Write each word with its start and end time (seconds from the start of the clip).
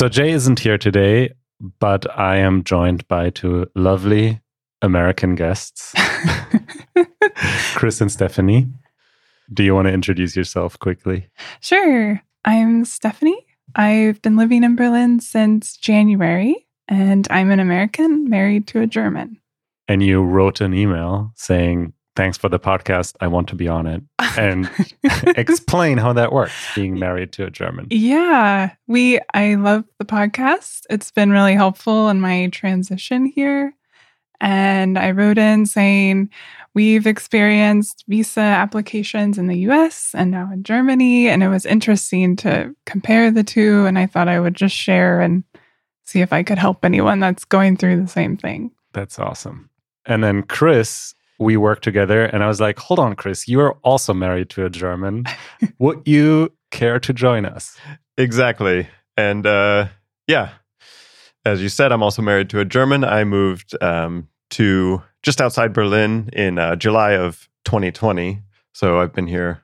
So 0.00 0.08
Jay 0.08 0.30
isn't 0.30 0.60
here 0.60 0.78
today, 0.78 1.34
but 1.78 2.06
I 2.18 2.36
am 2.36 2.64
joined 2.64 3.06
by 3.06 3.28
two 3.28 3.66
lovely 3.74 4.40
American 4.80 5.34
guests, 5.34 5.92
Chris 7.74 8.00
and 8.00 8.10
Stephanie. 8.10 8.68
Do 9.52 9.62
you 9.62 9.74
want 9.74 9.88
to 9.88 9.92
introduce 9.92 10.34
yourself 10.34 10.78
quickly? 10.78 11.28
Sure. 11.60 12.22
I'm 12.46 12.86
Stephanie. 12.86 13.46
I've 13.74 14.22
been 14.22 14.38
living 14.38 14.64
in 14.64 14.74
Berlin 14.74 15.20
since 15.20 15.76
January, 15.76 16.66
and 16.88 17.28
I'm 17.30 17.50
an 17.50 17.60
American 17.60 18.26
married 18.26 18.66
to 18.68 18.80
a 18.80 18.86
German. 18.86 19.38
And 19.86 20.02
you 20.02 20.22
wrote 20.22 20.62
an 20.62 20.72
email 20.72 21.30
saying, 21.36 21.92
Thanks 22.16 22.36
for 22.36 22.48
the 22.48 22.58
podcast. 22.58 23.16
I 23.20 23.28
want 23.28 23.48
to 23.48 23.54
be 23.54 23.68
on 23.68 23.86
it. 23.86 24.02
And 24.36 24.70
explain 25.36 25.98
how 25.98 26.12
that 26.14 26.32
works, 26.32 26.52
being 26.74 26.98
married 26.98 27.32
to 27.32 27.46
a 27.46 27.50
German. 27.50 27.86
Yeah, 27.90 28.72
we, 28.86 29.20
I 29.32 29.54
love 29.54 29.84
the 29.98 30.04
podcast. 30.04 30.82
It's 30.90 31.10
been 31.10 31.30
really 31.30 31.54
helpful 31.54 32.08
in 32.08 32.20
my 32.20 32.48
transition 32.48 33.26
here. 33.26 33.74
And 34.40 34.98
I 34.98 35.10
wrote 35.10 35.38
in 35.38 35.66
saying, 35.66 36.30
We've 36.72 37.06
experienced 37.06 38.04
visa 38.06 38.40
applications 38.40 39.38
in 39.38 39.48
the 39.48 39.58
US 39.70 40.14
and 40.14 40.30
now 40.30 40.50
in 40.52 40.62
Germany. 40.62 41.28
And 41.28 41.42
it 41.42 41.48
was 41.48 41.66
interesting 41.66 42.36
to 42.36 42.74
compare 42.86 43.30
the 43.30 43.42
two. 43.42 43.86
And 43.86 43.98
I 43.98 44.06
thought 44.06 44.28
I 44.28 44.38
would 44.38 44.54
just 44.54 44.74
share 44.74 45.20
and 45.20 45.42
see 46.04 46.20
if 46.20 46.32
I 46.32 46.42
could 46.42 46.58
help 46.58 46.84
anyone 46.84 47.18
that's 47.20 47.44
going 47.44 47.76
through 47.76 48.00
the 48.00 48.08
same 48.08 48.36
thing. 48.36 48.70
That's 48.92 49.18
awesome. 49.18 49.68
And 50.06 50.22
then 50.22 50.42
Chris, 50.44 51.14
we 51.40 51.56
worked 51.56 51.82
together, 51.82 52.24
and 52.26 52.44
I 52.44 52.48
was 52.48 52.60
like, 52.60 52.78
hold 52.78 52.98
on, 53.00 53.16
Chris, 53.16 53.48
you 53.48 53.60
are 53.60 53.72
also 53.82 54.12
married 54.12 54.50
to 54.50 54.66
a 54.66 54.70
German. 54.70 55.24
Would 55.78 56.06
you 56.06 56.52
care 56.70 57.00
to 57.00 57.12
join 57.12 57.46
us? 57.46 57.76
Exactly. 58.18 58.86
And 59.16 59.46
uh, 59.46 59.88
yeah, 60.28 60.50
as 61.46 61.62
you 61.62 61.70
said, 61.70 61.92
I'm 61.92 62.02
also 62.02 62.20
married 62.20 62.50
to 62.50 62.60
a 62.60 62.64
German. 62.66 63.04
I 63.04 63.24
moved 63.24 63.74
um, 63.82 64.28
to 64.50 65.02
just 65.22 65.40
outside 65.40 65.72
Berlin 65.72 66.28
in 66.34 66.58
uh, 66.58 66.76
July 66.76 67.12
of 67.12 67.48
2020. 67.64 68.42
So 68.74 69.00
I've 69.00 69.14
been 69.14 69.26
here 69.26 69.50
a 69.50 69.62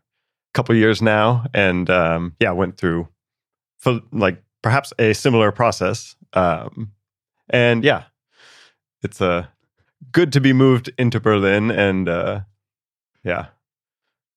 couple 0.54 0.74
years 0.74 1.02
now, 1.02 1.44
and 1.52 1.88
um, 1.90 2.36
yeah, 2.40 2.52
went 2.52 2.78
through 2.78 3.08
for 3.78 4.00
like 4.12 4.42
perhaps 4.62 4.94
a 4.98 5.12
similar 5.12 5.52
process. 5.52 6.16
Um, 6.32 6.92
and 7.50 7.84
yeah, 7.84 8.04
it's 9.02 9.20
uh, 9.20 9.46
good 10.12 10.32
to 10.32 10.40
be 10.40 10.52
moved 10.52 10.90
into 10.98 11.20
Berlin, 11.20 11.70
and 11.70 12.08
uh, 12.08 12.40
yeah, 13.24 13.46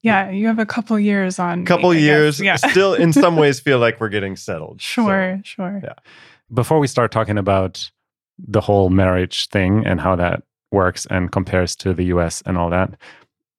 Yeah, 0.01 0.29
you 0.29 0.47
have 0.47 0.59
a 0.59 0.65
couple 0.65 0.99
years 0.99 1.39
on. 1.39 1.59
me, 1.59 1.65
couple 1.65 1.91
I 1.91 1.95
guess. 1.95 2.03
years. 2.03 2.39
Yeah. 2.39 2.55
Still, 2.55 2.93
in 2.93 3.13
some 3.13 3.35
ways, 3.41 3.59
feel 3.59 3.79
like 3.79 3.99
we're 3.99 4.09
getting 4.09 4.35
settled. 4.35 4.81
So, 4.81 4.85
Sure, 5.05 5.41
sure. 5.43 5.81
yeah. 5.83 5.93
Before 6.53 6.79
we 6.79 6.87
start 6.87 7.11
talking 7.11 7.37
about 7.37 7.91
the 8.37 8.61
whole 8.61 8.89
marriage 8.89 9.47
thing 9.49 9.85
and 9.85 9.99
how 9.99 10.15
that 10.15 10.43
works 10.71 11.05
and 11.09 11.31
compares 11.31 11.75
to 11.77 11.93
the 11.93 12.05
US 12.05 12.41
and 12.45 12.57
all 12.57 12.69
that, 12.69 12.95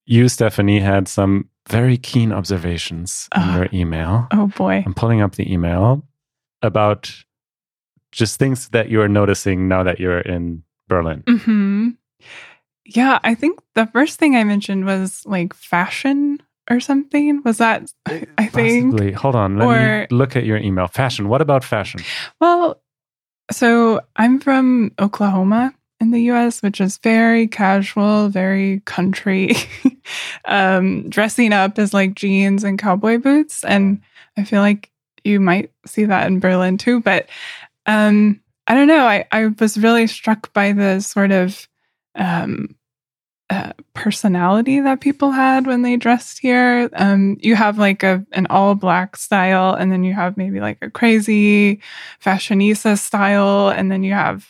you, 0.06 0.28
Stephanie, 0.28 0.80
had 0.80 1.06
some 1.08 1.48
very 1.68 1.96
keen 1.98 2.32
observations 2.32 3.28
in 3.36 3.42
Ah. 3.42 3.56
your 3.58 3.68
email. 3.72 4.26
Oh 4.32 4.46
boy. 4.48 4.82
I'm 4.84 4.94
pulling 4.94 5.20
up 5.20 5.34
the 5.36 5.52
email 5.52 6.02
about 6.62 7.12
just 8.10 8.38
things 8.38 8.70
that 8.70 8.88
you're 8.90 9.08
noticing 9.08 9.68
now 9.68 9.82
that 9.84 10.00
you're 10.00 10.20
in 10.20 10.62
Berlin. 10.90 11.22
Hmm. 11.26 11.88
Yeah, 12.84 13.18
I 13.22 13.34
think 13.34 13.60
the 13.74 13.86
first 13.86 14.18
thing 14.18 14.36
I 14.36 14.44
mentioned 14.44 14.84
was 14.84 15.22
like 15.24 15.54
fashion 15.54 16.42
or 16.68 16.80
something. 16.80 17.40
Was 17.44 17.58
that? 17.58 17.90
I 18.06 18.46
think. 18.46 18.92
Possibly. 18.92 19.12
Hold 19.12 19.36
on. 19.36 19.56
Let 19.58 19.66
Or- 19.68 20.00
me 20.00 20.06
look 20.10 20.36
at 20.36 20.44
your 20.44 20.58
email. 20.58 20.86
Fashion. 20.88 21.28
What 21.28 21.40
about 21.40 21.64
fashion? 21.64 22.00
Well, 22.40 22.82
so 23.52 24.00
I'm 24.16 24.38
from 24.40 24.92
Oklahoma 24.98 25.72
in 26.00 26.10
the 26.10 26.22
US, 26.32 26.62
which 26.62 26.80
is 26.80 26.98
very 26.98 27.46
casual, 27.46 28.28
very 28.28 28.80
country. 28.86 29.54
um, 30.46 31.08
dressing 31.10 31.52
up 31.52 31.78
is 31.78 31.94
like 31.94 32.14
jeans 32.14 32.64
and 32.64 32.78
cowboy 32.78 33.18
boots. 33.18 33.64
And 33.64 34.00
I 34.36 34.44
feel 34.44 34.60
like 34.62 34.90
you 35.24 35.38
might 35.40 35.70
see 35.86 36.06
that 36.06 36.26
in 36.26 36.40
Berlin 36.40 36.78
too. 36.78 37.00
But 37.00 37.28
um, 37.86 38.40
I 38.70 38.74
don't 38.74 38.86
know. 38.86 39.04
I, 39.04 39.24
I 39.32 39.46
was 39.58 39.76
really 39.76 40.06
struck 40.06 40.52
by 40.52 40.70
the 40.70 41.00
sort 41.00 41.32
of 41.32 41.66
um, 42.14 42.76
uh, 43.50 43.72
personality 43.94 44.78
that 44.78 45.00
people 45.00 45.32
had 45.32 45.66
when 45.66 45.82
they 45.82 45.96
dressed 45.96 46.38
here. 46.38 46.88
Um, 46.92 47.36
you 47.40 47.56
have 47.56 47.78
like 47.78 48.04
a 48.04 48.24
an 48.30 48.46
all 48.48 48.76
black 48.76 49.16
style, 49.16 49.74
and 49.74 49.90
then 49.90 50.04
you 50.04 50.14
have 50.14 50.36
maybe 50.36 50.60
like 50.60 50.78
a 50.82 50.88
crazy 50.88 51.80
fashionista 52.24 52.96
style, 52.96 53.70
and 53.70 53.90
then 53.90 54.04
you 54.04 54.12
have 54.12 54.46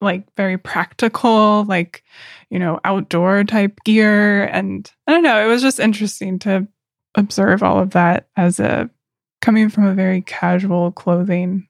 like 0.00 0.24
very 0.38 0.56
practical, 0.56 1.64
like 1.64 2.02
you 2.48 2.58
know, 2.58 2.80
outdoor 2.82 3.44
type 3.44 3.78
gear. 3.84 4.46
And 4.46 4.90
I 5.06 5.12
don't 5.12 5.22
know. 5.22 5.44
It 5.44 5.48
was 5.48 5.60
just 5.60 5.80
interesting 5.80 6.38
to 6.40 6.66
observe 7.14 7.62
all 7.62 7.78
of 7.78 7.90
that 7.90 8.26
as 8.38 8.58
a 8.58 8.88
coming 9.42 9.68
from 9.68 9.84
a 9.84 9.92
very 9.92 10.22
casual 10.22 10.92
clothing 10.92 11.68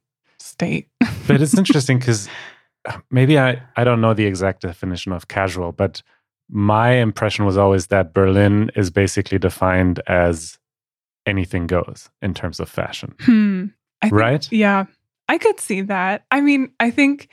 state. 0.54 0.88
But 1.26 1.40
it's 1.40 1.56
interesting 1.56 1.98
because 1.98 2.28
maybe 3.10 3.38
I, 3.38 3.62
I 3.76 3.84
don't 3.84 4.02
know 4.02 4.12
the 4.12 4.26
exact 4.26 4.60
definition 4.60 5.10
of 5.12 5.26
casual, 5.26 5.72
but 5.72 6.02
my 6.50 6.90
impression 6.90 7.46
was 7.46 7.56
always 7.56 7.86
that 7.86 8.12
Berlin 8.12 8.70
is 8.76 8.90
basically 8.90 9.38
defined 9.38 10.00
as 10.06 10.58
anything 11.24 11.66
goes 11.66 12.10
in 12.20 12.34
terms 12.34 12.60
of 12.60 12.68
fashion. 12.68 13.14
Hmm. 13.20 13.66
Think, 14.02 14.12
Right? 14.12 14.52
Yeah, 14.52 14.84
I 15.30 15.38
could 15.38 15.58
see 15.60 15.80
that. 15.80 16.26
I 16.30 16.42
mean, 16.42 16.72
I 16.78 16.90
think 16.90 17.28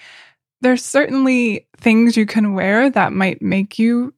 there's 0.61 0.85
certainly 0.85 1.67
things 1.77 2.15
you 2.15 2.25
can 2.25 2.53
wear 2.53 2.89
that 2.89 3.11
might 3.11 3.41
make 3.41 3.77
you 3.77 4.13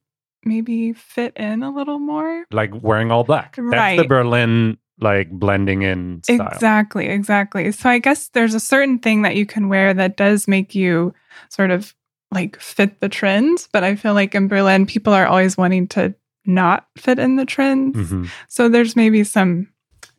maybe 0.45 0.93
fit 0.93 1.33
in 1.35 1.63
a 1.63 1.73
little 1.73 1.97
more. 1.99 2.45
Like 2.51 2.71
wearing 2.83 3.11
all 3.11 3.23
black. 3.23 3.57
That's 3.57 4.01
the 4.01 4.07
Berlin 4.07 4.77
like 4.99 5.29
blending 5.31 5.81
in 5.81 6.21
style. 6.23 6.47
Exactly, 6.51 7.07
exactly. 7.07 7.71
So 7.71 7.89
I 7.89 7.99
guess 7.99 8.29
there's 8.29 8.53
a 8.53 8.59
certain 8.59 8.99
thing 8.99 9.23
that 9.23 9.35
you 9.35 9.45
can 9.45 9.69
wear 9.69 9.93
that 9.93 10.17
does 10.17 10.47
make 10.47 10.75
you 10.75 11.13
sort 11.49 11.71
of 11.71 11.93
like 12.31 12.59
fit 12.59 12.99
the 12.99 13.09
trends. 13.09 13.67
But 13.71 13.83
I 13.83 13.95
feel 13.95 14.13
like 14.13 14.35
in 14.35 14.47
Berlin, 14.47 14.85
people 14.85 15.13
are 15.13 15.25
always 15.27 15.57
wanting 15.57 15.87
to 15.89 16.13
not 16.45 16.87
fit 16.97 17.19
in 17.19 17.35
the 17.37 17.45
trends. 17.45 17.95
Mhm. 18.11 18.29
So 18.47 18.69
there's 18.69 18.95
maybe 18.95 19.23
some 19.23 19.69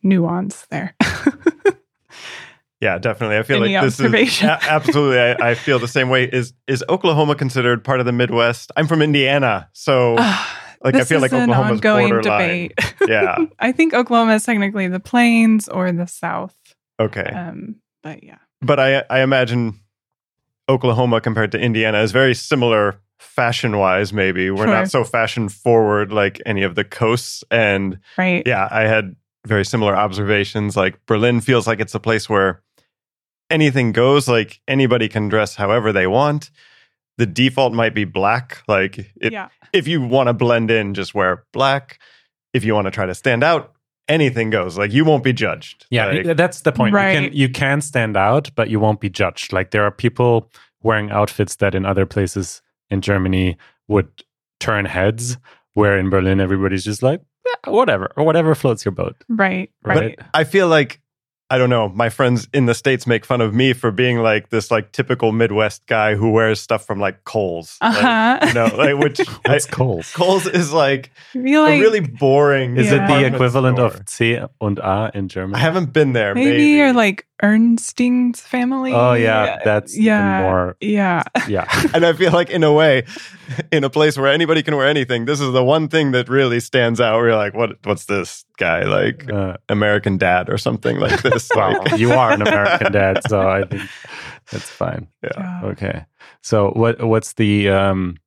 nuance 0.03 0.65
there. 0.69 0.95
Yeah, 2.81 2.97
definitely. 2.99 3.37
I 3.37 3.43
feel 3.43 3.63
Any 3.63 3.73
like 3.73 3.83
this 3.85 3.99
is 3.99 4.43
a- 4.43 4.59
absolutely. 4.69 5.17
I, 5.17 5.51
I 5.51 5.55
feel 5.55 5.79
the 5.79 5.87
same 5.87 6.09
way. 6.09 6.25
Is 6.25 6.53
is 6.67 6.83
Oklahoma 6.89 7.33
considered 7.33 7.83
part 7.83 7.99
of 8.01 8.05
the 8.05 8.11
Midwest? 8.11 8.71
I'm 8.75 8.85
from 8.87 9.01
Indiana, 9.01 9.69
so 9.73 10.17
like 10.85 10.95
I 10.95 10.99
This 10.99 11.09
feel 11.09 11.19
like 11.19 11.33
Oklahoma's 11.33 11.71
ongoing 11.71 12.09
borderline. 12.09 12.69
debate. 12.69 12.93
Yeah. 13.09 13.37
I 13.59 13.71
think 13.73 13.93
Oklahoma 13.93 14.35
is 14.35 14.43
technically 14.45 14.87
the 14.87 14.99
plains 15.01 15.67
or 15.67 15.91
the 15.91 16.05
south. 16.05 16.55
Okay, 16.99 17.23
Um, 17.29 17.75
but 18.03 18.23
yeah. 18.23 18.37
but 18.61 18.79
I 18.79 19.03
I 19.09 19.19
imagine 19.21 19.79
Oklahoma 20.69 21.19
compared 21.21 21.51
to 21.51 21.59
Indiana 21.59 21.99
is 22.01 22.11
very 22.11 22.33
similar 22.33 22.99
fashion 23.19 23.77
wise. 23.77 24.13
Maybe 24.13 24.49
we're 24.49 24.65
Sure. 24.65 24.73
not 24.73 24.89
so 24.89 25.03
fashion 25.03 25.49
forward 25.49 26.11
like 26.13 26.41
any 26.45 26.63
of 26.63 26.75
the 26.75 26.83
coasts, 26.83 27.43
and 27.51 27.99
Right. 28.17 28.43
yeah, 28.45 28.67
I 28.71 28.81
had 28.83 29.15
very 29.45 29.65
similar 29.65 29.95
observations. 29.95 30.75
Like 30.77 30.97
Berlin 31.05 31.41
feels 31.41 31.67
like 31.67 31.79
it's 31.79 31.93
a 31.95 31.99
place 31.99 32.29
where 32.29 32.61
anything 33.49 33.91
goes. 33.91 34.27
Like 34.27 34.61
anybody 34.67 35.07
can 35.09 35.29
dress 35.29 35.55
however 35.55 35.91
they 35.91 36.07
want. 36.07 36.49
The 37.17 37.25
default 37.25 37.73
might 37.73 37.93
be 37.93 38.03
black. 38.05 38.61
Like 38.67 38.97
it, 39.21 39.31
yeah. 39.31 39.49
if 39.73 39.87
you 39.87 40.01
want 40.01 40.27
to 40.27 40.33
blend 40.33 40.69
in, 40.71 40.93
just 40.93 41.15
wear 41.15 41.45
black. 41.53 41.99
If 42.53 42.63
you 42.65 42.73
want 42.73 42.85
to 42.85 42.91
try 42.91 43.05
to 43.05 43.15
stand 43.15 43.43
out, 43.43 43.73
anything 44.07 44.49
goes. 44.49 44.77
Like 44.77 44.91
you 44.91 45.05
won't 45.05 45.23
be 45.23 45.33
judged. 45.33 45.85
Yeah, 45.89 46.07
Like, 46.07 46.37
that's 46.37 46.61
the 46.61 46.71
point. 46.71 46.91
You 46.91 46.97
Right. 46.97 47.29
can 47.29 47.33
you 47.33 47.49
can 47.49 47.81
stand 47.81 48.17
out, 48.17 48.51
but 48.55 48.69
you 48.69 48.79
won't 48.79 48.99
be 48.99 49.09
judged. 49.09 49.53
Like 49.53 49.71
there 49.71 49.83
are 49.83 49.91
people 49.91 50.51
wearing 50.83 51.09
outfits 51.11 51.55
that 51.57 51.73
in 51.75 51.85
other 51.85 52.05
places 52.05 52.61
in 52.89 53.01
Germany 53.01 53.57
would 53.87 54.09
turn 54.59 54.85
heads, 54.85 55.37
where 55.73 55.97
in 55.97 56.09
Berlin 56.09 56.39
everybody's 56.39 56.83
just 56.85 57.01
like 57.03 57.21
"Yeah, 57.45 57.71
whatever 57.71 58.11
or 58.15 58.23
whatever 58.25 58.55
floats 58.55 58.85
your 58.85 58.91
boat. 58.93 59.15
Right. 59.27 59.71
Right. 59.83 59.97
Right. 59.97 60.19
I 60.33 60.43
feel 60.43 60.67
like 60.67 61.01
I 61.51 61.59
don't 61.59 61.69
know. 61.69 61.89
My 61.89 62.09
friends 62.09 62.47
in 62.53 62.65
the 62.65 62.73
states 62.73 63.05
make 63.05 63.23
fun 63.23 63.39
of 63.39 63.53
me 63.53 63.73
for 63.73 63.91
being 63.91 64.17
like 64.17 64.49
this 64.49 64.71
like 64.71 64.91
typical 64.91 65.31
Midwest 65.31 65.85
guy 65.85 66.15
who 66.15 66.31
wears 66.31 66.59
stuff 66.59 66.85
from 66.87 66.99
like 66.99 67.23
Kohl's. 67.23 67.77
Uh 67.81 67.91
Like, 67.93 68.01
huh. 68.01 68.39
you 68.47 68.53
know, 68.53 68.75
like 68.75 68.97
which 69.03 69.19
I, 69.45 69.51
What's 69.51 69.65
Kohl's? 69.67 70.11
Kohl's 70.13 70.47
is 70.47 70.73
like 70.73 71.11
feel 71.33 71.61
a 71.61 71.65
like 71.65 71.81
really 71.81 71.99
boring. 71.99 72.77
Is 72.77 72.91
Yeah. 72.91 73.05
it 73.05 73.07
the 73.21 73.25
equivalent 73.35 73.77
store. 73.77 73.85
of 73.87 74.01
C 74.09 74.39
and 74.59 74.79
A 74.79 75.11
in 75.13 75.27
German? 75.27 75.55
I 75.55 75.59
haven't 75.59 75.93
been 75.93 76.13
there. 76.13 76.33
maybe, 76.33 76.49
Maybe, 76.49 76.63
you're 76.77 76.93
like 76.93 77.27
Ernstein's 77.43 78.41
family. 78.41 78.93
Oh 78.93 79.13
yeah, 79.13 79.59
that's 79.63 79.97
yeah, 79.97 80.39
even 80.39 80.41
more. 80.51 80.77
yeah. 80.79 81.23
Yeah, 81.47 81.65
And 81.93 82.05
I 82.05 82.13
feel 82.13 82.31
like, 82.31 82.49
in 82.49 82.63
a 82.63 82.71
way, 82.71 83.03
in 83.71 83.83
a 83.83 83.89
place 83.89 84.17
where 84.17 84.31
anybody 84.31 84.63
can 84.63 84.75
wear 84.75 84.87
anything, 84.87 85.25
this 85.25 85.39
is 85.41 85.51
the 85.51 85.63
one 85.63 85.87
thing 85.89 86.11
that 86.11 86.29
really 86.29 86.59
stands 86.59 86.99
out. 87.01 87.17
Where 87.17 87.27
you're 87.29 87.35
like, 87.37 87.53
what? 87.53 87.77
What's 87.83 88.05
this 88.05 88.45
guy 88.57 88.83
like? 88.83 89.29
uh, 89.31 89.57
American 89.69 90.17
Dad 90.17 90.49
or 90.49 90.57
something 90.57 90.97
like 90.99 91.21
this? 91.23 91.49
well, 91.55 91.77
Like, 91.83 91.99
you 91.99 92.13
are 92.13 92.31
an 92.31 92.41
American 92.41 92.91
dad, 92.99 93.21
so 93.27 93.47
I 93.47 93.63
think 93.65 93.83
that's 94.51 94.69
fine. 94.69 95.07
yeah. 95.23 95.31
Yeah. 95.37 95.69
Okay, 95.71 96.05
so 96.41 96.69
what 96.71 97.03
what's 97.03 97.33
the 97.33 97.69
um, 97.69 98.17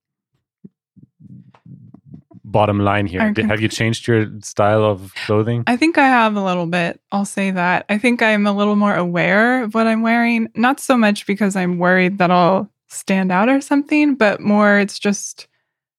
bottom 2.50 2.80
line 2.80 3.06
here? 3.06 3.32
Did, 3.32 3.46
have 3.46 3.60
you 3.60 3.68
changed 3.68 4.06
your 4.06 4.26
style 4.42 4.84
of 4.84 5.12
clothing? 5.26 5.64
I 5.66 5.76
think 5.76 5.98
I 5.98 6.06
have 6.08 6.36
a 6.36 6.42
little 6.44 6.66
bit. 6.66 7.00
I'll 7.12 7.24
say 7.24 7.50
that. 7.50 7.84
I 7.88 7.98
think 7.98 8.22
I'm 8.22 8.46
a 8.46 8.52
little 8.52 8.76
more 8.76 8.94
aware 8.94 9.64
of 9.64 9.74
what 9.74 9.86
I'm 9.86 10.02
wearing. 10.02 10.48
Not 10.54 10.80
so 10.80 10.96
much 10.96 11.26
because 11.26 11.56
I'm 11.56 11.78
worried 11.78 12.18
that 12.18 12.30
I'll 12.30 12.70
stand 12.88 13.30
out 13.30 13.48
or 13.48 13.60
something, 13.60 14.14
but 14.14 14.40
more 14.40 14.78
it's 14.78 14.98
just 14.98 15.46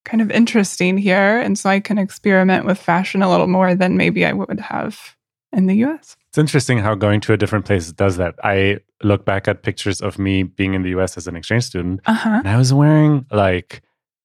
kind 0.06 0.22
of 0.22 0.32
interesting 0.32 0.98
here. 0.98 1.40
And 1.40 1.58
so 1.60 1.70
I 1.70 1.80
can 1.80 1.98
experiment 1.98 2.66
with 2.66 2.80
fashion 2.80 3.22
a 3.22 3.30
little 3.30 3.48
more 3.48 3.76
than 3.76 3.96
maybe 3.98 4.26
I 4.26 4.34
would 4.34 4.60
have 4.60 5.16
in 5.52 5.68
the 5.68 5.76
US. 5.86 6.16
It's 6.30 6.38
interesting 6.38 6.78
how 6.80 6.96
going 6.96 7.22
to 7.22 7.34
a 7.34 7.38
different 7.38 7.66
place 7.66 7.92
does 7.92 8.18
that. 8.18 8.36
I 8.44 8.80
look 9.04 9.26
back 9.26 9.48
at 9.48 9.64
pictures 9.64 10.00
of 10.02 10.18
me 10.20 10.44
being 10.44 10.74
in 10.74 10.84
the 10.84 10.90
US 11.00 11.18
as 11.18 11.28
an 11.28 11.36
exchange 11.36 11.64
student, 11.66 12.02
Uh 12.06 12.14
huh. 12.14 12.30
and 12.44 12.48
I 12.48 12.58
was 12.58 12.74
wearing 12.74 13.26
like 13.32 13.82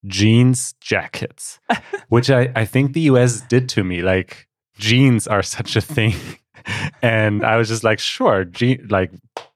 jeans 0.06 0.74
jackets, 0.80 1.58
which 2.08 2.30
I, 2.30 2.50
I 2.54 2.64
think 2.64 2.92
the 2.92 3.02
US 3.02 3.40
did 3.42 3.68
to 3.70 3.84
me. 3.84 4.02
Like, 4.02 4.48
jeans 4.76 5.26
are 5.26 5.42
such 5.42 5.76
a 5.76 5.80
thing. 5.80 6.14
and 7.02 7.44
I 7.44 7.56
was 7.56 7.68
just 7.68 7.84
like, 7.84 7.98
sure, 7.98 8.44
je- 8.44 8.82
like 8.88 9.12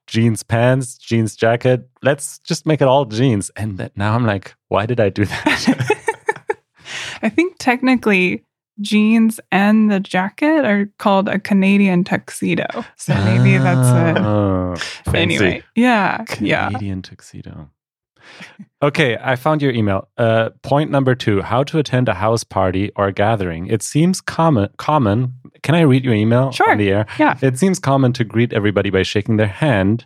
jeans 0.07 0.43
pants, 0.43 0.97
jeans 0.97 1.35
jacket, 1.35 1.87
let's 2.01 2.39
just 2.39 2.65
make 2.65 2.81
it 2.81 2.87
all 2.87 3.05
jeans. 3.05 3.51
And 3.55 3.77
that, 3.77 3.95
now 3.95 4.15
I'm 4.15 4.25
like, 4.25 4.55
why 4.67 4.85
did 4.85 4.99
I 4.99 5.09
do 5.09 5.25
that? 5.25 5.95
I 7.21 7.29
think 7.29 7.57
technically 7.59 8.43
jeans 8.81 9.39
and 9.51 9.91
the 9.91 9.99
jacket 9.99 10.65
are 10.65 10.89
called 10.97 11.27
a 11.27 11.37
Canadian 11.37 12.03
tuxedo. 12.03 12.65
So 12.95 13.13
maybe 13.25 13.57
that's 13.57 14.17
it. 14.17 14.23
Oh, 14.23 14.75
Fancy. 15.05 15.19
Anyway, 15.19 15.63
yeah, 15.75 16.23
yeah. 16.39 16.67
Canadian 16.67 17.01
tuxedo. 17.01 17.69
Okay, 18.81 19.17
I 19.21 19.35
found 19.35 19.61
your 19.61 19.71
email. 19.73 20.07
Uh, 20.17 20.49
point 20.63 20.89
number 20.89 21.13
two: 21.15 21.41
How 21.41 21.63
to 21.63 21.79
attend 21.79 22.07
a 22.07 22.13
house 22.13 22.43
party 22.43 22.91
or 22.95 23.11
gathering. 23.11 23.67
It 23.67 23.81
seems 23.83 24.21
common. 24.21 24.69
Common. 24.77 25.33
Can 25.63 25.75
I 25.75 25.81
read 25.81 26.05
your 26.05 26.13
email 26.13 26.51
Sure. 26.51 26.71
on 26.71 26.77
the 26.77 26.89
air? 26.89 27.05
Yeah. 27.19 27.37
It 27.41 27.57
seems 27.59 27.79
common 27.79 28.13
to 28.13 28.23
greet 28.23 28.53
everybody 28.53 28.89
by 28.89 29.03
shaking 29.03 29.35
their 29.37 29.47
hand, 29.47 30.05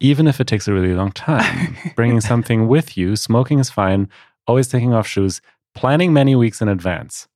even 0.00 0.26
if 0.26 0.40
it 0.40 0.48
takes 0.48 0.66
a 0.66 0.72
really 0.72 0.94
long 0.94 1.12
time. 1.12 1.76
Bringing 1.96 2.20
something 2.20 2.66
with 2.66 2.96
you. 2.96 3.14
Smoking 3.14 3.60
is 3.60 3.70
fine. 3.70 4.08
Always 4.48 4.66
taking 4.68 4.92
off 4.92 5.06
shoes. 5.06 5.40
Planning 5.76 6.12
many 6.12 6.34
weeks 6.34 6.60
in 6.60 6.68
advance. 6.68 7.28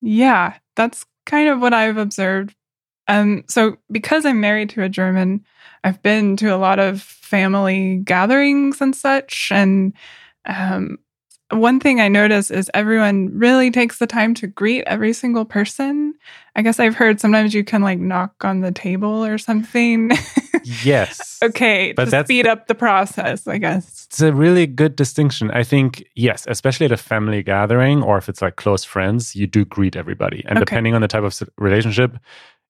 Yeah, 0.00 0.54
that's 0.76 1.04
kind 1.26 1.48
of 1.50 1.60
what 1.60 1.74
I've 1.74 1.98
observed. 1.98 2.54
Um, 3.08 3.44
so 3.48 3.76
because 3.90 4.24
I'm 4.26 4.40
married 4.40 4.70
to 4.70 4.82
a 4.82 4.88
German, 4.88 5.44
I've 5.84 6.02
been 6.02 6.36
to 6.38 6.54
a 6.54 6.56
lot 6.56 6.78
of 6.78 7.00
family 7.02 7.96
gatherings 8.04 8.80
and 8.80 8.94
such. 8.94 9.50
And 9.52 9.92
um, 10.46 10.98
one 11.50 11.80
thing 11.80 12.00
I 12.00 12.08
notice 12.08 12.50
is 12.50 12.70
everyone 12.74 13.30
really 13.38 13.70
takes 13.70 13.98
the 13.98 14.06
time 14.06 14.34
to 14.34 14.46
greet 14.46 14.84
every 14.86 15.12
single 15.14 15.44
person. 15.44 16.14
I 16.56 16.62
guess 16.62 16.78
I've 16.78 16.94
heard 16.96 17.20
sometimes 17.20 17.54
you 17.54 17.64
can 17.64 17.80
like 17.82 17.98
knock 17.98 18.44
on 18.44 18.60
the 18.60 18.72
table 18.72 19.24
or 19.24 19.38
something. 19.38 20.10
Yes. 20.64 21.38
okay, 21.42 21.92
But 21.92 22.06
to 22.06 22.10
that's 22.10 22.26
speed 22.26 22.46
up 22.46 22.66
the 22.66 22.74
process, 22.74 23.46
I 23.46 23.56
guess. 23.58 24.06
It's 24.10 24.20
a 24.20 24.32
really 24.32 24.66
good 24.66 24.96
distinction. 24.96 25.50
I 25.52 25.62
think, 25.64 26.04
yes, 26.14 26.44
especially 26.48 26.86
at 26.86 26.92
a 26.92 26.96
family 26.98 27.42
gathering 27.42 28.02
or 28.02 28.18
if 28.18 28.28
it's 28.28 28.42
like 28.42 28.56
close 28.56 28.84
friends, 28.84 29.34
you 29.36 29.46
do 29.46 29.64
greet 29.64 29.96
everybody. 29.96 30.44
And 30.46 30.58
Okay. 30.58 30.64
depending 30.64 30.94
on 30.94 31.00
the 31.00 31.08
type 31.08 31.22
of 31.22 31.38
relationship, 31.56 32.18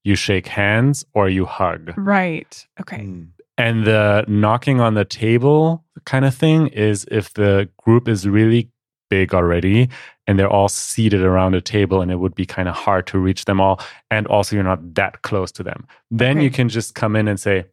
you 0.08 0.14
shake 0.16 0.46
hands 0.48 1.04
or 1.14 1.28
you 1.28 1.44
hug. 1.44 1.92
Right. 1.96 2.66
Okay. 2.80 2.98
Mm. 2.98 3.28
And 3.58 3.84
the 3.84 4.24
knocking 4.28 4.80
on 4.80 4.94
the 4.94 5.04
table 5.04 5.84
kind 6.06 6.24
of 6.24 6.34
thing 6.34 6.68
is 6.68 7.04
if 7.10 7.34
the 7.34 7.68
group 7.84 8.08
is 8.08 8.26
really 8.26 8.70
big 9.10 9.34
already 9.34 9.88
and 10.26 10.38
they're 10.38 10.48
all 10.58 10.68
seated 10.68 11.22
around 11.22 11.54
a 11.54 11.60
table 11.60 12.00
and 12.02 12.10
it 12.10 12.16
would 12.16 12.34
be 12.34 12.46
kind 12.46 12.68
of 12.68 12.74
hard 12.74 13.06
to 13.08 13.18
reach 13.18 13.44
them 13.46 13.60
all. 13.60 13.80
And 14.10 14.26
also, 14.28 14.54
you're 14.54 14.64
not 14.72 14.94
that 14.94 15.22
close 15.22 15.50
to 15.52 15.62
them. 15.62 15.86
Then 16.10 16.36
Okay. 16.36 16.44
you 16.44 16.50
can 16.50 16.68
just 16.68 16.94
come 16.94 17.16
in 17.16 17.26
and 17.28 17.38
say, 17.40 17.64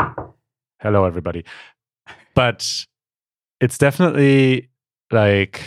hello, 0.82 1.06
everybody. 1.06 1.44
But 2.34 2.86
it's 3.62 3.78
definitely 3.78 4.70
like 5.12 5.62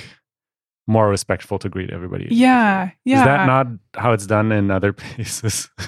more 0.89 1.09
respectful 1.09 1.59
to 1.61 1.69
greet 1.69 1.91
everybody. 1.91 2.27
Yeah. 2.31 2.91
Yeah. 3.05 3.19
Is 3.19 3.25
that 3.25 3.47
not 3.47 3.67
how 3.95 4.13
it's 4.13 4.27
done 4.27 4.51
in 4.51 4.71
other 4.71 4.93
places? 4.95 5.69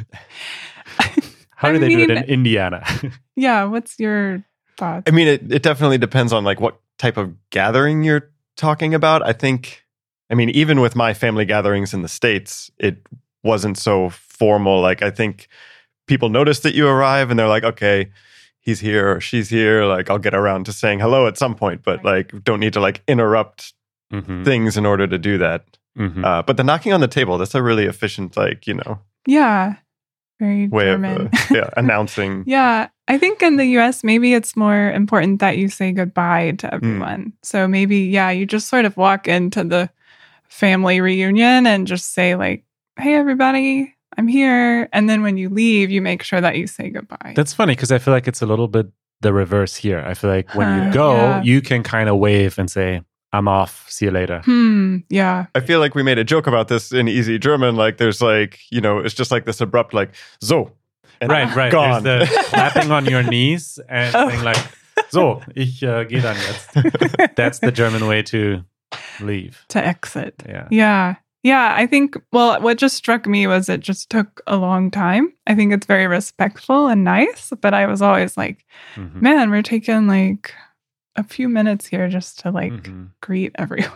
how 1.56 1.68
I 1.68 1.72
do 1.72 1.78
they 1.78 1.88
do 1.88 2.00
it 2.00 2.10
in 2.10 2.24
Indiana? 2.24 2.86
yeah. 3.36 3.64
What's 3.64 3.98
your 3.98 4.44
thoughts? 4.76 5.04
I 5.08 5.10
mean, 5.10 5.26
it, 5.26 5.50
it 5.50 5.62
definitely 5.62 5.98
depends 5.98 6.32
on 6.32 6.44
like 6.44 6.60
what 6.60 6.78
type 6.98 7.16
of 7.16 7.34
gathering 7.48 8.04
you're 8.04 8.30
talking 8.56 8.94
about. 8.94 9.26
I 9.26 9.32
think, 9.32 9.82
I 10.30 10.34
mean, 10.34 10.50
even 10.50 10.80
with 10.80 10.94
my 10.94 11.14
family 11.14 11.46
gatherings 11.46 11.94
in 11.94 12.02
the 12.02 12.08
States, 12.08 12.70
it 12.78 12.98
wasn't 13.42 13.78
so 13.78 14.10
formal. 14.10 14.82
Like, 14.82 15.02
I 15.02 15.10
think 15.10 15.48
people 16.06 16.28
notice 16.28 16.60
that 16.60 16.74
you 16.74 16.86
arrive 16.86 17.30
and 17.30 17.38
they're 17.38 17.48
like, 17.48 17.64
okay, 17.64 18.10
he's 18.60 18.80
here 18.80 19.16
or 19.16 19.20
she's 19.20 19.48
here. 19.48 19.86
Like, 19.86 20.10
I'll 20.10 20.18
get 20.18 20.34
around 20.34 20.66
to 20.66 20.74
saying 20.74 21.00
hello 21.00 21.26
at 21.26 21.38
some 21.38 21.54
point, 21.54 21.82
but 21.82 22.04
like, 22.04 22.44
don't 22.44 22.60
need 22.60 22.74
to 22.74 22.80
like 22.80 23.02
interrupt 23.08 23.72
Mhm, 24.12 24.44
things 24.44 24.76
in 24.76 24.86
order 24.86 25.06
to 25.06 25.18
do 25.18 25.38
that. 25.38 25.64
mhm. 25.98 26.24
Uh, 26.24 26.42
but 26.42 26.56
the 26.56 26.64
knocking 26.64 26.92
on 26.92 27.00
the 27.00 27.08
table, 27.08 27.38
that's 27.38 27.54
a 27.54 27.62
really 27.62 27.84
efficient, 27.86 28.36
like, 28.36 28.66
you 28.66 28.74
know, 28.74 28.98
Yeah. 29.26 29.74
Very 30.40 30.68
way 30.68 30.84
German. 30.86 31.26
of 31.26 31.34
uh, 31.34 31.38
yeah, 31.54 31.70
announcing. 31.76 32.44
yeah. 32.46 32.88
I 33.08 33.18
think 33.18 33.42
in 33.42 33.56
the 33.56 33.66
US, 33.78 34.02
maybe 34.02 34.32
it's 34.34 34.56
more 34.56 34.90
important 34.92 35.40
that 35.40 35.58
you 35.58 35.68
say 35.68 35.92
goodbye 35.92 36.50
Hmm. 36.50 36.56
to 36.56 36.74
everyone. 36.74 37.32
So 37.42 37.68
maybe, 37.68 37.98
yeah, 37.98 38.30
you 38.30 38.46
just 38.46 38.68
sort 38.68 38.84
of 38.86 38.96
walk 38.96 39.28
into 39.28 39.64
the 39.64 39.90
family 40.48 41.00
reunion 41.00 41.66
and 41.66 41.86
just 41.86 42.14
say, 42.14 42.34
like, 42.36 42.64
hey, 42.98 43.14
everybody, 43.14 43.94
I'm 44.16 44.28
here. 44.28 44.88
And 44.92 45.08
then 45.08 45.22
when 45.22 45.36
you 45.36 45.48
leave, 45.50 45.90
you 45.90 46.00
make 46.02 46.22
sure 46.22 46.40
that 46.40 46.56
you 46.56 46.66
say 46.66 46.90
goodbye. 46.90 47.34
That's 47.36 47.52
funny 47.54 47.74
because 47.74 47.92
I 47.92 47.98
feel 47.98 48.14
like 48.14 48.26
it's 48.28 48.42
a 48.42 48.46
little 48.46 48.68
bit 48.68 48.86
the 49.20 49.32
reverse 49.32 49.76
here. 49.76 50.00
I 50.00 50.14
feel 50.14 50.30
like 50.30 50.54
when 50.54 50.66
Huh, 50.68 50.86
you 50.86 50.92
go, 50.92 51.12
yeah. 51.14 51.42
you 51.42 51.60
can 51.60 51.82
kind 51.82 52.08
of 52.08 52.16
wave 52.16 52.58
and 52.58 52.70
say, 52.70 53.02
I'm 53.32 53.46
off. 53.48 53.86
See 53.88 54.06
you 54.06 54.10
later. 54.10 54.40
hmm. 54.44 54.98
Yeah. 55.08 55.46
I 55.54 55.60
feel 55.60 55.78
like 55.80 55.94
we 55.94 56.02
made 56.02 56.18
a 56.18 56.24
joke 56.24 56.46
about 56.48 56.68
this 56.68 56.92
in 56.92 57.06
easy 57.08 57.38
German. 57.38 57.76
Like, 57.76 57.96
there's 57.98 58.20
like, 58.20 58.58
you 58.70 58.80
know, 58.80 58.98
it's 58.98 59.14
just 59.14 59.30
like 59.30 59.44
this 59.44 59.60
abrupt, 59.60 59.94
like, 59.94 60.10
so. 60.40 60.72
And 61.20 61.30
Right, 61.30 61.54
right. 61.54 61.70
Gone. 61.70 62.02
There's 62.02 62.28
the 62.28 62.44
clapping 62.48 62.90
on 62.90 63.04
your 63.06 63.22
knees 63.22 63.78
and 63.88 64.14
Oh. 64.16 64.28
saying 64.30 64.42
like, 64.42 64.56
so, 65.10 65.42
ich 65.54 65.82
uh, 65.84 66.04
gehe 66.04 66.20
dann 66.20 66.36
jetzt. 66.36 67.34
That's 67.36 67.58
the 67.60 67.70
German 67.72 68.06
way 68.06 68.22
to 68.24 68.64
leave. 69.20 69.64
To 69.68 69.78
exit. 69.84 70.34
Yeah. 70.46 70.66
Yeah. 70.70 71.14
Yeah. 71.42 71.74
I 71.76 71.86
think, 71.86 72.16
well, 72.32 72.60
what 72.60 72.78
just 72.78 72.96
struck 72.96 73.26
me 73.26 73.46
was 73.46 73.68
it 73.68 73.80
just 73.80 74.10
took 74.10 74.40
a 74.46 74.56
long 74.56 74.90
time. 74.90 75.32
I 75.46 75.54
think 75.54 75.72
it's 75.72 75.86
very 75.86 76.06
respectful 76.06 76.88
and 76.88 77.04
nice, 77.04 77.52
but 77.60 77.74
I 77.74 77.86
was 77.86 78.02
always 78.02 78.36
like, 78.36 78.64
Mhm, 78.96 79.20
man, 79.22 79.50
we're 79.50 79.62
taking 79.62 80.06
like 80.08 80.52
a 81.20 81.24
few 81.24 81.48
minutes 81.48 81.86
here 81.86 82.08
just 82.08 82.40
to 82.40 82.50
like 82.50 82.72
mhm. 82.72 83.10
greet 83.20 83.52
everyone. 83.56 83.92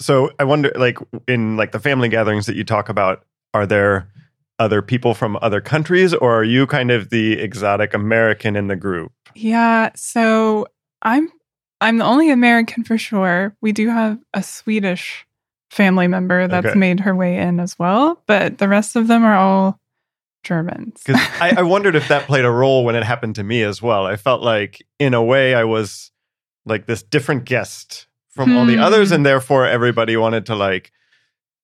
So 0.00 0.30
I 0.40 0.44
wonder, 0.44 0.72
like, 0.74 0.98
in 1.28 1.56
like 1.56 1.70
the 1.70 1.78
family 1.78 2.08
gatherings 2.08 2.46
that 2.46 2.56
you 2.56 2.64
talk 2.64 2.88
about, 2.88 3.24
are 3.54 3.66
there 3.66 4.08
other 4.58 4.82
people 4.82 5.14
from 5.14 5.38
other 5.40 5.60
countries, 5.60 6.12
or 6.12 6.40
are 6.40 6.44
you 6.44 6.66
kind 6.66 6.90
of 6.90 7.10
the 7.10 7.34
exotic 7.34 7.94
American 7.94 8.56
in 8.56 8.66
the 8.66 8.76
group? 8.76 9.12
Yeah. 9.34 9.90
So 9.94 10.66
I'm 11.02 11.30
I'm 11.80 11.98
the 11.98 12.04
only 12.04 12.30
American 12.30 12.84
for 12.84 12.98
sure. 12.98 13.56
We 13.60 13.72
do 13.72 13.88
have 13.88 14.18
a 14.34 14.42
Swedish 14.42 15.26
family 15.70 16.06
member 16.06 16.48
that's 16.48 16.66
Okay. 16.66 16.78
made 16.78 17.00
her 17.00 17.14
way 17.14 17.38
in 17.38 17.58
as 17.58 17.78
well, 17.78 18.22
but 18.26 18.58
the 18.58 18.68
rest 18.68 18.94
of 18.94 19.08
them 19.08 19.24
are 19.24 19.36
all 19.36 19.80
Germans. 20.44 21.02
Because 21.04 21.20
I, 21.40 21.54
I 21.58 21.62
wondered 21.74 21.96
if 21.96 22.08
that 22.08 22.26
played 22.26 22.44
a 22.44 22.50
role 22.50 22.84
when 22.84 22.94
it 22.94 23.04
happened 23.04 23.36
to 23.36 23.42
me 23.42 23.62
as 23.62 23.80
well. 23.80 24.06
I 24.06 24.16
felt 24.16 24.42
like, 24.42 24.82
in 24.98 25.14
a 25.14 25.22
way, 25.22 25.54
I 25.54 25.64
was 25.64 26.11
like 26.64 26.86
this 26.86 27.02
different 27.02 27.44
guest 27.44 28.06
from 28.30 28.56
all 28.56 28.64
the 28.64 28.74
Hmm. 28.76 28.82
others, 28.82 29.10
and 29.12 29.26
therefore 29.26 29.66
everybody 29.66 30.16
wanted 30.16 30.46
to 30.46 30.54
like, 30.54 30.90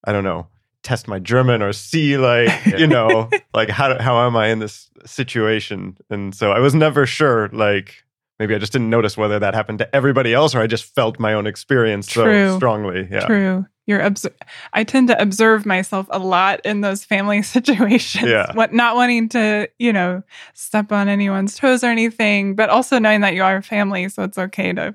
I 0.05 0.13
don't 0.13 0.25
know, 0.25 0.49
test 0.83 1.09
my 1.09 1.19
German 1.19 1.63
or 1.63 1.73
see 1.73 2.17
like, 2.19 2.51
you 2.79 2.87
know, 2.87 3.29
like 3.55 3.69
how 3.71 4.01
how 4.01 4.27
am 4.27 4.37
I 4.37 4.49
in 4.49 4.59
this 4.59 4.91
situation? 5.07 5.97
And 6.11 6.35
so 6.35 6.53
I 6.53 6.59
was 6.61 6.75
never 6.75 7.07
sure. 7.07 7.49
Like 7.53 8.05
maybe 8.39 8.55
I 8.55 8.59
just 8.59 8.73
didn't 8.73 8.91
notice 8.91 9.17
whether 9.17 9.39
that 9.39 9.55
happened 9.55 9.79
to 9.79 9.97
everybody 9.97 10.35
else, 10.35 10.55
or 10.55 10.61
I 10.61 10.67
just 10.67 10.85
felt 10.95 11.19
my 11.19 11.33
own 11.35 11.47
experience 11.47 12.07
True. 12.07 12.51
so 12.51 12.57
strongly. 12.57 13.09
Yeah. 13.11 13.27
True. 13.27 13.67
You're 13.89 14.05
obs- 14.05 14.27
I 14.75 14.85
tend 14.85 15.09
to 15.09 15.21
observe 15.21 15.67
myself 15.67 16.07
a 16.11 16.19
lot 16.21 16.61
in 16.65 16.83
those 16.83 17.05
family 17.05 17.43
situations. 17.57 18.29
Yeah. 18.31 18.53
What 18.55 18.73
not 18.73 18.95
wanting 18.95 19.29
to, 19.31 19.69
you 19.79 19.93
know, 19.93 20.23
step 20.55 20.93
on 20.93 21.09
anyone's 21.09 21.57
toes 21.57 21.83
or 21.83 21.89
anything, 21.89 22.55
but 22.55 22.69
also 22.69 22.99
knowing 23.01 23.23
that 23.23 23.35
you 23.35 23.43
are 23.43 23.63
family, 23.63 24.09
so 24.11 24.23
it's 24.23 24.39
okay 24.39 24.73
to, 24.75 24.95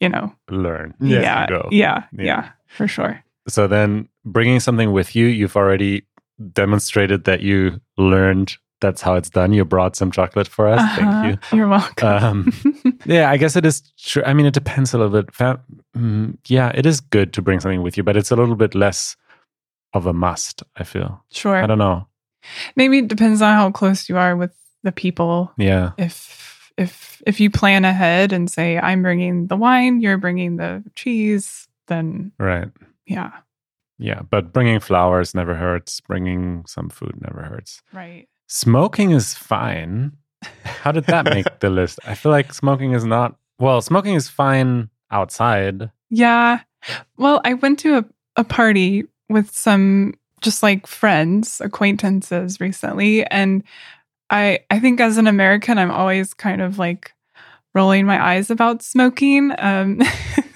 you 0.00 0.08
know, 0.08 0.34
Learn. 0.50 0.94
Yeah. 1.00 1.20
yeah, 1.20 1.46
yeah, 1.70 2.04
Yeah. 2.12 2.24
yeah, 2.24 2.50
for 2.68 2.88
sure. 2.88 3.22
So 3.48 3.66
then 3.68 4.08
bringing 4.24 4.58
something 4.60 4.92
with 4.92 5.14
you, 5.14 5.26
you've 5.26 5.56
already 5.56 6.02
demonstrated 6.52 7.24
that 7.24 7.40
you 7.42 7.80
learned 7.98 8.56
that's 8.82 9.00
how 9.00 9.14
it's 9.14 9.30
done. 9.30 9.54
You 9.54 9.64
brought 9.64 9.96
some 9.96 10.10
chocolate 10.10 10.46
for 10.48 10.68
us. 10.68 10.80
Uh-huh. 10.80 10.96
Thank 11.22 11.40
you. 11.52 11.56
You're 11.56 11.68
welcome. 11.68 12.52
Um, 12.52 12.98
Yeah, 13.06 13.30
I 13.30 13.36
guess 13.38 13.56
it 13.56 13.64
is 13.64 13.80
true. 13.98 14.22
I 14.26 14.34
mean, 14.34 14.44
it 14.46 14.52
depends 14.54 14.92
a 14.94 14.98
little 14.98 15.22
bit. 15.22 15.34
Mm, 15.96 16.36
yeah, 16.46 16.70
it 16.74 16.84
is 16.86 17.00
good 17.00 17.32
to 17.32 17.42
bring 17.42 17.58
something 17.60 17.82
with 17.82 17.96
you, 17.96 18.02
but 18.04 18.16
it's 18.16 18.30
a 18.30 18.36
little 18.36 18.54
bit 18.54 18.74
less 18.76 19.16
of 19.94 20.06
a 20.06 20.12
must, 20.12 20.62
I 20.76 20.84
feel. 20.84 21.24
sure. 21.32 21.56
I 21.56 21.66
don't 21.66 21.78
know. 21.78 22.06
Maybe 22.76 22.98
it 22.98 23.08
depends 23.08 23.40
on 23.42 23.54
how 23.56 23.70
close 23.70 24.08
you 24.08 24.16
are 24.18 24.36
with 24.36 24.52
the 24.82 24.92
people. 24.92 25.50
Yeah. 25.56 25.92
If 25.98 26.72
if 26.76 27.20
if 27.26 27.40
you 27.40 27.50
plan 27.50 27.84
ahead 27.84 28.32
and 28.32 28.50
say 28.50 28.78
I'm 28.78 29.02
bringing 29.02 29.46
the 29.48 29.56
wine, 29.56 30.00
you're 30.00 30.16
bringing 30.18 30.56
the 30.56 30.82
cheese, 30.94 31.68
then 31.88 32.32
Right. 32.38 32.68
yeah, 33.06 33.30
Yeah. 33.98 34.22
But 34.30 34.52
bringing 34.52 34.80
flowers 34.80 35.34
never 35.34 35.54
hurts. 35.54 36.00
Bringing 36.00 36.64
some 36.66 36.88
food 36.88 37.14
never 37.20 37.42
hurts. 37.42 37.82
right. 37.92 38.28
Smoking 38.54 39.12
is 39.12 39.32
fine. 39.32 40.12
How 40.64 40.92
did 40.92 41.04
that 41.04 41.24
make 41.24 41.46
the 41.60 41.70
list? 41.70 41.98
I 42.04 42.14
feel 42.14 42.30
like 42.30 42.52
smoking 42.52 42.92
is 42.92 43.02
not, 43.02 43.34
well, 43.58 43.80
smoking 43.80 44.14
is 44.14 44.28
fine 44.28 44.90
outside. 45.10 45.90
Yeah. 46.10 46.60
Well, 47.16 47.40
I 47.46 47.54
went 47.54 47.78
to 47.78 47.96
a, 47.96 48.04
a 48.36 48.44
party 48.44 49.04
with 49.30 49.50
some 49.56 50.12
just 50.42 50.62
like 50.62 50.86
friends, 50.86 51.62
acquaintances 51.62 52.60
recently. 52.60 53.24
And 53.24 53.62
I 54.28 54.58
I 54.68 54.80
think 54.80 55.00
as 55.00 55.16
an 55.16 55.26
American, 55.26 55.78
I'm 55.78 55.90
always 55.90 56.34
kind 56.34 56.60
of 56.60 56.78
like 56.78 57.14
rolling 57.74 58.04
my 58.04 58.22
eyes 58.22 58.50
about 58.50 58.82
smoking. 58.82 59.54
Um 59.56 60.02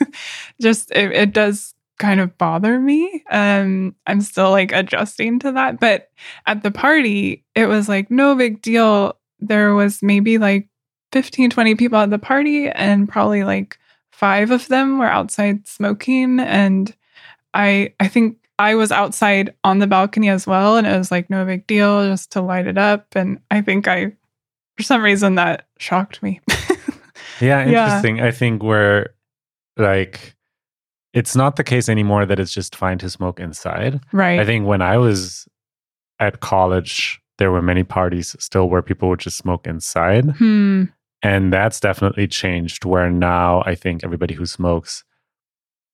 just 0.60 0.90
it, 0.90 1.12
it 1.12 1.32
does 1.32 1.74
kind 1.98 2.20
of 2.20 2.36
bother 2.38 2.78
me. 2.78 3.24
Um 3.30 3.94
I'm 4.06 4.20
still 4.20 4.50
like 4.50 4.72
adjusting 4.72 5.38
to 5.40 5.52
that. 5.52 5.80
But 5.80 6.10
at 6.46 6.62
the 6.62 6.70
party, 6.70 7.44
it 7.54 7.66
was 7.66 7.88
like 7.88 8.10
no 8.10 8.34
big 8.34 8.62
deal. 8.62 9.16
There 9.40 9.74
was 9.74 10.02
maybe 10.02 10.38
like 10.38 10.68
15, 11.12 11.50
20 11.50 11.74
people 11.76 11.98
at 11.98 12.10
the 12.10 12.18
party, 12.18 12.68
and 12.68 13.08
probably 13.08 13.44
like 13.44 13.78
five 14.12 14.50
of 14.50 14.66
them 14.68 14.98
were 14.98 15.06
outside 15.06 15.66
smoking 15.68 16.40
and 16.40 16.94
i 17.52 17.92
i 18.00 18.08
think 18.08 18.38
i 18.58 18.74
was 18.74 18.90
outside 18.90 19.52
on 19.62 19.78
the 19.78 19.86
balcony 19.86 20.30
as 20.30 20.46
well 20.46 20.78
and 20.78 20.86
it 20.86 20.96
was 20.96 21.10
like 21.10 21.28
no 21.28 21.44
big 21.44 21.66
deal 21.66 22.08
just 22.08 22.32
to 22.32 22.40
light 22.40 22.66
it 22.66 22.78
up 22.78 23.14
and 23.14 23.38
i 23.50 23.60
think 23.60 23.86
i 23.86 24.10
for 24.78 24.82
some 24.82 25.02
reason 25.02 25.34
that 25.34 25.66
shocked 25.78 26.22
me 26.22 26.40
Yeah, 27.40 27.66
Yeah. 27.66 27.84
interesting. 27.86 28.20
I 28.22 28.30
think 28.30 28.62
we're 28.62 29.08
like, 29.76 30.34
it's 31.16 31.34
not 31.34 31.56
the 31.56 31.64
case 31.64 31.88
anymore 31.88 32.26
that 32.26 32.38
it's 32.38 32.52
just 32.52 32.76
fine 32.76 32.98
to 32.98 33.08
smoke 33.10 33.40
inside. 33.40 34.00
right 34.12 34.38
I 34.38 34.44
think 34.44 34.66
when 34.66 34.82
I 34.82 34.96
was 34.98 35.48
at 36.20 36.40
college, 36.40 37.20
there 37.38 37.50
were 37.50 37.62
many 37.62 37.82
parties 37.84 38.36
still 38.38 38.68
where 38.70 38.82
people 38.82 39.08
would 39.08 39.20
just 39.20 39.36
smoke 39.38 39.66
inside. 39.66 40.24
hmm 40.38 40.84
And 41.22 41.52
that's 41.52 41.80
definitely 41.80 42.26
changed 42.28 42.84
where 42.84 43.10
now 43.10 43.62
I 43.66 43.74
think 43.74 44.04
everybody 44.04 44.34
who 44.34 44.46
smokes 44.46 45.02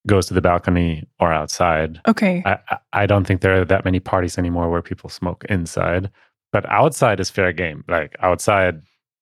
goes 0.06 0.26
to 0.26 0.34
the 0.34 0.40
balcony 0.42 1.04
or 1.20 1.32
outside. 1.32 2.00
okay 2.08 2.42
I, 2.44 2.58
I- 2.92 3.06
don't 3.06 3.24
think 3.26 3.40
there 3.40 3.60
are 3.60 3.64
that 3.64 3.84
many 3.84 4.00
parties 4.00 4.36
anymore 4.38 4.68
where 4.70 4.82
people 4.82 5.08
smoke 5.10 5.44
inside, 5.48 6.10
but 6.52 6.64
outside 6.70 7.20
is 7.20 7.30
fair 7.30 7.52
game. 7.52 7.84
Like 7.88 8.16
outside, 8.28 8.74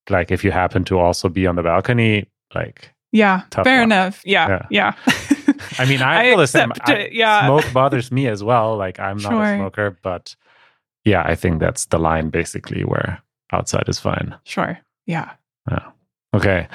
like 0.09 0.31
if 0.31 0.43
you 0.45 0.51
happen 0.53 0.85
to 0.85 0.99
also 0.99 1.29
be 1.29 1.47
on 1.47 1.57
the 1.57 1.63
balcony, 1.63 2.27
like 2.55 2.79
yeah 3.13 3.43
fair 3.65 3.79
luck. 3.79 3.85
enough 3.91 4.23
yeah 4.25 4.67
yeah, 4.71 4.93
I 5.81 5.85
mean, 5.87 6.03
I, 6.03 6.21
I 6.21 6.25
feel 6.25 6.39
the 6.39 6.47
same. 6.47 6.71
accept 6.71 6.89
I- 6.89 7.09
yeah. 7.13 7.47
smoke 7.47 7.73
bothers 7.73 8.11
me 8.13 8.27
as 8.29 8.43
well. 8.45 8.77
Like 8.77 8.99
I'm 9.01 9.17
not 9.19 9.31
Sure. 9.33 9.43
a 9.45 9.57
smoker, 9.57 9.99
but 10.03 10.35
yeah, 11.05 11.23
I 11.25 11.35
think 11.35 11.61
that's 11.61 11.87
the 11.87 11.99
line 11.99 12.31
basically 12.31 12.83
where 12.85 13.21
outside 13.53 13.89
is 13.89 13.99
fine. 13.99 14.35
sure 14.45 14.79
yeah 15.07 15.33
Yeah. 15.71 15.87
Okay. 16.35 16.69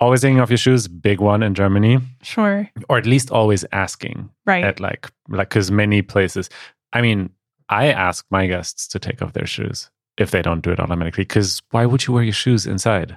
Always 0.00 0.20
taking 0.20 0.40
off 0.40 0.50
your 0.50 0.58
shoes, 0.58 0.88
big 0.88 1.20
one 1.20 1.42
in 1.42 1.54
Germany, 1.54 2.00
sure 2.22 2.68
or 2.88 2.98
at 2.98 3.06
least 3.06 3.30
always 3.30 3.64
asking 3.72 4.28
right 4.44 4.64
at 4.64 4.80
like 4.80 5.10
like 5.28 5.48
because 5.50 5.70
many 5.70 6.02
places. 6.02 6.50
I 6.92 7.00
mean, 7.02 7.30
I 7.68 7.88
ask 7.92 8.24
my 8.30 8.46
guests 8.46 8.88
to 8.88 8.98
take 8.98 9.22
off 9.22 9.32
their 9.32 9.46
shoes 9.46 9.90
if 10.18 10.30
they 10.30 10.42
don't 10.42 10.60
do 10.62 10.70
it 10.70 10.80
automatically. 10.80 11.24
Because 11.24 11.62
why 11.70 11.86
would 11.86 12.06
you 12.06 12.12
wear 12.14 12.24
your 12.24 12.32
shoes 12.34 12.66
inside? 12.66 13.16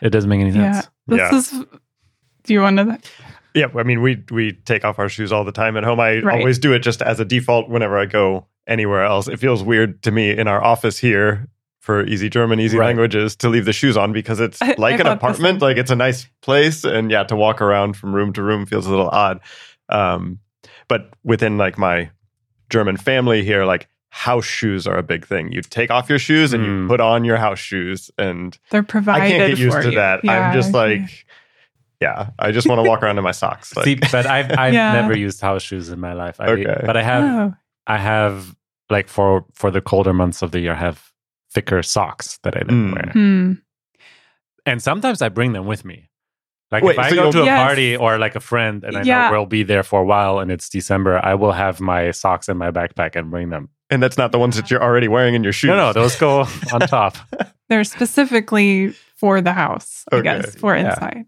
It 0.00 0.10
doesn't 0.10 0.28
make 0.30 0.40
any 0.40 0.52
sense. 0.52 0.76
yeah 0.76 0.82
this 1.06 1.18
Yeah. 1.18 1.38
is 1.38 1.64
do 2.44 2.54
you 2.54 2.60
want 2.62 2.76
to 2.78 2.98
Yeah, 3.54 3.66
I 3.76 3.82
mean, 3.82 4.00
we 4.02 4.22
we 4.30 4.52
take 4.52 4.84
off 4.84 4.98
our 4.98 5.08
shoes 5.08 5.32
all 5.32 5.44
the 5.44 5.52
time 5.52 5.76
at 5.76 5.84
home. 5.84 5.98
I 6.00 6.20
Right. 6.20 6.38
always 6.38 6.58
do 6.58 6.72
it 6.72 6.80
just 6.80 7.02
as 7.02 7.18
a 7.20 7.24
default 7.24 7.68
whenever 7.68 7.98
I 7.98 8.06
go 8.06 8.46
anywhere 8.66 9.04
else. 9.04 9.26
It 9.28 9.38
feels 9.40 9.62
weird 9.62 10.02
to 10.04 10.10
me 10.10 10.30
in 10.30 10.46
our 10.48 10.62
office 10.62 10.98
here 10.98 11.48
for 11.80 12.04
Easy 12.06 12.28
German, 12.28 12.60
Easy 12.60 12.76
Right. 12.76 12.86
Languages 12.86 13.34
to 13.36 13.48
leave 13.48 13.64
the 13.64 13.72
shoes 13.72 13.96
on 13.96 14.12
because 14.12 14.38
it's 14.38 14.60
like 14.78 14.94
I 14.96 14.98
an 15.00 15.06
apartment, 15.06 15.62
like 15.62 15.76
it's 15.78 15.90
a 15.90 15.96
nice 15.96 16.26
place, 16.42 16.84
and 16.84 17.10
yeah, 17.10 17.24
to 17.24 17.34
walk 17.36 17.60
around 17.60 17.96
from 17.96 18.14
room 18.14 18.32
to 18.34 18.42
room 18.42 18.66
feels 18.66 18.86
a 18.86 18.90
little 18.90 19.08
odd. 19.08 19.40
Um, 19.88 20.38
but 20.88 21.10
within 21.24 21.58
like 21.58 21.78
my 21.78 22.10
German 22.68 22.96
family 22.96 23.42
here, 23.44 23.64
like 23.64 23.88
house 24.10 24.44
shoes 24.44 24.86
are 24.86 24.96
a 24.98 25.02
big 25.02 25.26
thing. 25.26 25.50
You 25.52 25.62
take 25.62 25.90
off 25.90 26.08
your 26.08 26.18
shoes 26.18 26.52
and 26.52 26.64
you 26.64 26.70
Mm. 26.70 26.88
put 26.88 27.00
on 27.00 27.24
your 27.24 27.36
house 27.38 27.58
shoes, 27.58 28.10
and 28.18 28.56
they're 28.70 28.82
provided 28.82 29.22
I 29.24 29.28
can't 29.28 29.50
get 29.50 29.58
used 29.58 29.82
to 29.82 29.90
you. 29.90 29.96
that. 29.96 30.20
Yeah, 30.24 30.48
I'm 30.48 30.52
just 30.54 30.72
like. 30.74 31.00
Yeah, 31.00 31.06
I 32.38 32.50
just 32.52 32.66
want 32.68 32.78
to 32.78 32.88
walk 32.88 33.02
around 33.02 33.18
in 33.18 33.24
my 33.24 33.32
socks. 33.32 33.72
Like, 33.76 33.84
See, 33.84 33.94
but 34.12 34.26
I've 34.26 34.50
I've 34.58 34.74
Yeah. 34.74 34.92
never 34.92 35.16
used 35.16 35.40
house 35.40 35.62
shoes 35.62 35.90
in 35.90 36.00
my 36.00 36.12
life. 36.14 36.40
I, 36.40 36.46
Okay. 36.50 36.82
But 36.86 36.96
I 36.96 37.02
have 37.02 37.24
oh, 37.24 37.54
I 37.86 37.98
have 37.98 38.54
like 38.88 39.08
for 39.08 39.44
for 39.54 39.70
the 39.70 39.80
colder 39.80 40.12
months 40.12 40.42
of 40.42 40.50
the 40.50 40.60
year, 40.60 40.72
I 40.72 40.76
have 40.78 41.10
thicker 41.52 41.82
socks 41.82 42.38
that 42.42 42.56
I 42.56 42.62
then 42.64 42.90
Mm. 42.90 42.94
wear, 42.94 43.12
hmm. 43.12 43.52
and 44.66 44.82
sometimes 44.82 45.22
I 45.22 45.28
bring 45.28 45.52
them 45.52 45.66
with 45.66 45.84
me. 45.84 46.08
Like 46.70 46.84
Wait, 46.84 46.92
if 46.92 46.98
I 47.00 47.10
so 47.10 47.16
go 47.16 47.32
to 47.32 47.42
a 47.42 47.44
Yes. 47.44 47.58
party 47.66 47.96
or 47.96 48.16
like 48.18 48.36
a 48.36 48.40
friend, 48.40 48.84
and 48.84 48.96
I 48.96 49.02
Yeah. 49.02 49.26
know 49.26 49.30
we'll 49.32 49.46
be 49.46 49.64
there 49.64 49.82
for 49.82 50.00
a 50.00 50.04
while, 50.04 50.38
and 50.38 50.50
it's 50.52 50.68
December, 50.68 51.20
I 51.24 51.34
will 51.34 51.52
have 51.52 51.80
my 51.80 52.12
socks 52.12 52.48
in 52.48 52.56
my 52.56 52.70
backpack 52.70 53.16
and 53.16 53.30
bring 53.30 53.50
them. 53.50 53.68
and 53.92 54.00
that's 54.00 54.16
not 54.16 54.30
the 54.30 54.38
ones 54.38 54.54
that 54.54 54.70
you're 54.70 54.80
already 54.82 55.08
wearing 55.08 55.34
in 55.34 55.42
your 55.42 55.52
shoes. 55.52 55.66
No, 55.68 55.76
no, 55.76 55.92
those 55.92 56.14
go 56.14 56.46
on 56.72 56.80
top. 56.86 57.16
They're 57.68 57.82
specifically 57.82 58.94
for 59.16 59.40
the 59.40 59.52
house, 59.52 60.04
I 60.12 60.16
Okay, 60.16 60.22
guess, 60.22 60.54
for 60.54 60.76
yeah. 60.76 60.90
inside. 60.90 61.24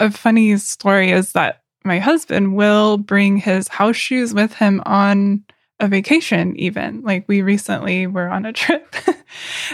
A 0.00 0.10
funny 0.10 0.56
story 0.58 1.10
is 1.10 1.32
that 1.32 1.62
my 1.84 1.98
husband 1.98 2.54
will 2.56 2.98
bring 2.98 3.36
his 3.36 3.68
house 3.68 3.96
shoes 3.96 4.34
with 4.34 4.52
him 4.54 4.82
on 4.84 5.44
a 5.80 5.88
vacation, 5.88 6.56
even. 6.56 7.02
Like 7.02 7.24
we 7.28 7.42
recently 7.42 8.06
were 8.06 8.28
on 8.28 8.44
a 8.46 8.52
trip 8.62 8.94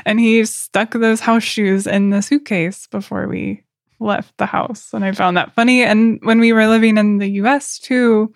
and 0.05 0.21
he 0.21 0.45
stuck 0.45 0.93
those 0.93 1.21
house 1.21 1.43
shoes 1.43 1.87
in 1.87 2.11
the 2.11 2.23
suitcase 2.23 2.87
before 2.89 3.27
we 3.29 3.63
left 4.01 4.37
the 4.37 4.47
house. 4.47 4.93
And 4.93 5.05
I 5.05 5.13
found 5.13 5.37
that 5.37 5.55
funny. 5.55 5.83
And 5.85 6.19
when 6.23 6.41
we 6.41 6.53
were 6.53 6.67
living 6.67 6.99
in 6.99 7.19
the 7.19 7.31
US 7.43 7.79
too, 7.79 8.33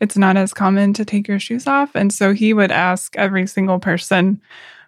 it's 0.00 0.16
not 0.16 0.36
as 0.36 0.54
common 0.54 0.92
to 0.94 1.04
take 1.04 1.26
your 1.28 1.40
shoes 1.40 1.66
off. 1.66 1.90
And 1.94 2.12
so 2.12 2.32
he 2.32 2.52
would 2.52 2.70
ask 2.70 3.16
every 3.16 3.46
single 3.46 3.80
person 3.80 4.40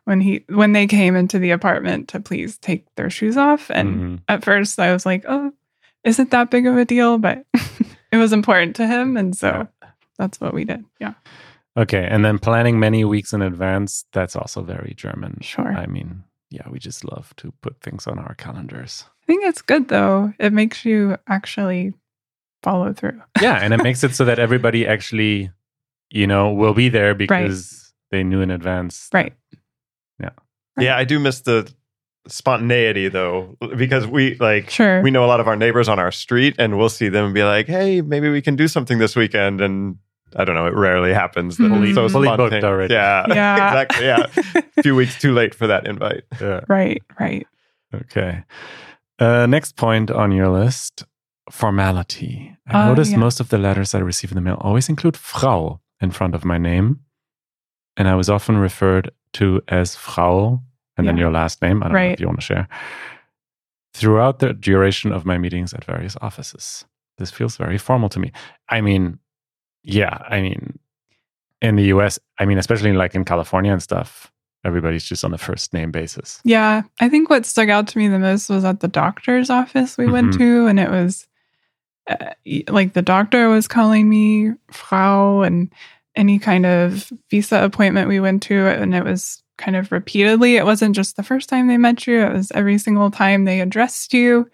when 0.05 0.21
he 0.21 0.45
when 0.49 0.73
they 0.73 0.87
came 0.87 1.15
into 1.17 1.39
the 1.39 1.51
apartment 1.51 2.09
to 2.09 2.21
please 2.21 2.57
take 2.59 2.93
their 2.95 3.11
shoes 3.11 3.37
off. 3.37 3.71
And 3.71 4.01
Mhm. 4.01 4.21
at 4.29 4.45
first 4.45 4.79
I 4.79 4.93
was 4.93 5.05
like, 5.05 5.25
oh, 5.29 5.53
isn't 6.04 6.30
that 6.30 6.50
big 6.50 6.66
of 6.66 6.76
a 6.76 6.85
deal? 6.85 7.18
But 7.18 7.44
it 8.12 8.16
was 8.16 8.32
important 8.32 8.76
to 8.76 8.87
him. 8.87 9.16
And 9.16 9.37
so 9.37 9.68
that's 10.18 10.40
what 10.40 10.54
we 10.54 10.64
did. 10.64 10.85
Yeah. 11.00 11.14
Okay, 11.76 12.06
and 12.06 12.23
then 12.23 12.38
planning 12.38 12.78
many 12.78 13.04
weeks 13.04 13.32
in 13.32 13.40
advance. 13.40 14.04
That's 14.12 14.37
also 14.37 14.62
very 14.62 14.92
German. 14.94 15.38
Sure. 15.40 15.73
I 15.73 15.87
mean, 15.87 16.25
yeah, 16.50 16.68
we 16.68 16.78
just 16.78 17.04
love 17.04 17.35
to 17.37 17.52
put 17.62 17.80
things 17.80 18.06
on 18.06 18.18
our 18.18 18.35
calendars. 18.35 19.04
I 19.23 19.26
think 19.26 19.44
it's 19.44 19.62
good 19.62 19.88
though. 19.88 20.35
It 20.38 20.52
makes 20.52 20.85
you 20.85 21.16
actually 21.26 21.94
follow 22.62 22.92
through. 22.92 23.23
yeah, 23.40 23.56
and 23.56 23.73
it 23.73 23.82
makes 23.82 24.04
it 24.04 24.14
so 24.14 24.26
that 24.26 24.38
everybody 24.38 24.87
actually, 24.87 25.50
you 26.11 26.26
know, 26.26 26.52
will 26.52 26.75
be 26.75 26.90
there 26.90 27.14
because 27.14 27.94
they 28.11 28.23
knew 28.23 28.42
in 28.42 28.50
advance. 28.50 29.09
Right. 29.12 29.32
Yeah, 30.21 30.30
Yeah, 30.78 30.97
I 30.97 31.04
do 31.04 31.18
miss 31.18 31.40
the 31.40 31.73
spontaneity 32.29 33.09
though, 33.09 33.57
because 33.76 34.07
we 34.07 34.35
like 34.37 34.71
Sure. 34.71 35.02
we 35.02 35.11
know 35.11 35.25
a 35.25 35.26
lot 35.26 35.41
of 35.41 35.49
our 35.49 35.57
neighbors 35.57 35.88
on 35.88 35.99
our 35.99 36.12
street, 36.12 36.55
and 36.59 36.79
we'll 36.79 36.88
see 36.88 37.09
them 37.09 37.26
and 37.26 37.35
be 37.35 37.43
like, 37.45 37.67
"Hey, 37.67 38.00
maybe 38.00 38.29
we 38.29 38.41
can 38.43 38.57
do 38.57 38.69
something 38.69 38.99
this 38.99 39.17
weekend." 39.17 39.61
And 39.61 39.97
I 40.37 40.45
don't 40.45 40.55
know, 40.55 40.67
it 40.67 40.75
rarely 40.75 41.12
happens. 41.12 41.57
That 41.59 41.69
Fully- 41.69 41.88
it's 41.91 41.95
so 41.97 42.09
fully 42.09 42.29
booked 42.29 42.38
spontaneous. 42.38 42.64
already. 42.64 42.95
Yeah, 42.95 43.26
Yeah. 43.35 43.67
exactly. 43.83 44.07
Yeah, 44.07 44.62
a 44.79 44.83
few 44.83 44.95
weeks 44.95 45.19
too 45.21 45.33
late 45.33 45.55
for 45.55 45.67
that 45.67 45.87
invite. 45.87 46.23
Yeah. 46.41 46.61
right. 46.69 47.02
Right. 47.21 47.47
Okay. 47.95 48.45
Uh, 49.19 49.47
next 49.47 49.76
point 49.76 50.11
on 50.11 50.33
your 50.33 50.49
list 50.49 51.05
formality. 51.50 52.57
I 52.67 52.85
Oh, 52.85 52.88
noticed 52.88 53.11
yeah. 53.12 53.19
most 53.19 53.41
of 53.41 53.49
the 53.50 53.59
letters 53.59 53.95
I 53.95 53.99
receive 53.99 54.31
in 54.31 54.37
the 54.37 54.41
mail 54.41 54.57
always 54.61 54.88
include 54.88 55.17
Frau 55.17 55.81
in 56.00 56.11
front 56.11 56.35
of 56.35 56.45
my 56.45 56.57
name. 56.59 57.00
And 57.97 58.09
I 58.09 58.14
was 58.14 58.31
often 58.31 58.57
referred 58.57 59.11
to 59.35 59.61
as 59.69 59.95
Frau 59.97 60.62
and 60.97 61.07
then 61.09 61.17
Yeah. 61.17 61.23
your 61.25 61.33
last 61.33 61.63
name. 61.63 61.83
I 61.83 61.87
don't 61.87 61.95
know 61.95 62.01
if 62.13 62.21
you 62.21 62.27
want 62.27 62.39
to 62.41 62.45
share. 62.45 62.69
Throughout 63.95 64.39
the 64.39 64.55
duration 64.55 65.13
of 65.13 65.25
my 65.27 65.37
meetings 65.39 65.75
at 65.75 65.85
various 65.85 66.17
offices. 66.23 66.85
This 67.19 67.31
feels 67.31 67.57
very 67.57 67.77
formal 67.79 68.09
to 68.11 68.19
me. 68.19 68.33
I 68.69 68.81
mean, 68.81 69.19
yeah, 69.83 70.19
I 70.29 70.41
mean, 70.41 70.79
in 71.61 71.77
the 71.77 71.85
US, 71.95 72.19
I 72.39 72.47
mean, 72.47 72.59
especially 72.59 72.93
like 72.95 73.15
in 73.15 73.25
California 73.25 73.71
and 73.73 73.83
stuff, 73.83 74.33
everybody's 74.65 75.05
just 75.05 75.25
on 75.25 75.35
a 75.35 75.39
first 75.39 75.75
name 75.75 75.91
basis. 75.91 76.41
Yeah, 76.45 76.83
I 77.01 77.09
think 77.11 77.29
what 77.29 77.45
stuck 77.45 77.69
out 77.69 77.87
to 77.89 77.99
me 77.99 78.09
the 78.09 78.19
most 78.19 78.49
was 78.49 78.65
at 78.65 78.81
the 78.81 78.89
doctor's 78.89 79.51
office 79.51 79.99
we 79.99 80.07
went 80.07 80.33
Mhm. 80.35 80.39
to, 80.39 80.67
and 80.69 80.81
it 80.81 80.91
was 80.91 81.27
uh, 82.09 82.31
like 82.69 82.95
the 82.95 83.03
doctor 83.03 83.49
was 83.49 83.69
calling 83.69 84.09
me 84.09 84.51
Frau, 84.73 85.43
and 85.43 85.73
any 86.17 86.39
kind 86.39 86.67
of 86.67 87.13
visa 87.31 87.63
appointment 87.63 88.09
we 88.09 88.19
went 88.21 88.43
to, 88.45 88.67
and 88.69 88.95
it 88.95 89.05
was 89.05 89.42
kind 89.59 89.76
of 89.76 89.92
repeatedly. 89.92 90.56
It 90.56 90.64
wasn't 90.64 90.97
just 90.97 91.16
the 91.16 91.23
first 91.23 91.49
time 91.49 91.68
they 91.68 91.78
met 91.78 92.06
you; 92.06 92.21
it 92.23 92.32
was 92.32 92.52
every 92.52 92.78
single 92.78 93.11
time 93.11 93.44
they 93.44 93.61
addressed 93.61 94.12
you. 94.12 94.49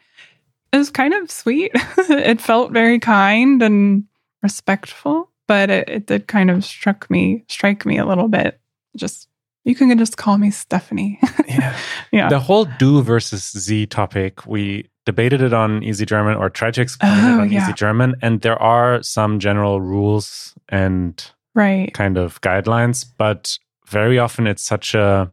It 0.73 0.79
was 0.79 0.91
kind 0.91 1.15
of 1.15 1.31
sweet. 1.31 1.73
it 1.75 2.41
felt 2.41 2.73
very 2.73 2.99
kind 2.99 3.63
and 3.63 4.05
respectful, 4.43 5.31
but 5.47 5.71
it, 5.71 5.89
it 5.89 6.07
did 6.07 6.29
kind 6.29 6.51
of 6.51 6.65
struck 6.65 7.11
me, 7.11 7.45
strike 7.49 7.87
me 7.87 7.99
a 7.99 8.07
little 8.07 8.29
bit. 8.29 8.61
Just 8.97 9.29
you 9.65 9.75
can 9.75 9.97
just 9.99 10.17
call 10.17 10.39
me 10.39 10.51
Stephanie. 10.51 11.21
Yeah. 11.49 11.79
Yeah. 12.13 12.29
The 12.29 12.41
whole 12.41 12.67
du 12.79 13.03
versus 13.03 13.43
Sie 13.43 13.87
topic, 13.87 14.47
we 14.47 14.87
debated 15.07 15.41
it 15.41 15.55
on 15.55 15.83
Easy 15.83 16.05
German 16.05 16.37
or 16.37 16.51
tried 16.51 16.75
to 16.75 16.83
explain 16.83 17.13
Oh, 17.15 17.39
it 17.39 17.41
on 17.41 17.51
yeah. 17.51 17.65
Easy 17.65 17.73
German. 17.73 18.17
And 18.21 18.43
there 18.43 18.61
are 18.61 19.03
some 19.03 19.39
general 19.39 19.81
rules 19.81 20.55
and 20.69 21.25
right. 21.55 21.93
kind 21.95 22.19
of 22.19 22.39
guidelines, 22.43 23.07
but 23.17 23.59
very 23.89 24.19
often 24.19 24.47
it's 24.47 24.63
such 24.63 24.95
a 24.95 25.31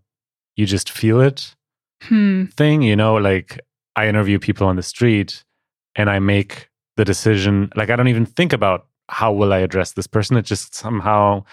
you 0.55 0.65
just 0.65 0.89
feel 0.89 1.21
it 1.21 1.55
Hmm. 2.03 2.45
thing. 2.57 2.81
You 2.81 2.95
know, 2.95 3.15
like 3.15 3.59
I 3.95 4.07
interview 4.07 4.37
people 4.39 4.67
on 4.67 4.75
the 4.75 4.83
street 4.83 5.43
and 5.95 6.09
I 6.09 6.19
make 6.19 6.69
the 6.97 7.05
decision, 7.05 7.69
like 7.75 7.89
I 7.89 7.95
don't 7.95 8.09
even 8.09 8.25
think 8.25 8.53
about 8.53 8.85
how 9.09 9.31
will 9.33 9.53
I 9.53 9.59
address 9.59 9.93
this 9.93 10.07
person. 10.07 10.37
It 10.37 10.45
just 10.45 10.75
somehow 10.75 11.43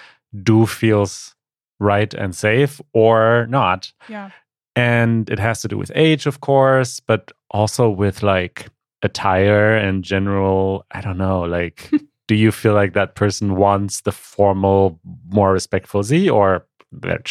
du 0.43 0.67
feels 0.67 1.35
right 1.81 2.13
and 2.15 2.35
safe 2.35 2.81
or 2.93 3.47
not 3.49 3.93
Yeah. 4.09 4.31
and 4.77 5.29
it 5.31 5.39
has 5.39 5.61
to 5.63 5.69
do 5.69 5.77
with 5.77 5.91
age 5.95 6.27
of 6.27 6.41
course 6.41 7.01
but 7.01 7.33
also 7.51 7.91
with 7.91 8.23
like 8.23 8.69
attire 9.03 9.77
and 9.77 10.05
general 10.05 10.87
i 10.93 11.01
don't 11.01 11.19
know 11.19 11.41
like 11.43 11.91
do 12.29 12.35
you 12.37 12.53
feel 12.53 12.73
like 12.73 12.93
that 12.95 13.15
person 13.17 13.57
wants 13.57 14.03
the 14.03 14.13
formal 14.13 15.01
more 15.29 15.53
respectful 15.53 16.03
Sie 16.05 16.31
or 16.31 16.65
they're 16.93 17.23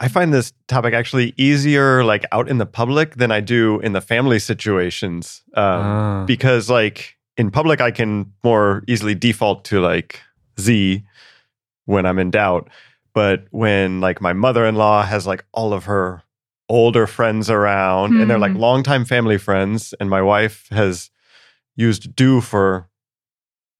I 0.00 0.08
find 0.08 0.32
this 0.32 0.52
topic 0.68 0.94
actually 0.94 1.34
easier 1.36 2.04
like 2.04 2.24
out 2.30 2.48
in 2.48 2.58
the 2.58 2.66
public 2.66 3.16
than 3.16 3.32
I 3.32 3.40
do 3.40 3.80
in 3.80 3.92
the 3.94 4.00
family 4.00 4.38
situations. 4.38 5.42
Um, 5.54 5.64
Ah. 5.64 6.24
because 6.26 6.70
like 6.70 7.16
in 7.36 7.50
public 7.50 7.80
I 7.80 7.90
can 7.90 8.32
more 8.44 8.82
easily 8.86 9.14
default 9.14 9.64
to 9.66 9.80
like 9.80 10.20
Sie 10.56 11.04
when 11.86 12.06
I'm 12.06 12.18
in 12.18 12.30
doubt. 12.30 12.68
But 13.14 13.46
when 13.50 14.00
like 14.00 14.20
my 14.20 14.32
mother-in-law 14.32 15.02
has 15.04 15.26
like 15.26 15.44
all 15.52 15.72
of 15.72 15.84
her 15.86 16.22
older 16.68 17.06
friends 17.06 17.50
around 17.50 18.20
and 18.20 18.30
they're 18.30 18.38
like 18.38 18.52
Hmm. 18.52 18.58
longtime 18.60 19.04
family 19.04 19.38
friends 19.38 19.94
and 19.98 20.08
my 20.10 20.20
wife 20.22 20.68
has 20.70 21.10
used 21.76 22.14
du 22.14 22.40
for 22.40 22.88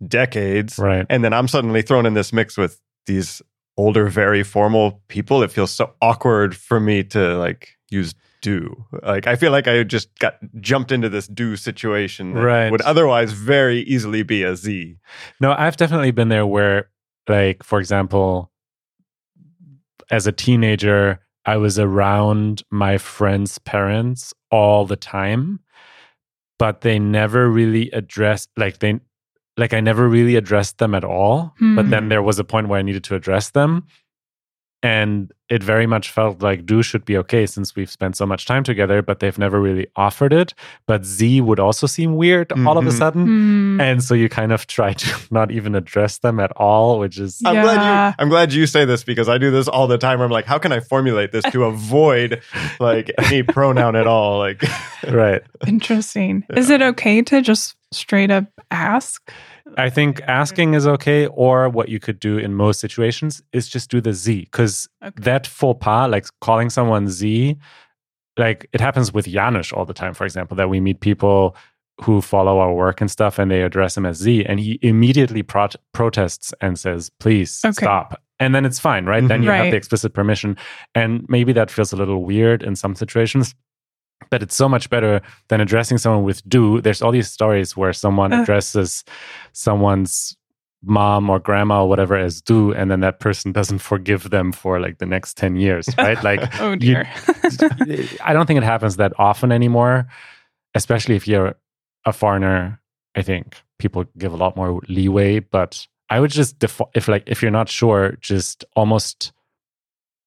decades 0.07 0.79
right 0.79 1.05
and 1.11 1.23
then 1.25 1.33
I'm 1.33 1.49
suddenly 1.49 1.83
thrown 1.83 2.07
in 2.07 2.15
this 2.15 2.33
mix 2.33 2.57
with 2.57 2.81
these 3.07 3.43
older, 3.79 4.09
very 4.09 4.43
formal 4.43 5.01
people. 5.09 5.43
It 5.43 5.51
feels 5.51 5.71
so 5.71 5.95
awkward 6.03 6.55
for 6.55 6.79
me 6.81 7.03
to 7.05 7.39
like 7.39 7.79
use 7.91 8.13
du. 8.43 8.85
Like 9.03 9.27
I 9.27 9.37
feel 9.37 9.51
like 9.53 9.67
I 9.67 9.83
just 9.85 10.09
got 10.19 10.35
jumped 10.61 10.93
into 10.93 11.09
this 11.09 11.27
du 11.27 11.57
situation 11.57 12.35
that 12.35 12.43
Right. 12.45 12.71
would 12.71 12.83
otherwise 12.83 13.33
very 13.33 13.81
easily 13.81 14.23
be 14.23 14.43
a 14.43 14.55
Sie. 14.57 14.99
no 15.41 15.53
i've 15.59 15.77
definitely 15.77 16.11
been 16.13 16.29
there 16.29 16.47
where 16.47 16.91
like 17.29 17.63
for 17.65 17.79
example 17.81 18.51
as 20.11 20.27
a 20.27 20.33
teenager 20.33 21.21
i 21.47 21.57
was 21.57 21.79
around 21.79 22.63
my 22.71 22.97
friends 22.99 23.59
parents 23.59 24.33
all 24.51 24.87
the 24.87 24.97
time 24.97 25.61
but 26.59 26.81
they 26.83 26.99
never 26.99 27.49
really 27.51 27.91
addressed 27.93 28.51
like 28.57 28.79
they 28.79 29.01
like 29.59 29.75
i 29.75 29.81
never 29.81 30.09
really 30.09 30.37
addressed 30.37 30.79
them 30.79 30.95
at 30.95 31.05
all 31.05 31.55
but 31.77 31.85
Hmm. 31.85 31.91
then 31.91 32.09
there 32.09 32.23
was 32.23 32.39
a 32.39 32.45
point 32.45 32.69
where 32.69 32.79
i 32.79 32.83
needed 32.83 33.05
to 33.05 33.15
address 33.15 33.51
them 33.51 33.85
and 34.81 35.33
it 35.51 35.61
very 35.61 35.87
much 35.89 36.11
felt 36.13 36.41
like 36.41 36.65
du 36.65 36.83
should 36.85 37.05
be 37.05 37.17
okay 37.17 37.47
since 37.47 37.75
we've 37.75 37.91
spent 37.91 38.17
so 38.17 38.25
much 38.25 38.47
time 38.47 38.63
together 38.63 39.03
but 39.03 39.19
they've 39.19 39.37
never 39.39 39.61
really 39.61 39.89
offered 39.97 40.33
it 40.33 40.55
but 40.87 41.05
Sie 41.05 41.41
would 41.41 41.59
also 41.59 41.89
seem 41.89 42.15
weird 42.15 42.53
all 42.65 42.79
of 42.79 42.87
a 42.87 42.91
Mhm. 42.91 42.99
sudden 42.99 43.27
Hmm. 43.27 43.81
and 43.81 44.05
so 44.05 44.15
you 44.15 44.29
kind 44.29 44.53
of 44.53 44.69
try 44.69 44.93
to 44.93 45.09
not 45.33 45.51
even 45.51 45.75
address 45.75 46.19
them 46.19 46.39
at 46.39 46.53
all 46.57 47.01
which 47.01 47.19
is 47.19 47.41
I'm 47.45 47.61
glad 47.61 47.83
you 47.83 48.15
I'm 48.21 48.29
glad 48.29 48.53
you 48.53 48.67
say 48.69 48.85
this 48.85 49.03
because 49.03 49.29
I 49.29 49.37
do 49.39 49.51
this 49.51 49.67
all 49.67 49.89
the 49.89 49.99
time 49.99 50.21
where 50.21 50.27
I'm 50.27 50.31
like, 50.39 50.47
how 50.47 50.59
can 50.59 50.71
I 50.71 50.79
formulate 50.79 51.33
this 51.33 51.45
to 51.51 51.65
avoid 51.65 52.41
like 52.79 53.11
any 53.19 53.43
pronoun 53.43 53.97
at 53.97 54.07
all? 54.07 54.39
Like 54.39 54.63
right 55.11 55.43
Interesting. 55.67 56.45
Is 56.55 56.71
it 56.71 56.83
okay 56.83 57.21
to 57.23 57.41
just 57.43 57.75
straight 57.91 58.31
up 58.31 58.45
ask? 58.71 59.29
I 59.77 59.91
think 59.91 60.21
asking 60.23 60.75
is 60.75 60.87
okay, 60.87 61.27
or 61.29 61.69
what 61.69 61.89
you 61.89 62.01
could 62.01 62.19
do 62.19 62.39
in 62.39 62.55
most 62.55 62.81
situations 62.81 63.43
is 63.53 63.69
just 63.69 63.91
do 63.91 64.01
the 64.01 64.13
Sie 64.13 64.41
because 64.41 64.89
Okay. 65.05 65.23
that 65.23 65.47
faux 65.47 65.79
pas, 65.85 66.09
like 66.11 66.27
calling 66.41 66.71
someone 66.71 67.09
Sie, 67.09 67.57
like 68.37 68.69
it 68.73 68.81
happens 68.81 69.13
with 69.13 69.27
Janusz 69.27 69.73
all 69.73 69.85
the 69.85 69.95
time, 69.95 70.15
for 70.15 70.25
example, 70.25 70.57
that 70.57 70.69
we 70.71 70.81
meet 70.81 71.01
people 71.01 71.55
who 72.01 72.21
follow 72.21 72.59
our 72.61 72.73
work 72.73 73.01
and 73.01 73.11
stuff 73.11 73.39
and 73.39 73.51
they 73.51 73.63
address 73.63 73.97
him 73.97 74.07
as 74.07 74.19
Sie 74.19 74.45
and 74.47 74.61
he 74.61 74.79
immediately 74.83 75.43
prot- 75.43 75.77
protests 75.93 76.55
and 76.61 76.79
says, 76.79 77.11
please 77.19 77.61
Okay. 77.65 77.73
stop. 77.85 78.23
And 78.41 78.55
then 78.55 78.65
it's 78.65 78.79
fine, 78.79 79.05
right? 79.05 79.27
Then 79.27 79.43
you 79.43 79.51
have 79.51 79.65
mm-hmm. 79.65 79.71
the 79.73 79.77
explicit 79.77 80.13
permission. 80.15 80.57
And 80.95 81.27
maybe 81.29 81.53
that 81.55 81.73
feels 81.73 81.93
a 81.93 81.97
little 81.97 82.23
weird 82.25 82.63
in 82.63 82.77
some 82.77 82.95
situations. 82.95 83.53
But 84.31 84.43
it's 84.43 84.55
so 84.57 84.69
much 84.69 84.91
better 84.91 85.21
than 85.49 85.61
addressing 85.61 85.99
someone 85.99 86.25
with 86.25 86.47
du. 86.49 86.81
There's 86.81 87.01
all 87.03 87.13
these 87.13 87.31
stories 87.31 87.77
where 87.77 87.93
someone 87.93 88.33
Uh. 88.33 88.43
addresses 88.43 89.05
someone's 89.53 90.37
mom 90.83 91.29
or 91.29 91.39
grandma 91.41 91.83
or 91.83 91.89
whatever 91.89 92.17
as 92.17 92.41
du, 92.41 92.73
and 92.73 92.91
then 92.91 93.01
that 93.01 93.21
person 93.21 93.53
doesn't 93.59 93.79
forgive 93.79 94.31
them 94.31 94.53
for 94.53 94.79
like 94.81 94.99
the 94.99 95.07
next 95.07 95.37
10 95.37 95.57
years, 95.57 95.89
right? 95.99 96.23
Like, 96.23 96.61
Oh 96.61 96.73
you- 96.73 96.77
dear. 96.77 97.09
I 98.25 98.33
don't 98.33 98.47
think 98.47 98.59
it 98.59 98.63
happens 98.65 98.97
that 98.97 99.13
often 99.19 99.51
anymore, 99.53 100.07
especially 100.75 101.17
if 101.17 101.27
you're 101.27 101.55
a 102.05 102.13
foreigner. 102.13 102.81
I 103.17 103.23
think 103.23 103.57
people 103.79 104.05
give 104.17 104.33
a 104.33 104.37
lot 104.37 104.57
more 104.57 104.81
leeway, 104.89 105.41
but 105.41 105.87
I 106.11 106.21
would 106.21 106.31
just 106.31 106.63
if 106.95 107.09
like 107.09 107.25
if 107.27 107.43
you're 107.43 107.51
not 107.51 107.69
sure, 107.69 108.17
just 108.21 108.65
almost 108.77 109.33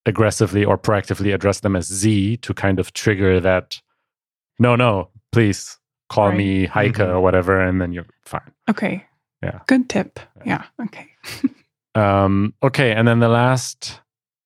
aggressively 0.05 0.63
or 0.65 0.77
proactively 0.77 1.33
address 1.33 1.59
them 1.59 1.75
as 1.75 1.87
Sie 1.87 2.37
to 2.37 2.53
kind 2.53 2.79
of 2.79 2.93
trigger 2.93 3.39
that. 3.39 3.81
No, 4.59 4.75
no, 4.75 5.09
please 5.31 5.77
call 6.09 6.29
Right. 6.29 6.37
me 6.37 6.65
Heike 6.65 6.95
Mhm. 6.97 7.09
or 7.09 7.21
whatever, 7.21 7.59
and 7.61 7.79
then 7.81 7.93
you're 7.93 8.05
fine. 8.25 8.51
okay. 8.69 9.05
Yeah. 9.43 9.59
Good 9.67 9.89
tip. 9.89 10.19
Yeah. 10.45 10.63
Okay. 10.81 11.07
Um, 11.93 12.53
okay, 12.63 12.93
and 12.93 13.05
then 13.05 13.19
the 13.19 13.27
last 13.27 13.99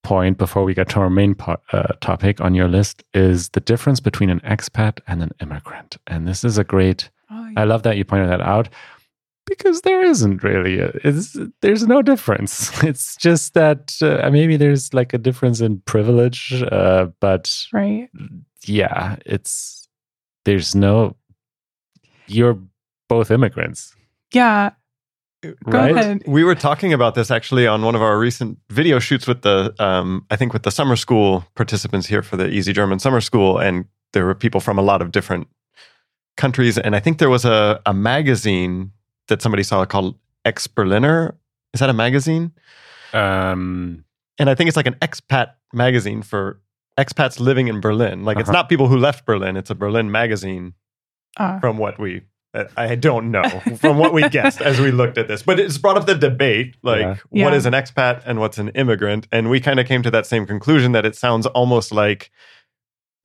point 0.03 0.39
before 0.39 0.63
we 0.63 0.73
get 0.73 0.89
to 0.89 0.99
our 0.99 1.11
main 1.11 1.35
po- 1.35 1.61
uh, 1.73 1.93
topic 2.01 2.41
on 2.41 2.55
your 2.55 2.67
list 2.67 3.03
is 3.13 3.49
the 3.49 3.59
difference 3.59 3.99
between 3.99 4.31
an 4.31 4.39
expat 4.39 4.99
and 5.07 5.21
an 5.21 5.29
immigrant. 5.39 5.95
And 6.07 6.27
this 6.27 6.43
is 6.43 6.57
a 6.57 6.63
great. 6.63 7.11
Oh, 7.29 7.49
I 7.55 7.65
love 7.65 7.83
that 7.83 7.97
you 7.97 8.03
pointed 8.03 8.29
that 8.31 8.41
out 8.41 8.69
because 9.45 9.81
there 9.81 10.03
isn't 10.03 10.43
really. 10.43 10.79
A, 10.79 10.91
it's 11.03 11.37
there's 11.61 11.87
no 11.87 12.01
difference. 12.01 12.71
It's 12.83 13.15
just 13.15 13.53
that 13.53 13.95
uh, 14.01 14.29
maybe 14.31 14.57
there's 14.57 14.93
like 14.93 15.13
a 15.13 15.17
difference 15.17 15.61
in 15.61 15.81
privilege, 15.81 16.53
uh, 16.71 17.07
but 17.19 17.65
right. 17.73 18.09
yeah, 18.65 19.17
it's 19.25 19.87
there's 20.45 20.75
no. 20.75 21.15
You're 22.27 22.59
both 23.07 23.29
immigrants, 23.31 23.95
Yeah. 24.33 24.71
Go 25.43 25.77
right? 25.77 25.95
ahead. 25.95 26.23
we 26.25 26.43
were 26.43 26.55
talking 26.55 26.91
about 26.91 27.13
this 27.13 27.29
actually 27.29 27.67
on 27.67 27.83
one 27.83 27.93
of 27.93 28.01
our 28.01 28.17
recent 28.17 28.57
video 28.71 28.97
shoots 28.97 29.27
with 29.27 29.43
the 29.43 29.75
um, 29.77 30.25
I 30.31 30.35
think 30.35 30.53
with 30.53 30.63
the 30.63 30.71
summer 30.71 30.95
school 30.95 31.45
participants 31.53 32.07
here 32.07 32.23
for 32.23 32.35
the 32.35 32.49
Easy 32.49 32.73
German 32.73 32.97
Summer 32.97 33.21
School, 33.21 33.59
and 33.59 33.85
there 34.13 34.25
were 34.25 34.33
people 34.33 34.59
from 34.59 34.79
a 34.79 34.81
lot 34.81 35.03
of 35.03 35.11
different 35.11 35.47
countries, 36.35 36.79
and 36.79 36.95
I 36.95 36.99
think 36.99 37.19
there 37.19 37.29
was 37.29 37.45
a, 37.45 37.79
a 37.85 37.93
magazine 37.93 38.91
that 39.27 39.41
somebody 39.41 39.63
saw 39.63 39.85
called 39.85 40.15
Exberliner. 40.45 41.35
Is 41.73 41.79
that 41.79 41.89
a 41.89 41.93
magazine? 41.93 42.51
Um, 43.13 44.03
And 44.39 44.49
I 44.49 44.55
think 44.55 44.67
it's 44.67 44.77
like 44.77 44.87
an 44.87 44.95
expat 45.01 45.51
magazine 45.73 46.21
for 46.21 46.59
expats 46.97 47.39
living 47.39 47.67
in 47.67 47.79
Berlin. 47.79 48.23
Like 48.25 48.37
it's 48.39 48.49
Uh-huh. 48.49 48.57
not 48.59 48.69
people 48.69 48.87
who 48.87 48.97
left 48.97 49.25
Berlin; 49.25 49.55
it's 49.57 49.69
a 49.69 49.75
Berlin 49.75 50.11
magazine 50.11 50.73
Uh, 51.37 51.59
from 51.59 51.77
what 51.77 51.99
we 51.99 52.21
Uh, 52.53 52.63
I 52.77 52.95
don't 52.95 53.31
know 53.31 53.43
from 53.81 53.97
what 53.97 54.13
we 54.13 54.29
guessed 54.37 54.61
as 54.61 54.79
we 54.79 54.89
looked 54.91 55.17
at 55.17 55.27
this, 55.27 55.43
but 55.43 55.59
it's 55.59 55.77
brought 55.77 55.97
up 55.97 56.05
the 56.05 56.15
debate 56.15 56.77
like, 56.83 57.01
Yeah. 57.01 57.15
what 57.43 57.51
Yeah. 57.51 57.57
is 57.57 57.65
an 57.65 57.73
expat 57.73 58.21
and 58.25 58.39
what's 58.39 58.57
an 58.57 58.69
immigrant? 58.69 59.27
And 59.31 59.49
we 59.49 59.59
kind 59.59 59.77
of 59.79 59.85
came 59.87 60.01
to 60.03 60.11
that 60.11 60.25
same 60.25 60.45
conclusion 60.45 60.93
that 60.93 61.05
it 61.05 61.15
sounds 61.17 61.45
almost 61.47 61.91
like 61.91 62.31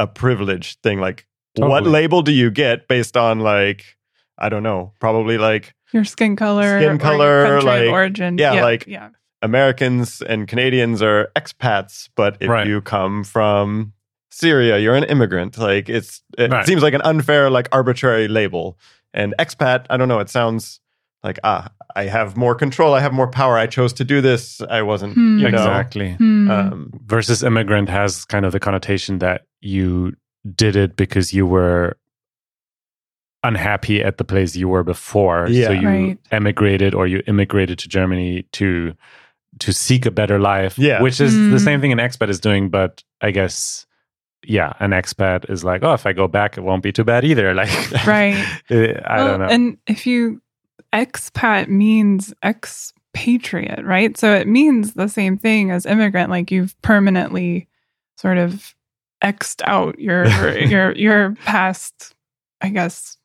a 0.00 0.06
privilege 0.08 0.78
thing. 0.82 0.98
Like, 1.00 1.26
what 1.56 1.84
label 1.86 2.22
do 2.22 2.32
you 2.32 2.50
get 2.50 2.88
based 2.88 3.16
on, 3.16 3.38
like, 3.40 3.96
I 4.40 4.48
don't 4.48 4.62
know, 4.62 4.92
probably 5.00 5.38
like 5.38 5.74
Your 5.92 6.04
skin 6.04 6.36
color, 6.36 6.80
Skin 6.80 6.98
color, 6.98 7.46
your 7.46 7.60
country 7.60 7.70
of 7.70 7.84
like- 7.86 7.90
origin. 7.92 8.38
yeah, 8.38 8.62
like- 8.62 8.86
yeah, 8.86 9.08
Americans 9.42 10.22
and 10.22 10.46
Canadians 10.46 11.02
are 11.02 11.30
expats, 11.36 12.08
but 12.16 12.36
if 12.40 12.48
Right. 12.48 12.66
you 12.66 12.80
come 12.80 13.24
from 13.24 13.92
Syria, 14.30 14.78
you're 14.78 14.94
an 14.94 15.04
immigrant. 15.04 15.58
Like 15.58 15.88
it's 15.88 16.22
it 16.38 16.50
Right. 16.50 16.66
seems 16.66 16.82
like 16.82 16.94
an 16.94 17.02
unfair, 17.02 17.50
like 17.50 17.68
arbitrary 17.72 18.28
label. 18.28 18.78
And 19.12 19.34
expat, 19.40 19.86
I 19.90 19.96
don't 19.96 20.06
know, 20.08 20.20
it 20.20 20.28
sounds 20.30 20.80
like 21.24 21.38
ah, 21.42 21.68
I 21.96 22.04
have 22.04 22.36
more 22.36 22.54
control, 22.54 22.94
I 22.94 23.00
have 23.00 23.12
more 23.12 23.26
power. 23.28 23.58
I 23.58 23.66
chose 23.66 23.92
to 23.94 24.04
do 24.04 24.20
this. 24.20 24.60
I 24.70 24.82
wasn't, 24.82 25.14
Hmm. 25.14 25.38
you 25.40 25.50
know. 25.50 25.58
exactly. 25.58 26.12
Hmm. 26.12 26.50
Um, 26.50 26.90
Versus 27.06 27.42
immigrant 27.42 27.88
has 27.88 28.24
kind 28.24 28.44
of 28.46 28.52
the 28.52 28.60
connotation 28.60 29.18
that 29.18 29.42
you 29.60 30.12
did 30.54 30.76
it 30.76 30.94
because 30.96 31.34
you 31.34 31.44
were 31.46 31.96
unhappy 33.42 34.02
at 34.02 34.18
the 34.18 34.24
place 34.24 34.54
you 34.56 34.68
were 34.68 34.84
before. 34.84 35.46
Yeah. 35.48 35.66
So 35.68 35.72
you 35.72 35.88
Right. 35.88 36.18
emigrated 36.30 36.94
or 36.94 37.06
you 37.06 37.22
immigrated 37.26 37.78
to 37.80 37.88
Germany 37.88 38.44
to 38.52 38.94
to 39.58 39.72
seek 39.72 40.06
a 40.06 40.10
better 40.10 40.38
life. 40.38 40.78
Yeah. 40.78 41.02
Which 41.02 41.20
is 41.20 41.34
Mm. 41.34 41.50
the 41.50 41.58
same 41.60 41.80
thing 41.80 41.90
an 41.92 41.98
expat 41.98 42.28
is 42.28 42.38
doing, 42.40 42.68
but 42.70 43.02
I 43.20 43.30
guess 43.32 43.86
yeah, 44.42 44.72
an 44.80 44.92
expat 44.92 45.50
is 45.50 45.64
like, 45.64 45.82
oh, 45.82 45.92
if 45.92 46.06
I 46.06 46.14
go 46.14 46.26
back, 46.26 46.56
it 46.56 46.62
won't 46.62 46.82
be 46.82 46.92
too 46.92 47.04
bad 47.04 47.24
either. 47.26 47.52
Like, 47.60 48.06
Right. 48.06 48.36
uh, 48.70 48.74
I 49.04 49.16
Well, 49.18 49.26
don't 49.26 49.40
know. 49.40 49.46
And 49.48 49.76
if 49.86 50.06
you 50.06 50.40
expat 50.94 51.68
means 51.68 52.32
expatriate, 52.42 53.84
right? 53.84 54.16
So 54.16 54.34
it 54.34 54.46
means 54.46 54.94
the 54.94 55.08
same 55.08 55.36
thing 55.36 55.70
as 55.70 55.84
immigrant. 55.86 56.30
Like 56.30 56.50
you've 56.50 56.80
permanently 56.82 57.68
sort 58.16 58.38
of 58.38 58.74
xed 59.22 59.60
out 59.66 59.98
your 59.98 60.26
your 60.58 60.92
your 60.96 61.34
past, 61.44 62.14
I 62.60 62.70
guess, 62.70 63.16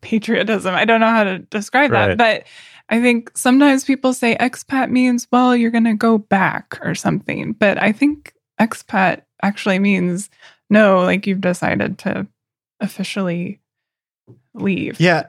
patriotism. 0.00 0.74
I 0.74 0.84
don't 0.84 1.00
know 1.00 1.10
how 1.10 1.24
to 1.24 1.38
describe 1.38 1.90
Right. 1.90 2.16
that, 2.16 2.18
but 2.18 2.46
I 2.88 3.00
think 3.00 3.30
sometimes 3.36 3.84
people 3.84 4.12
say 4.12 4.36
expat 4.38 4.90
means 4.90 5.26
well 5.30 5.54
you're 5.54 5.70
going 5.70 5.84
to 5.84 5.94
go 5.94 6.18
back 6.18 6.78
or 6.82 6.94
something, 6.94 7.52
but 7.52 7.80
I 7.80 7.92
think 7.92 8.32
expat 8.60 9.22
actually 9.42 9.78
means 9.78 10.28
no, 10.68 11.00
like 11.02 11.26
you've 11.26 11.40
decided 11.40 11.98
to 11.98 12.26
officially 12.80 13.60
leave. 14.54 15.00
Yeah, 15.00 15.26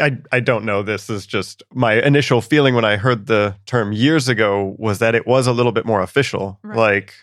I 0.00 0.18
I 0.32 0.40
don't 0.40 0.64
know. 0.64 0.82
This 0.82 1.08
is 1.10 1.26
just 1.26 1.62
my 1.72 1.94
initial 2.02 2.40
feeling 2.40 2.74
when 2.74 2.84
I 2.84 2.96
heard 2.96 3.26
the 3.26 3.56
term 3.66 3.92
years 3.92 4.28
ago 4.28 4.74
was 4.78 4.98
that 4.98 5.14
it 5.14 5.26
was 5.26 5.46
a 5.46 5.52
little 5.52 5.72
bit 5.72 5.86
more 5.86 6.02
official. 6.02 6.58
Right. 6.62 6.76
Like 6.76 7.14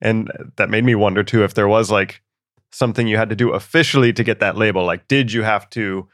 and 0.00 0.30
that 0.56 0.70
made 0.70 0.84
me 0.84 0.94
wonder 0.94 1.22
too 1.22 1.44
if 1.44 1.54
there 1.54 1.68
was 1.68 1.90
like 1.90 2.22
something 2.72 3.06
you 3.06 3.16
had 3.16 3.28
to 3.28 3.36
do 3.36 3.50
officially 3.52 4.12
to 4.12 4.24
get 4.24 4.40
that 4.40 4.56
label. 4.56 4.84
Like 4.84 5.06
did 5.08 5.32
you 5.32 5.42
have 5.42 5.68
to 5.70 6.08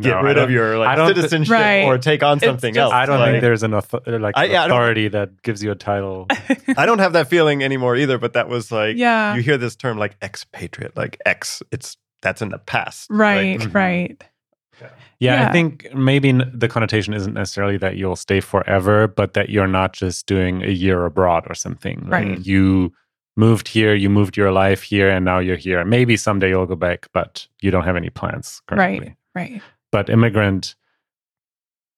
get 0.00 0.10
No, 0.16 0.22
rid 0.22 0.38
of 0.38 0.50
your 0.50 0.78
like 0.78 0.96
don't 0.96 1.14
citizenship 1.14 1.52
Right. 1.52 1.84
or 1.84 1.98
take 1.98 2.22
on 2.22 2.40
something 2.40 2.74
just- 2.74 2.82
else? 2.82 2.92
I 2.92 3.06
don't 3.06 3.18
Like, 3.20 3.32
think 3.32 3.42
there's 3.42 3.62
an 3.62 3.74
author- 3.74 4.00
like 4.18 4.36
I- 4.36 4.44
yeah, 4.46 4.66
authority 4.66 5.08
that 5.08 5.42
gives 5.42 5.62
you 5.62 5.70
a 5.70 5.74
title. 5.74 6.26
I 6.76 6.86
don't 6.86 6.98
have 6.98 7.12
that 7.14 7.28
feeling 7.28 7.62
anymore 7.62 7.96
either, 7.96 8.18
but 8.18 8.32
that 8.34 8.48
was 8.48 8.70
like 8.70 8.96
yeah. 8.96 9.34
you 9.34 9.42
hear 9.42 9.56
this 9.58 9.76
term 9.76 9.98
like 9.98 10.16
expatriate, 10.22 10.96
like 10.96 11.18
ex 11.26 11.62
it's 11.72 11.96
that's 12.22 12.42
in 12.42 12.48
the 12.50 12.58
past. 12.58 13.08
right, 13.10 13.60
Like, 13.60 13.74
right. 13.74 14.18
Mm-hmm. 14.18 14.86
Yeah, 15.18 15.34
Yeah. 15.42 15.48
I 15.48 15.52
think 15.52 15.86
maybe 15.94 16.28
n- 16.28 16.50
the 16.52 16.68
connotation 16.68 17.14
isn't 17.14 17.32
necessarily 17.34 17.78
that 17.78 17.96
you'll 17.96 18.16
stay 18.16 18.40
forever, 18.40 19.06
but 19.08 19.32
that 19.34 19.48
you're 19.48 19.66
not 19.66 19.92
just 19.94 20.26
doing 20.26 20.62
a 20.62 20.70
year 20.70 21.04
abroad 21.06 21.44
or 21.48 21.54
something. 21.54 22.00
Like, 22.08 22.10
Right. 22.26 22.46
you 22.46 22.92
moved 23.38 23.68
here, 23.68 23.94
you 23.94 24.10
moved 24.10 24.36
your 24.36 24.50
life 24.52 24.82
here, 24.82 25.08
and 25.10 25.24
now 25.24 25.38
you're 25.38 25.56
here. 25.56 25.84
Maybe 25.84 26.16
someday 26.16 26.48
you'll 26.50 26.66
go 26.66 26.74
back, 26.76 27.06
but 27.14 27.46
you 27.62 27.70
don't 27.70 27.84
have 27.84 27.96
any 27.96 28.10
plans 28.10 28.60
currently. 28.66 29.14
Right. 29.34 29.52
Right. 29.52 29.62
But 29.96 30.10
immigrant 30.10 30.74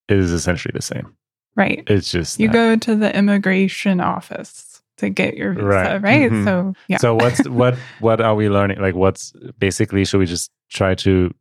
is 0.08 0.30
essentially 0.30 0.70
the 0.72 0.82
same. 0.82 1.16
Right. 1.56 1.82
It's 1.88 2.12
just 2.12 2.38
You 2.38 2.46
that. 2.46 2.52
go 2.52 2.76
to 2.76 2.94
the 2.94 3.11
immigration 3.16 4.00
office 4.00 4.80
to 4.98 5.08
get 5.11 5.37
your 5.37 5.52
visa, 5.54 5.66
Right. 5.66 6.00
right? 6.02 6.30
Mhm. 6.30 6.44
So, 6.44 6.74
yeah. 6.87 6.98
So 6.98 7.16
what's 7.16 7.44
what 7.61 7.74
what 7.98 8.20
are 8.20 8.37
we 8.37 8.48
learning? 8.48 8.80
Like, 8.80 8.94
what's 8.94 9.32
basically? 9.58 10.04
Should 10.04 10.18
we 10.20 10.26
just 10.26 10.52
try 10.70 10.94
to 11.06 11.34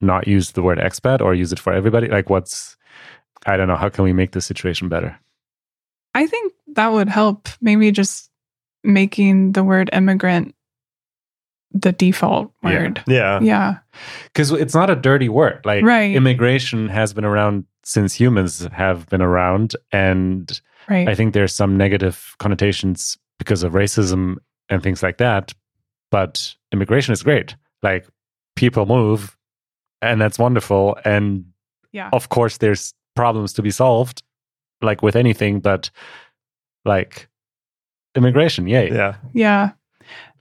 not 0.00 0.28
use 0.28 0.52
the 0.52 0.62
word 0.62 0.78
expat 0.78 1.20
or 1.20 1.34
use 1.34 1.52
it 1.52 1.58
for 1.58 1.72
everybody? 1.72 2.06
Like, 2.06 2.30
what's 2.30 2.76
I 3.44 3.56
don't 3.56 3.66
know. 3.66 3.74
How 3.76 3.88
can 3.88 4.04
we 4.04 4.12
make 4.12 4.30
the 4.30 4.40
situation 4.40 4.88
better? 4.88 5.18
I 6.14 6.28
think 6.28 6.52
that 6.74 6.92
would 6.92 7.08
help 7.08 7.48
maybe 7.60 7.90
just 7.90 8.30
making 8.84 9.52
the 9.52 9.64
word 9.64 9.90
immigrant 9.92 10.54
the 11.82 11.92
default 11.92 12.52
Yeah. 12.62 12.70
word. 12.70 13.02
Yeah. 13.06 13.40
Yeah. 13.40 13.74
because 14.24 14.52
it's 14.52 14.74
not 14.74 14.90
a 14.90 14.96
dirty 14.96 15.28
word. 15.28 15.60
Like 15.64 15.82
Right. 15.84 16.14
immigration 16.14 16.88
has 16.88 17.12
been 17.14 17.24
around 17.24 17.64
since 17.84 18.12
humans 18.14 18.66
have 18.72 19.06
been 19.08 19.22
around, 19.22 19.74
and 19.92 20.60
Right. 20.88 21.08
I 21.08 21.14
think 21.14 21.32
there's 21.34 21.54
some 21.54 21.76
negative 21.76 22.34
connotations 22.38 23.16
because 23.38 23.62
of 23.62 23.72
racism 23.72 24.36
and 24.68 24.82
things 24.82 25.02
like 25.02 25.18
that. 25.18 25.54
But 26.10 26.54
immigration 26.72 27.12
is 27.12 27.22
great. 27.22 27.56
Like 27.82 28.06
people 28.54 28.86
move, 28.86 29.36
and 30.02 30.20
that's 30.20 30.38
wonderful. 30.38 30.96
And 31.04 31.44
yeah. 31.92 32.10
of 32.12 32.28
course, 32.28 32.58
there's 32.58 32.92
problems 33.14 33.52
to 33.54 33.62
be 33.62 33.70
solved, 33.70 34.22
like 34.82 35.02
with 35.02 35.16
anything. 35.16 35.60
But 35.60 35.90
like 36.84 37.28
immigration, 38.14 38.66
yay! 38.66 38.90
Yeah. 38.92 39.16
Yeah. 39.32 39.70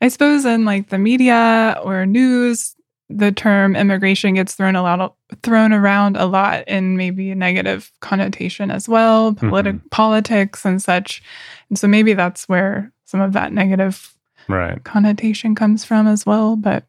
I 0.02 0.08
suppose 0.08 0.46
in 0.46 0.66
like 0.66 0.90
the 0.90 0.98
media 0.98 1.80
or 1.84 2.06
news, 2.06 2.76
the 3.10 3.32
term 3.32 3.76
immigration 3.76 4.34
gets 4.36 4.56
thrown 4.56 4.76
a 4.76 4.82
lot 4.82 5.16
thrown 5.44 5.74
around 5.74 6.18
a 6.18 6.26
lot 6.26 6.68
in 6.68 6.98
maybe 6.98 7.32
a 7.32 7.36
negative 7.36 7.92
connotation 8.02 8.72
as 8.72 8.90
well, 8.90 9.34
mm-hmm. 9.34 9.50
politi- 9.50 9.92
politics 9.92 10.66
and 10.66 10.82
such. 10.82 11.22
And 11.70 11.78
so 11.78 11.88
maybe 11.88 12.14
that's 12.14 12.50
where 12.50 12.92
some 13.06 13.22
of 13.22 13.34
that 13.34 13.54
negative 13.54 14.12
Right. 14.48 14.84
connotation 14.84 15.56
comes 15.56 15.86
from 15.86 16.08
as 16.08 16.26
well. 16.26 16.56
But 16.56 16.86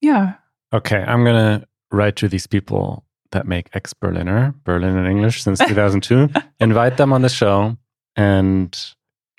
yeah. 0.00 0.34
Okay, 0.72 1.02
I'm 1.02 1.24
gonna 1.24 1.66
write 1.90 2.16
to 2.16 2.28
these 2.28 2.46
people 2.46 3.04
that 3.32 3.46
make 3.46 3.70
Exberliner, 3.72 4.54
Berlin 4.64 4.96
in 4.96 5.06
English 5.06 5.42
since 5.42 5.58
2002, 5.68 6.28
invite 6.60 6.96
them 6.96 7.12
on 7.12 7.22
the 7.22 7.28
show 7.28 7.76
and 8.16 8.78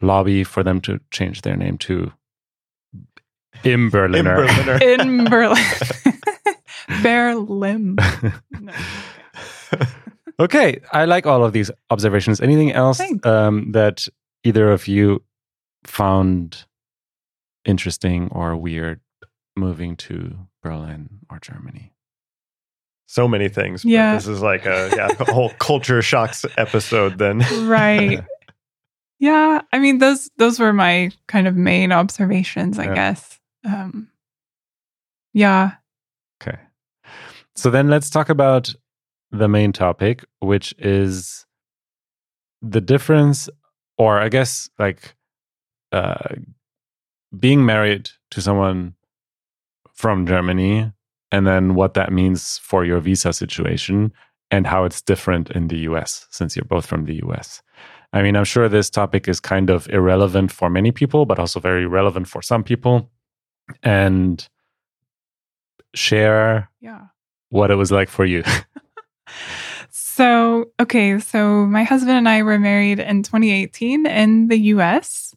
lobby 0.01 0.43
for 0.43 0.63
them 0.63 0.79
to 0.81 0.99
change 1.11 1.41
their 1.41 1.57
name 1.57 1.77
to 1.79 2.11
In 3.63 3.89
Berliner. 3.89 4.35
Berliner. 4.47 4.77
In 4.83 5.25
Berlin. 5.25 5.65
Berlin. 7.03 7.97
No. 8.61 8.73
okay, 10.39 10.79
I 10.91 11.05
like 11.05 11.25
all 11.27 11.43
of 11.45 11.53
these 11.53 11.69
observations. 11.89 12.41
Anything 12.41 12.71
else 12.71 12.99
um, 13.23 13.71
that 13.73 14.07
either 14.43 14.71
of 14.71 14.87
you 14.87 15.23
found 15.85 16.65
interesting 17.65 18.29
or 18.31 18.55
weird 18.55 18.99
moving 19.55 19.95
to 19.97 20.37
Berlin 20.63 21.09
or 21.29 21.39
Germany? 21.39 21.93
so 23.11 23.27
many 23.27 23.49
things. 23.49 23.81
but 23.81 23.89
Yeah. 23.89 24.13
This 24.13 24.27
is 24.27 24.39
like 24.41 24.67
a, 24.67 24.91
yeah, 24.95 25.07
a 25.19 25.31
whole 25.33 25.49
culture 25.57 26.01
shocks 26.03 26.45
episode 26.57 27.17
then. 27.17 27.39
right 27.67 28.23
yeah 29.21 29.61
i 29.73 29.79
mean 29.79 29.97
those 29.97 30.29
those 30.37 30.59
were 30.59 30.71
my 30.71 31.11
kind 31.27 31.47
of 31.47 31.55
main 31.55 31.91
observations 31.91 32.77
i 32.79 32.85
Yeah. 32.85 32.93
guess 32.95 33.38
um 33.65 34.09
yeah 35.33 35.71
Okay. 36.41 36.57
So 37.55 37.69
then 37.69 37.89
let's 37.89 38.09
talk 38.09 38.29
about 38.29 38.73
the 39.31 39.47
main 39.47 39.71
topic, 39.73 40.23
which 40.39 40.73
is 40.77 41.45
the 42.61 42.81
difference, 42.81 43.49
or 43.97 44.19
I 44.19 44.29
guess 44.29 44.69
like 44.79 45.15
uh, 45.91 46.35
being 47.37 47.65
married 47.65 48.09
to 48.31 48.41
someone 48.41 48.95
from 49.93 50.25
Germany, 50.25 50.91
and 51.31 51.45
then 51.45 51.75
what 51.75 51.93
that 51.93 52.11
means 52.11 52.57
for 52.59 52.85
your 52.85 52.99
visa 52.99 53.33
situation 53.33 54.13
and 54.51 54.65
how 54.65 54.83
it's 54.83 55.01
different 55.01 55.51
in 55.51 55.67
the 55.67 55.79
US 55.79 56.25
since 56.31 56.55
you're 56.55 56.65
both 56.65 56.85
from 56.85 57.05
the 57.05 57.21
US. 57.27 57.61
I 58.13 58.23
mean, 58.23 58.35
I'm 58.35 58.45
sure 58.45 58.67
this 58.67 58.89
topic 58.89 59.27
is 59.27 59.39
kind 59.39 59.69
of 59.69 59.87
irrelevant 59.89 60.51
for 60.51 60.69
many 60.69 60.91
people, 60.91 61.25
but 61.25 61.37
also 61.37 61.59
very 61.59 61.85
relevant 61.85 62.27
for 62.27 62.41
some 62.41 62.63
people. 62.63 63.11
And 63.83 64.47
share 65.95 66.69
yeah 66.81 67.07
what 67.49 67.71
it 67.71 67.75
was 67.75 67.91
like 67.91 68.09
for 68.09 68.25
you. 68.25 68.43
so 69.91 70.69
okay 70.79 71.17
so 71.19 71.65
my 71.65 71.83
husband 71.83 72.17
and 72.17 72.27
i 72.27 72.43
were 72.43 72.59
married 72.59 72.99
in 72.99 73.23
2018 73.23 74.05
in 74.05 74.47
the 74.47 74.57
us 74.57 75.33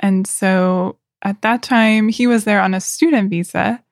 and 0.00 0.26
so 0.26 0.98
at 1.22 1.42
that 1.42 1.62
time 1.62 2.08
he 2.08 2.26
was 2.26 2.44
there 2.44 2.60
on 2.60 2.74
a 2.74 2.80
student 2.80 3.28
visa 3.30 3.82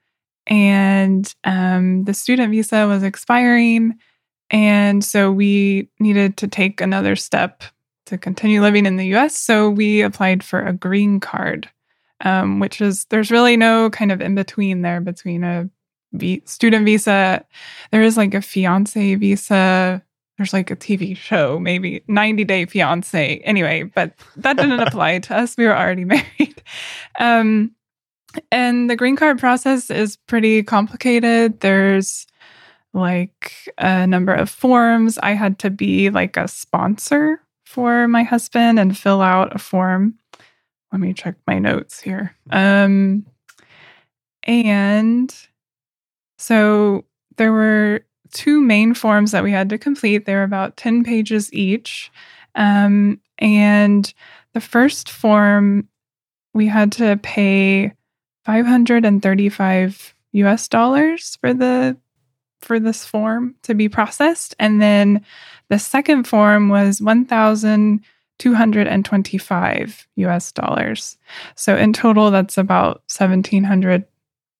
and 0.47 1.35
um, 1.45 2.05
the 2.05 2.15
student 2.15 2.51
visa 2.51 2.87
was 2.87 3.03
expiring. 3.03 3.99
And 4.51 5.05
so 5.05 5.33
we 5.33 5.89
needed 5.99 6.37
to 6.39 6.49
take 6.49 6.81
another 6.81 7.17
step 7.17 7.63
to 8.07 8.17
continue 8.17 8.63
living 8.63 8.87
in 8.87 8.97
the 8.97 9.17
US. 9.17 9.37
So 9.37 9.69
we 9.69 10.03
applied 10.03 10.45
for 10.45 10.61
a 10.65 10.73
green 10.73 11.19
card, 11.19 11.69
um, 12.23 12.61
which 12.61 12.81
is 12.81 13.05
there's 13.07 13.31
really 13.31 13.57
no 13.57 13.91
kind 13.91 14.13
of 14.13 14.21
in 14.21 14.35
between 14.35 14.83
there 14.83 15.01
between 15.01 15.45
a 15.45 15.69
v- 16.13 16.43
student 16.45 16.85
visa. 16.85 17.45
There 17.93 18.03
is 18.03 18.17
like 18.17 18.35
a 18.35 18.43
fiance 18.43 19.15
visa. 19.15 20.03
There's 20.37 20.53
like 20.53 20.71
a 20.71 20.77
TV 20.77 21.17
show, 21.17 21.59
maybe 21.59 22.03
90 22.09 22.45
Day 22.45 22.67
Fiance. 22.67 23.39
Anyway, 23.39 23.85
but 23.85 24.13
that 24.37 24.59
didn't 24.59 24.81
apply 24.87 25.21
to 25.21 25.37
us. 25.37 25.57
We 25.57 25.65
were 25.65 25.77
already 25.77 26.05
married. 26.07 26.63
Um, 27.19 27.75
and 28.53 28.91
the 28.91 28.97
green 28.97 29.17
card 29.17 29.39
process 29.39 29.91
is 29.91 30.17
pretty 30.17 30.63
complicated. 30.63 31.61
There's 31.61 32.27
like 32.93 33.73
a 33.79 34.07
number 34.07 34.35
of 34.35 34.51
forms. 34.51 35.19
I 35.19 35.33
had 35.33 35.59
to 35.61 35.71
be 35.71 36.11
like 36.11 36.37
a 36.37 36.49
sponsor 36.49 37.41
for 37.65 38.09
my 38.09 38.23
husband 38.23 38.79
and 38.79 38.97
fill 38.97 39.23
out 39.23 39.55
a 39.55 39.59
form. 39.59 40.15
Let 40.93 41.01
me 41.01 41.13
check 41.13 41.37
my 41.47 41.59
notes 41.59 42.01
here. 42.01 42.35
Um, 42.51 43.27
and 44.45 45.35
so 46.39 47.05
there 47.37 47.53
were 47.53 48.01
two 48.33 48.61
main 48.61 48.95
forms 48.95 49.33
that 49.33 49.43
we 49.43 49.53
had 49.53 49.69
to 49.71 49.79
complete. 49.79 50.25
They 50.25 50.35
were 50.35 50.43
about 50.43 50.77
10 50.77 51.05
pages 51.05 51.53
each. 51.53 52.11
Um, 52.55 53.21
and 53.39 54.13
the 54.55 54.61
first 54.61 55.11
form, 55.11 55.89
we 56.55 56.67
had 56.67 56.93
to 56.93 57.19
pay 57.23 57.93
535 58.45 60.15
US 60.33 60.69
dollars 60.69 61.37
for 61.41 61.53
the 61.53 61.97
for 62.61 62.81
this 62.81 63.05
form 63.05 63.55
to 63.63 63.75
be 63.75 63.89
processed 63.89 64.55
and 64.59 64.81
then 64.81 65.25
the 65.69 65.79
second 65.79 66.27
form 66.27 66.69
was 66.69 67.01
1225 68.39 70.07
US 70.17 70.53
dollars. 70.53 71.19
So 71.55 71.77
in 71.77 71.93
total 71.93 72.31
that's 72.31 72.59
about 72.59 73.03
1700 73.09 74.05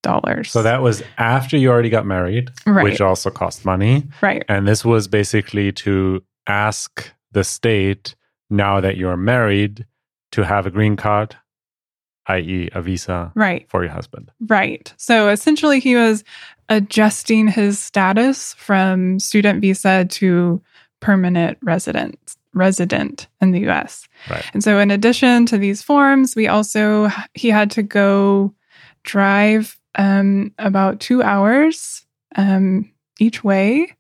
dollars. 0.03 0.51
So 0.53 0.63
that 0.63 0.83
was 0.83 1.03
after 1.19 1.57
you 1.57 1.71
already 1.71 1.91
got 1.91 2.07
married, 2.07 2.51
Right. 2.67 2.85
which 2.85 3.01
also 3.01 3.31
cost 3.31 3.65
money. 3.65 4.05
right. 4.23 4.45
And 4.49 4.67
this 4.69 4.85
was 4.85 5.09
basically 5.09 5.73
to 5.73 6.23
ask 6.47 7.11
the 7.33 7.43
state, 7.43 8.15
now 8.49 8.81
that 8.81 8.97
you're 8.97 9.17
married, 9.17 9.85
to 10.33 10.45
have 10.45 10.65
a 10.67 10.71
green 10.71 10.95
card, 10.97 11.37
i.e., 12.29 12.69
a 12.73 12.83
visa 12.83 13.33
Right. 13.35 13.67
for 13.69 13.83
your 13.83 13.93
husband. 13.93 14.31
Right. 14.47 14.93
So 14.97 15.29
essentially, 15.29 15.81
he 15.81 15.97
was 15.97 16.23
adjusting 16.69 17.49
his 17.49 17.79
status 17.81 18.55
from 18.55 19.19
student 19.19 19.61
visa 19.61 20.05
to 20.05 20.63
permanent 21.01 21.59
resident 21.63 22.36
resident 22.57 23.29
in 23.41 23.53
the 23.53 23.61
U.S. 23.61 24.09
Right. 24.31 24.45
And 24.55 24.65
so, 24.65 24.79
in 24.79 24.91
addition 24.91 25.47
to 25.47 25.59
these 25.59 25.83
forms, 25.83 26.35
we 26.35 26.49
also 26.49 27.09
he 27.35 27.49
had 27.51 27.71
to 27.73 27.83
go 27.83 28.55
drive 29.05 29.79
um, 29.97 30.53
about 30.59 31.01
two 31.01 31.23
hours 31.23 32.05
um, 32.37 32.91
each 33.21 33.45
way 33.45 33.93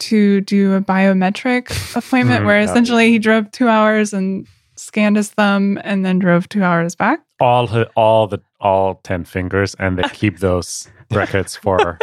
to 0.00 0.40
do 0.42 0.74
a 0.74 0.80
biometric 0.80 1.70
appointment, 1.96 2.42
Mhm. 2.42 2.46
where 2.46 2.60
essentially 2.60 3.10
he 3.10 3.18
drove 3.18 3.50
two 3.52 3.68
hours 3.68 4.12
and 4.12 4.46
scanned 4.76 5.16
his 5.16 5.30
thumb 5.30 5.78
and 5.84 6.04
then 6.04 6.18
drove 6.18 6.48
two 6.48 6.62
hours 6.64 6.94
back. 6.96 7.20
All 7.42 7.66
hi- 7.66 7.86
all 7.96 8.26
the 8.28 8.38
all 8.60 8.94
ten 9.02 9.24
fingers, 9.24 9.74
and 9.78 9.98
they 9.98 10.08
keep 10.14 10.38
those 10.48 10.88
records 11.10 11.56
forever. 11.56 11.98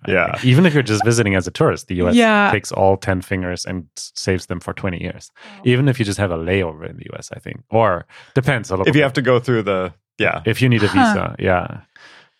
Yeah. 0.06 0.38
Even 0.44 0.66
if 0.66 0.74
you're 0.74 0.82
just 0.82 1.04
visiting 1.04 1.34
as 1.34 1.46
a 1.46 1.50
tourist, 1.50 1.88
the 1.88 1.96
US 2.02 2.14
Yeah. 2.14 2.50
takes 2.52 2.70
all 2.72 2.96
ten 2.96 3.22
fingers 3.22 3.64
and 3.66 3.86
saves 3.96 4.46
them 4.46 4.60
for 4.60 4.72
twenty 4.74 5.02
years. 5.02 5.30
Even 5.64 5.88
if 5.88 5.98
you 5.98 6.04
just 6.04 6.18
have 6.18 6.30
a 6.30 6.36
layover 6.38 6.88
in 6.88 6.96
the 6.98 7.06
US, 7.14 7.30
I 7.36 7.40
think, 7.40 7.62
or 7.70 8.04
depends 8.34 8.70
a 8.70 8.74
little. 8.76 8.88
If 8.88 8.94
you 8.96 9.02
have 9.02 9.14
to 9.14 9.22
go 9.22 9.40
through 9.40 9.62
the 9.62 9.92
yeah. 10.18 10.42
if 10.44 10.60
you 10.62 10.68
need 10.68 10.82
a 10.82 10.88
Huh. 10.88 11.12
visa, 11.12 11.36
yeah, 11.38 11.80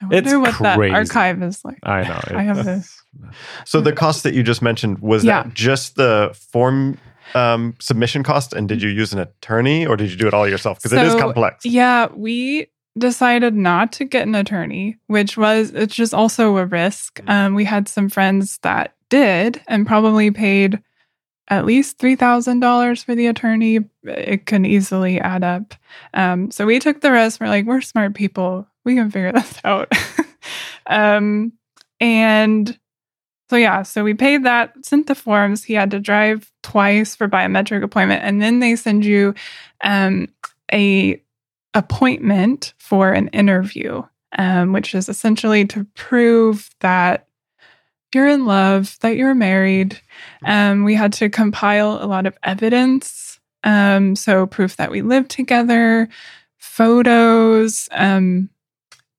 I 0.02 0.04
wonder 0.04 0.16
It's 0.18 0.34
what 0.34 0.58
that 0.62 0.76
crazy. 0.76 0.94
archive 0.94 1.42
is 1.42 1.64
like. 1.64 1.78
I 1.82 2.02
know. 2.04 2.20
I 2.40 2.42
have 2.42 2.64
this. 2.64 3.02
So 3.64 3.80
the 3.80 3.92
cost 3.92 4.22
that 4.24 4.34
you 4.34 4.42
just 4.42 4.60
mentioned 4.62 4.98
was 5.00 5.24
Yeah. 5.24 5.42
that 5.44 5.54
just 5.54 5.96
the 5.96 6.36
form 6.52 6.98
um, 7.34 7.74
submission 7.80 8.22
cost, 8.22 8.52
and 8.52 8.68
did 8.68 8.82
you 8.82 8.88
use 8.88 9.12
an 9.12 9.18
attorney 9.18 9.86
or 9.86 9.96
did 9.96 10.10
you 10.10 10.16
do 10.16 10.26
it 10.26 10.34
all 10.34 10.48
yourself? 10.48 10.78
Because 10.78 10.92
it 10.92 11.06
is 11.06 11.14
complex. 11.14 11.64
Yeah, 11.64 12.08
we 12.14 12.68
decided 12.98 13.54
not 13.54 13.92
to 13.92 14.04
get 14.04 14.26
an 14.26 14.34
attorney, 14.34 14.96
which 15.06 15.36
was 15.36 15.70
it's 15.70 15.94
just 15.94 16.14
also 16.14 16.56
a 16.56 16.66
risk. 16.66 17.20
Mm. 17.20 17.30
Um, 17.30 17.54
we 17.54 17.64
had 17.64 17.88
some 17.88 18.08
friends 18.08 18.58
that 18.58 18.94
did 19.08 19.60
and 19.68 19.86
probably 19.86 20.30
paid 20.30 20.82
at 21.48 21.64
least 21.64 21.98
three 21.98 22.16
thousand 22.16 22.60
dollars 22.60 23.02
for 23.02 23.14
the 23.14 23.26
attorney. 23.26 23.80
It 24.04 24.46
can 24.46 24.64
easily 24.64 25.20
add 25.20 25.44
up. 25.44 25.74
Um, 26.14 26.50
so 26.50 26.66
we 26.66 26.78
took 26.78 27.00
the 27.00 27.12
risk. 27.12 27.40
We're 27.40 27.48
like, 27.48 27.66
we're 27.66 27.80
smart 27.80 28.14
people. 28.14 28.66
We 28.84 28.94
can 28.94 29.10
figure 29.10 29.32
this 29.34 29.58
out. 29.64 29.92
um, 30.86 31.52
and 32.00 32.78
so 33.48 33.56
yeah, 33.56 33.82
so 33.82 34.02
we 34.02 34.14
paid 34.14 34.44
that, 34.44 34.72
sent 34.84 35.06
the 35.06 35.14
forms. 35.14 35.62
He 35.62 35.74
had 35.74 35.90
to 35.92 36.00
drive 36.00 36.50
twice 36.62 37.14
for 37.14 37.28
biometric 37.28 37.82
appointment, 37.82 38.24
and 38.24 38.42
then 38.42 38.58
they 38.58 38.74
send 38.74 39.04
you 39.04 39.34
um, 39.82 40.28
a 40.72 41.22
appointment 41.74 42.74
for 42.78 43.12
an 43.12 43.28
interview, 43.28 44.02
um, 44.36 44.72
which 44.72 44.94
is 44.94 45.08
essentially 45.08 45.64
to 45.66 45.84
prove 45.94 46.70
that 46.80 47.28
you're 48.14 48.26
in 48.26 48.46
love, 48.46 48.96
that 49.00 49.16
you're 49.16 49.34
married. 49.34 50.00
Um, 50.44 50.84
we 50.84 50.94
had 50.94 51.12
to 51.14 51.28
compile 51.28 52.02
a 52.02 52.06
lot 52.06 52.26
of 52.26 52.36
evidence, 52.42 53.38
um, 53.62 54.16
so 54.16 54.46
proof 54.46 54.76
that 54.76 54.90
we 54.90 55.02
live 55.02 55.28
together, 55.28 56.08
photos, 56.56 57.88
um, 57.92 58.48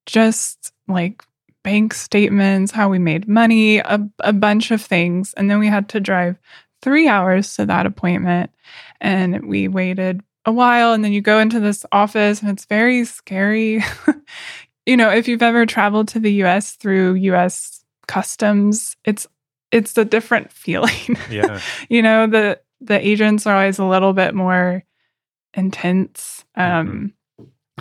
just 0.05 0.73
like 0.87 1.21
bank 1.67 1.93
statements, 1.93 2.71
how 2.71 2.87
we 2.87 2.97
made 2.97 3.27
money, 3.27 3.79
a, 3.79 3.99
a 4.19 4.31
bunch 4.31 4.71
of 4.71 4.81
things. 4.81 5.33
And 5.33 5.51
then 5.51 5.59
we 5.59 5.67
had 5.67 5.89
to 5.89 5.99
drive 5.99 6.37
three 6.81 7.09
hours 7.09 7.57
to 7.57 7.65
that 7.65 7.85
appointment. 7.85 8.51
And 9.01 9.49
we 9.49 9.67
waited 9.67 10.21
a 10.45 10.51
while. 10.53 10.93
And 10.93 11.03
then 11.03 11.11
you 11.11 11.19
go 11.19 11.39
into 11.39 11.59
this 11.59 11.85
office, 11.91 12.41
and 12.41 12.49
it's 12.49 12.63
very 12.63 13.03
scary. 13.03 13.83
you 14.85 14.95
know, 14.95 15.09
if 15.09 15.27
you've 15.27 15.41
ever 15.41 15.65
traveled 15.65 16.07
to 16.09 16.21
the 16.21 16.31
US 16.43 16.77
through 16.77 17.15
US 17.15 17.83
customs, 18.07 18.95
it's 19.03 19.27
it's 19.69 19.97
a 19.97 20.05
different 20.05 20.51
feeling. 20.63 21.17
yeah. 21.29 21.59
you 21.89 22.01
know, 22.01 22.27
the 22.27 22.61
the 22.79 23.05
agents 23.05 23.45
are 23.45 23.57
always 23.57 23.77
a 23.77 23.83
little 23.83 24.13
bit 24.13 24.33
more 24.33 24.85
intense. 25.53 26.45
Um 26.55 27.11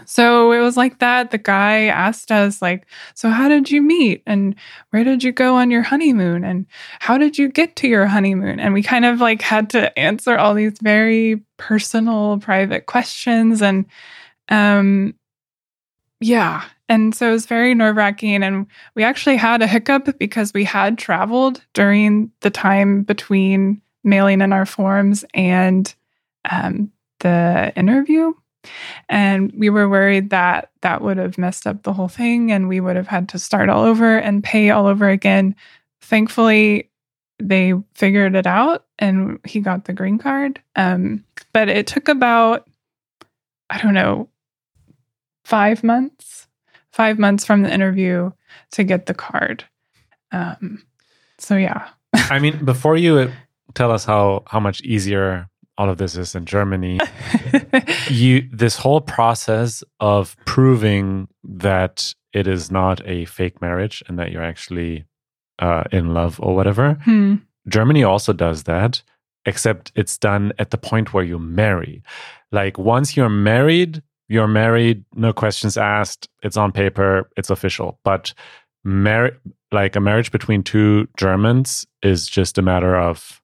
so 0.04 0.52
it 0.52 0.60
was 0.60 0.76
like 0.76 0.98
that. 0.98 1.30
The 1.30 1.38
guy 1.38 1.84
asked 1.84 2.30
us, 2.30 2.60
like, 2.60 2.86
so 3.14 3.30
how 3.30 3.48
did 3.48 3.70
you 3.70 3.80
meet? 3.80 4.22
And 4.26 4.54
where 4.90 5.04
did 5.04 5.24
you 5.24 5.32
go 5.32 5.56
on 5.56 5.70
your 5.70 5.82
honeymoon? 5.82 6.44
And 6.44 6.66
how 7.00 7.18
did 7.18 7.38
you 7.38 7.48
get 7.48 7.76
to 7.76 7.88
your 7.88 8.06
honeymoon? 8.06 8.60
And 8.60 8.74
we 8.74 8.82
kind 8.82 9.04
of 9.04 9.20
like 9.20 9.40
had 9.40 9.70
to 9.70 9.96
answer 9.98 10.36
all 10.36 10.54
these 10.54 10.78
very 10.82 11.42
personal, 11.56 12.38
private 12.38 12.86
questions. 12.86 13.62
And 13.62 13.86
um 14.48 15.14
yeah. 16.20 16.64
And 16.88 17.14
so 17.14 17.28
it 17.28 17.32
was 17.32 17.46
very 17.46 17.74
nerve 17.74 17.96
wracking. 17.96 18.42
And 18.42 18.66
we 18.94 19.02
actually 19.02 19.36
had 19.36 19.60
a 19.60 19.66
hiccup 19.66 20.18
because 20.18 20.54
we 20.54 20.64
had 20.64 20.98
traveled 20.98 21.62
during 21.74 22.30
the 22.40 22.50
time 22.50 23.02
between 23.02 23.82
mailing 24.04 24.40
in 24.40 24.52
our 24.52 24.66
forms 24.66 25.24
and 25.34 25.92
um, 26.50 26.92
the 27.20 27.72
interview. 27.76 28.32
And 29.08 29.52
we 29.56 29.70
were 29.70 29.88
worried 29.88 30.30
that 30.30 30.70
that 30.82 31.02
would 31.02 31.16
have 31.16 31.38
messed 31.38 31.66
up 31.66 31.82
the 31.82 31.92
whole 31.92 32.08
thing 32.08 32.52
and 32.52 32.68
we 32.68 32.80
would 32.80 32.96
have 32.96 33.08
had 33.08 33.28
to 33.30 33.38
start 33.38 33.68
all 33.68 33.84
over 33.84 34.18
and 34.18 34.44
pay 34.44 34.70
all 34.70 34.86
over 34.86 35.08
again. 35.08 35.54
Thankfully, 36.00 36.90
they 37.38 37.74
figured 37.94 38.34
it 38.34 38.46
out 38.46 38.86
and 38.98 39.38
he 39.44 39.60
got 39.60 39.84
the 39.84 39.92
green 39.92 40.18
card. 40.18 40.60
Um, 40.74 41.24
but 41.52 41.68
it 41.68 41.86
took 41.86 42.08
about, 42.08 42.68
I 43.70 43.78
don't 43.78 43.94
know, 43.94 44.28
five 45.44 45.84
months, 45.84 46.46
five 46.92 47.18
months 47.18 47.44
from 47.44 47.62
the 47.62 47.72
interview 47.72 48.30
to 48.72 48.84
get 48.84 49.06
the 49.06 49.14
card. 49.14 49.64
Um, 50.32 50.84
so, 51.38 51.56
yeah. 51.56 51.88
I 52.14 52.38
mean, 52.38 52.64
before 52.64 52.96
you 52.96 53.30
tell 53.74 53.92
us 53.92 54.04
how 54.04 54.42
how 54.46 54.58
much 54.58 54.80
easier 54.80 55.48
all 55.78 55.90
of 55.90 55.98
this 55.98 56.16
is 56.16 56.34
in 56.34 56.44
Germany, 56.44 56.98
you 58.08 58.48
this 58.52 58.76
whole 58.76 59.00
process 59.00 59.84
of 60.00 60.36
proving 60.46 61.28
that 61.44 62.14
it 62.32 62.46
is 62.46 62.70
not 62.70 63.06
a 63.06 63.24
fake 63.26 63.60
marriage 63.60 64.02
and 64.08 64.18
that 64.18 64.30
you're 64.32 64.42
actually 64.42 65.04
uh, 65.58 65.84
in 65.92 66.14
love 66.14 66.38
or 66.42 66.54
whatever. 66.54 66.94
Hmm. 67.04 67.36
Germany 67.68 68.04
also 68.04 68.32
does 68.32 68.64
that, 68.64 69.02
except 69.44 69.92
it's 69.94 70.18
done 70.18 70.52
at 70.58 70.70
the 70.70 70.78
point 70.78 71.12
where 71.12 71.24
you 71.24 71.38
marry. 71.38 72.02
Like 72.52 72.78
once 72.78 73.16
you're 73.16 73.28
married, 73.28 74.02
you're 74.28 74.48
married, 74.48 75.04
no 75.14 75.32
questions 75.32 75.76
asked. 75.76 76.28
It's 76.42 76.56
on 76.56 76.72
paper, 76.72 77.28
it's 77.36 77.50
official. 77.50 77.98
But 78.04 78.32
mar- 78.84 79.38
like 79.72 79.96
a 79.96 80.00
marriage 80.00 80.30
between 80.30 80.62
two 80.62 81.08
Germans 81.16 81.86
is 82.02 82.26
just 82.26 82.58
a 82.58 82.62
matter 82.62 82.96
of 82.96 83.42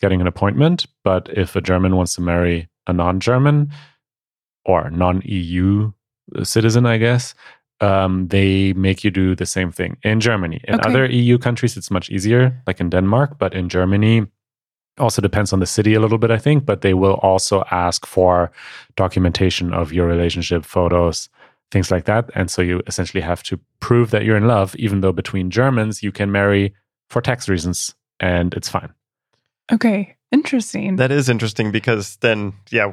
getting 0.00 0.20
an 0.20 0.26
appointment. 0.26 0.86
But 1.02 1.28
if 1.32 1.56
a 1.56 1.60
German 1.60 1.96
wants 1.96 2.14
to 2.14 2.20
marry 2.20 2.68
a 2.86 2.92
non-German 2.92 3.70
or 4.64 4.90
non-EU 4.90 5.92
citizen, 6.42 6.86
I 6.86 6.98
guess, 6.98 7.34
um, 7.80 8.28
they 8.28 8.72
make 8.74 9.04
you 9.04 9.10
do 9.10 9.34
the 9.34 9.46
same 9.46 9.70
thing 9.72 9.96
in 10.02 10.20
Germany. 10.20 10.60
In 10.68 10.74
Okay. 10.76 10.88
other 10.90 11.06
EU 11.06 11.38
countries, 11.38 11.76
it's 11.76 11.90
much 11.90 12.10
easier, 12.10 12.52
like 12.66 12.80
in 12.80 12.90
Denmark. 12.90 13.38
But 13.38 13.54
in 13.54 13.68
Germany, 13.68 14.26
also 14.98 15.20
depends 15.20 15.52
on 15.52 15.60
the 15.60 15.66
city 15.66 15.94
a 15.94 16.00
little 16.00 16.18
bit, 16.18 16.30
I 16.30 16.38
think. 16.38 16.64
But 16.64 16.80
they 16.80 16.94
will 16.94 17.14
also 17.22 17.64
ask 17.70 18.06
for 18.06 18.50
documentation 18.96 19.74
of 19.74 19.92
your 19.92 20.06
relationship, 20.06 20.64
photos, 20.64 21.28
things 21.72 21.90
like 21.90 22.04
that. 22.04 22.30
And 22.34 22.50
so 22.50 22.62
you 22.62 22.80
essentially 22.86 23.22
have 23.22 23.42
to 23.44 23.58
prove 23.80 24.10
that 24.10 24.24
you're 24.24 24.36
in 24.36 24.46
love, 24.46 24.76
even 24.76 25.00
though 25.00 25.12
between 25.12 25.50
Germans 25.50 26.02
you 26.02 26.12
can 26.12 26.30
marry 26.30 26.72
for 27.10 27.20
tax 27.20 27.48
reasons, 27.48 27.94
and 28.20 28.54
it's 28.54 28.68
fine. 28.68 28.92
Okay. 29.72 30.16
Interesting. 30.32 30.96
That 30.96 31.12
is 31.12 31.28
interesting 31.28 31.70
because 31.70 32.16
then, 32.16 32.54
yeah, 32.70 32.92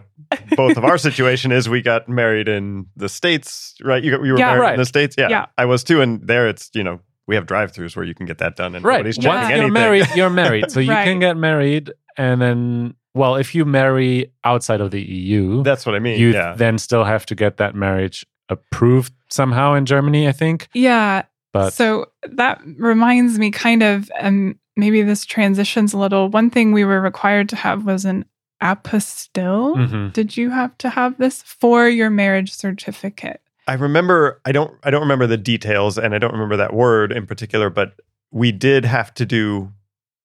both 0.55 0.77
of 0.77 0.85
our 0.85 0.97
situation 1.09 1.51
is 1.51 1.67
we 1.67 1.81
got 1.81 2.07
married 2.07 2.47
in 2.47 2.85
the 2.95 3.09
states, 3.09 3.73
right? 3.83 4.03
You 4.03 4.11
got, 4.11 4.23
you 4.23 4.33
were 4.33 4.39
Yeah. 4.39 4.47
married 4.51 4.59
Right. 4.61 4.73
in 4.75 4.79
the 4.79 4.85
states, 4.85 5.15
yeah. 5.17 5.27
Yeah. 5.29 5.45
I 5.57 5.65
was 5.65 5.83
too, 5.83 6.01
and 6.01 6.21
there 6.27 6.47
it's 6.47 6.69
you 6.75 6.83
know 6.83 6.99
we 7.27 7.35
have 7.35 7.45
drive-throughs 7.47 7.95
where 7.95 8.05
you 8.05 8.13
can 8.13 8.25
get 8.27 8.37
that 8.39 8.55
done, 8.55 8.75
and 8.75 8.83
nobody's 8.83 9.15
checking 9.17 9.29
Once 9.29 9.45
anything. 9.45 9.61
you're 9.63 9.71
married, 9.71 10.07
you're 10.15 10.29
married. 10.29 10.65
So 10.71 10.79
you 10.79 10.91
Right. 10.91 11.03
can 11.05 11.19
get 11.19 11.35
married, 11.37 11.91
and 12.17 12.39
then, 12.41 12.93
well, 13.15 13.35
if 13.37 13.55
you 13.55 13.65
marry 13.65 14.31
outside 14.43 14.79
of 14.81 14.91
the 14.91 15.01
EU, 15.01 15.63
That's 15.63 15.85
what 15.85 15.95
I 15.95 15.99
mean. 15.99 16.19
you 16.19 16.31
yeah, 16.33 16.53
then 16.55 16.77
still 16.77 17.03
have 17.05 17.25
to 17.27 17.35
get 17.35 17.57
that 17.57 17.73
marriage 17.73 18.23
approved 18.49 19.13
somehow 19.29 19.73
in 19.73 19.85
Germany, 19.87 20.27
I 20.27 20.31
think. 20.31 20.67
yeah. 20.73 21.23
But 21.53 21.73
so 21.73 22.05
that 22.23 22.61
reminds 22.77 23.37
me 23.37 23.51
kind 23.51 23.83
of 23.83 24.09
um 24.21 24.57
maybe 24.75 25.01
this 25.01 25.25
transitions 25.25 25.93
a 25.93 25.97
little. 25.97 26.29
One 26.29 26.49
thing 26.49 26.71
we 26.71 26.85
were 26.85 27.01
required 27.01 27.49
to 27.49 27.55
have 27.55 27.85
was 27.85 28.05
an 28.05 28.25
apostille. 28.61 29.75
Mhm. 29.75 30.13
Did 30.13 30.37
you 30.37 30.49
have 30.49 30.77
to 30.79 30.89
have 30.89 31.17
this 31.17 31.41
for 31.41 31.87
your 31.87 32.09
marriage 32.09 32.53
certificate? 32.53 33.41
I 33.67 33.73
remember. 33.73 34.41
I 34.45 34.51
don't. 34.51 34.73
I 34.83 34.89
don't 34.91 35.01
remember 35.01 35.27
the 35.27 35.37
details, 35.37 35.97
and 35.97 36.15
I 36.15 36.17
don't 36.17 36.33
remember 36.33 36.57
that 36.57 36.73
word 36.73 37.11
in 37.11 37.25
particular. 37.25 37.69
But 37.69 37.93
we 38.31 38.51
did 38.51 38.85
have 38.85 39.13
to 39.15 39.25
do 39.25 39.71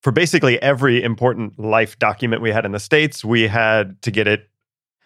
for 0.02 0.11
basically 0.12 0.61
every 0.62 1.02
important 1.02 1.59
life 1.59 1.98
document 1.98 2.40
we 2.42 2.50
had 2.50 2.64
in 2.64 2.72
the 2.72 2.78
states. 2.80 3.24
We 3.24 3.46
had 3.48 4.00
to 4.02 4.11
get 4.11 4.26
it, 4.28 4.48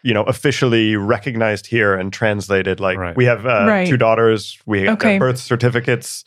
you 0.03 0.13
know, 0.15 0.23
officially 0.25 0.97
recognized 0.97 1.67
here 1.67 1.95
and 1.95 2.13
translated. 2.13 2.79
Like 2.81 2.99
Right. 2.99 3.17
we 3.17 3.25
have 3.25 3.47
uh, 3.47 3.65
Right. 3.67 3.87
two 3.89 3.97
daughters. 3.97 4.59
We 4.67 4.83
have 4.83 4.95
Okay. 4.99 5.19
birth 5.19 5.39
certificates. 5.39 6.25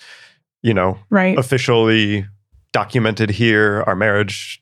You 0.62 0.74
know, 0.74 0.98
Right. 1.10 1.38
officially 1.38 2.26
documented 2.74 3.30
here. 3.30 3.84
Our 3.88 3.96
marriage 3.96 4.62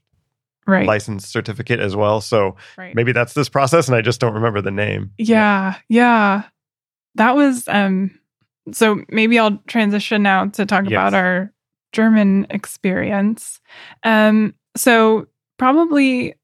right. 0.67 0.85
license 0.85 1.27
certificate 1.27 1.79
as 1.79 1.95
well. 1.95 2.21
So 2.21 2.55
right. 2.77 2.93
maybe 2.95 3.11
that's 3.11 3.33
this 3.33 3.49
process, 3.49 3.87
and 3.87 3.95
I 3.95 4.01
just 4.01 4.19
don't 4.21 4.33
remember 4.33 4.61
the 4.61 4.71
name. 4.71 5.11
Yeah, 5.17 5.77
yeah. 5.89 6.43
That 7.15 7.35
was 7.35 7.67
um 7.67 8.11
so 8.71 9.03
maybe 9.09 9.39
I'll 9.39 9.57
transition 9.67 10.21
now 10.21 10.45
to 10.45 10.65
talk 10.65 10.83
Yes. 10.85 10.91
about 10.91 11.13
our 11.15 11.51
German 11.93 12.45
experience. 12.51 13.59
Um 14.03 14.53
so 14.77 15.27
probably 15.57 16.35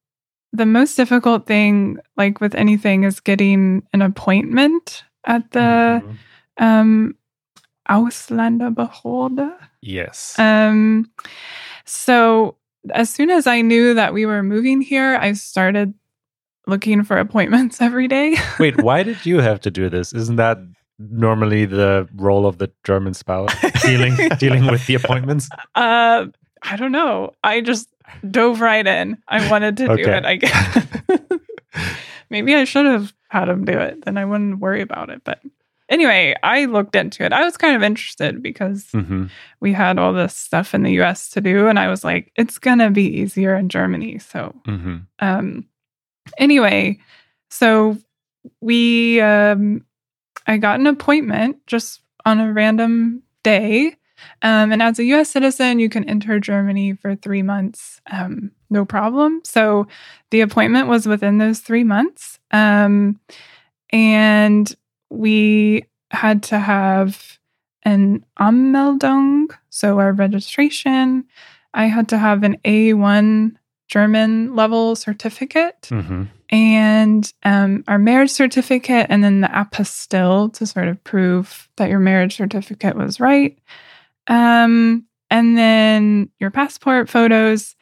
the 0.54 0.66
most 0.66 0.96
difficult 0.96 1.46
thing 1.46 1.98
like 2.18 2.42
with 2.42 2.56
anything 2.56 3.04
is 3.04 3.20
getting 3.20 3.84
an 3.94 4.02
appointment 4.02 5.04
at 5.26 5.52
the 5.52 6.02
Mhm. 6.04 6.18
um 6.58 7.16
Ausländerbehörde. 7.90 9.52
yes. 9.82 10.36
Um, 10.40 11.10
so 11.86 12.56
as 12.94 13.10
soon 13.10 13.30
as 13.30 13.48
I 13.48 13.62
knew 13.62 13.94
that 13.94 14.14
we 14.14 14.26
were 14.26 14.44
moving 14.44 14.82
here, 14.82 15.16
I 15.22 15.34
started 15.34 15.94
looking 16.68 17.04
for 17.04 17.18
appointments 17.18 17.82
every 17.82 18.08
day. 18.08 18.38
Wait, 18.60 18.82
why 18.84 19.04
did 19.04 19.26
you 19.26 19.40
have 19.40 19.60
to 19.62 19.72
do 19.72 19.90
this? 19.90 20.14
Isn't 20.14 20.36
that 20.38 20.58
normally 21.00 21.66
the 21.66 22.08
role 22.16 22.46
of 22.46 22.58
the 22.58 22.72
German 22.84 23.14
spouse 23.14 23.54
dealing 23.84 24.16
dealing 24.40 24.66
with 24.66 24.86
the 24.88 24.96
appointments? 24.96 25.50
Uh, 25.76 26.26
I 26.64 26.76
don't 26.76 26.92
know. 26.92 27.32
I 27.44 27.62
just 27.62 27.88
dove 28.30 28.62
right 28.62 28.86
in. 28.86 29.18
I 29.28 29.50
wanted 29.50 29.78
to 29.78 29.88
do 29.88 30.10
it. 30.10 30.26
I 30.26 30.36
guess. 30.38 30.88
Maybe 32.30 32.56
I 32.56 32.66
should 32.66 32.86
have 32.86 33.14
had 33.30 33.48
him 33.48 33.64
do 33.64 33.78
it. 33.78 34.04
Then 34.06 34.18
I 34.18 34.26
wouldn't 34.26 34.60
worry 34.60 34.82
about 34.82 35.10
it. 35.10 35.22
But 35.24 35.40
anyway, 35.90 36.36
I 36.44 36.66
looked 36.66 36.96
into 36.96 37.24
it. 37.24 37.34
I 37.34 37.44
was 37.44 37.58
kind 37.58 37.76
of 37.76 37.84
interested 37.84 38.42
because 38.42 38.90
hmm 38.92 39.26
we 39.60 39.74
had 39.74 39.98
all 39.98 40.14
this 40.14 40.36
stuff 40.36 40.76
in 40.76 40.84
the 40.84 40.94
U.S. 40.94 41.30
to 41.32 41.42
do, 41.42 41.68
and 41.68 41.80
I 41.80 41.88
was 41.90 42.04
like, 42.04 42.32
it's 42.36 42.60
gonna 42.60 42.92
be 42.92 43.06
easier 43.06 43.56
in 43.56 43.70
Germany. 43.70 44.20
So 44.20 44.54
hmm 44.66 44.98
um 45.20 45.66
anyway 46.38 46.98
so 47.50 47.98
we 48.62 49.20
um 49.22 49.84
i 50.46 50.58
got 50.58 50.80
an 50.80 50.88
appointment 50.88 51.58
just 51.66 52.02
on 52.26 52.40
a 52.40 52.52
random 52.54 53.24
day 53.44 53.96
um 54.42 54.72
and 54.72 54.82
as 54.84 55.00
a 55.00 55.04
us 55.06 55.30
citizen 55.30 55.80
you 55.80 55.90
can 55.90 56.04
enter 56.10 56.40
germany 56.40 56.94
for 56.94 57.16
three 57.16 57.42
months 57.42 58.02
um 58.12 58.52
no 58.70 58.86
problem 58.86 59.42
so 59.44 59.88
the 60.32 60.42
appointment 60.42 60.88
was 60.88 61.08
within 61.08 61.38
those 61.38 61.60
three 61.60 61.84
months 61.84 62.40
um 62.52 63.20
and 63.92 64.76
we 65.10 65.84
had 66.12 66.44
to 66.44 66.60
have 66.60 67.38
an 67.84 68.26
anmeldung 68.40 69.48
so 69.70 70.00
our 70.00 70.14
registration 70.14 71.26
i 71.74 71.86
had 71.86 72.08
to 72.10 72.18
have 72.18 72.44
an 72.44 72.58
a1 72.66 73.56
German 73.88 74.56
level 74.56 74.96
certificate 74.96 75.88
hmm 75.90 76.24
and 76.50 77.32
um, 77.44 77.84
our 77.88 78.00
marriage 78.00 78.32
certificate, 78.32 79.08
and 79.10 79.24
then 79.24 79.42
the 79.42 79.48
apostille 79.48 80.54
to 80.54 80.66
sort 80.66 80.88
of 80.88 81.04
prove 81.04 81.70
that 81.78 81.90
your 81.90 82.00
marriage 82.00 82.38
certificate 82.38 82.96
was 82.96 83.20
right. 83.20 83.58
Um, 84.28 85.06
and 85.30 85.58
then 85.58 86.30
your 86.40 86.52
passport 86.52 87.10
photos, 87.10 87.76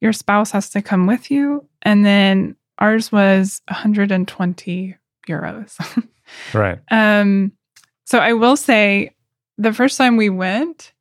your 0.00 0.12
spouse 0.12 0.50
has 0.50 0.70
to 0.70 0.82
come 0.82 1.06
with 1.06 1.30
you. 1.30 1.68
And 1.82 2.04
then 2.04 2.56
ours 2.78 3.12
was 3.12 3.62
120 3.68 4.96
euros. 5.28 6.02
Right. 6.52 6.78
Um, 6.90 7.52
so 8.04 8.18
I 8.18 8.32
will 8.32 8.56
say 8.56 9.14
the 9.58 9.72
first 9.72 9.98
time 9.98 10.16
we 10.16 10.30
went, 10.30 10.92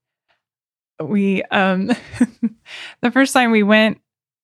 we 1.02 1.44
um 1.44 1.88
the 3.02 3.12
first 3.12 3.34
time 3.34 3.52
we 3.52 3.64
went, 3.64 4.00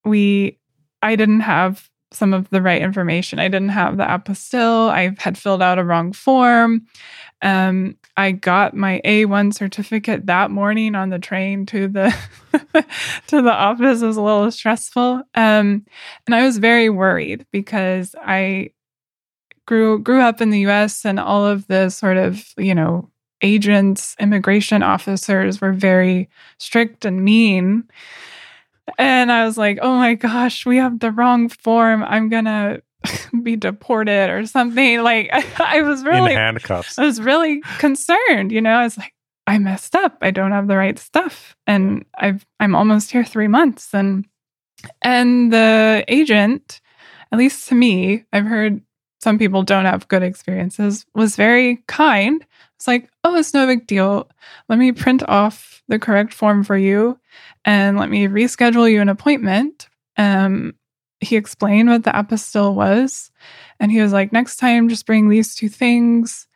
we 0.05 0.59
I 1.01 1.15
didn't 1.15 1.41
have 1.41 1.89
some 2.13 2.33
of 2.33 2.49
the 2.49 2.61
right 2.61 2.81
information. 2.81 3.39
I 3.39 3.47
didn't 3.47 3.69
have 3.69 3.97
the 3.97 4.03
apostille. 4.03 4.89
I 4.89 5.15
had 5.17 5.37
filled 5.37 5.61
out 5.61 5.79
a 5.79 5.83
wrong 5.83 6.13
form. 6.13 6.85
Um, 7.41 7.97
I 8.15 8.31
got 8.31 8.75
my 8.75 9.01
A1 9.03 9.53
certificate 9.53 10.27
that 10.27 10.51
morning 10.51 10.95
on 10.95 11.09
the 11.09 11.19
train 11.19 11.65
to 11.67 11.87
the 11.87 12.15
to 13.27 13.41
the 13.41 13.51
office. 13.51 14.01
It 14.01 14.07
was 14.07 14.17
a 14.17 14.21
little 14.21 14.49
stressful. 14.51 15.23
Um, 15.35 15.85
and 16.25 16.35
I 16.35 16.43
was 16.45 16.57
very 16.57 16.89
worried 16.89 17.45
because 17.51 18.15
I 18.23 18.69
grew 19.65 19.99
grew 19.99 20.21
up 20.21 20.41
in 20.41 20.49
the 20.49 20.61
US 20.67 21.05
and 21.05 21.19
all 21.19 21.45
of 21.45 21.67
the 21.67 21.89
sort 21.89 22.17
of, 22.17 22.43
you 22.57 22.75
know, 22.75 23.09
agents, 23.41 24.15
immigration 24.19 24.81
officers 24.81 25.61
were 25.61 25.73
very 25.73 26.29
strict 26.57 27.05
and 27.05 27.23
mean. 27.23 27.83
And 28.97 29.31
I 29.31 29.45
was 29.45 29.57
like, 29.57 29.79
"Oh 29.81 29.95
my 29.97 30.15
gosh, 30.15 30.65
we 30.65 30.77
have 30.77 30.99
the 30.99 31.11
wrong 31.11 31.49
form. 31.49 32.03
I'm 32.03 32.29
going 32.29 32.45
to 32.45 32.81
be 33.41 33.55
deported 33.55 34.29
or 34.29 34.45
something." 34.45 35.01
Like 35.03 35.29
I, 35.59 35.81
was 35.81 36.03
really 36.03 36.31
In 36.31 36.37
handcuffs. 36.37 36.97
I 36.97 37.05
was 37.05 37.21
really 37.21 37.61
concerned, 37.77 38.51
you 38.51 38.61
know. 38.61 38.73
I 38.73 38.83
was 38.83 38.97
like, 38.97 39.13
I 39.47 39.57
messed 39.57 39.95
up. 39.95 40.17
I 40.21 40.31
don't 40.31 40.51
have 40.51 40.67
the 40.67 40.77
right 40.77 40.97
stuff. 40.97 41.55
And 41.67 42.05
I've 42.17 42.45
I'm 42.59 42.75
almost 42.75 43.11
here 43.11 43.23
3 43.23 43.47
months 43.47 43.93
and 43.93 44.25
and 45.01 45.51
the 45.51 46.03
agent, 46.07 46.81
at 47.31 47.39
least 47.39 47.69
to 47.69 47.75
me, 47.75 48.25
I've 48.33 48.45
heard 48.45 48.81
some 49.23 49.39
people 49.39 49.63
don't 49.63 49.85
have 49.85 50.07
good 50.09 50.21
experiences, 50.21 51.05
was 51.15 51.35
very 51.35 51.77
kind. 51.87 52.45
It's 52.75 52.87
like, 52.87 53.09
"Oh, 53.23 53.35
it's 53.35 53.53
no 53.53 53.65
big 53.65 53.87
deal. 53.87 54.29
Let 54.67 54.77
me 54.77 54.91
print 54.91 55.27
off 55.27 55.81
the 55.87 55.97
correct 55.97 56.33
form 56.33 56.63
for 56.63 56.77
you 56.77 57.17
and 57.65 57.97
let 57.97 58.09
me 58.09 58.27
reschedule 58.27 58.91
you 58.91 59.01
an 59.01 59.09
appointment." 59.09 59.87
Um 60.17 60.75
he 61.21 61.37
explained 61.37 61.87
what 61.87 62.03
the 62.03 62.11
apostille 62.11 62.75
was 62.75 63.31
and 63.79 63.91
he 63.91 64.01
was 64.01 64.11
like, 64.11 64.33
"Next 64.33 64.57
time 64.57 64.89
just 64.89 65.05
bring 65.05 65.29
these 65.29 65.55
two 65.55 65.69
things 65.69 66.47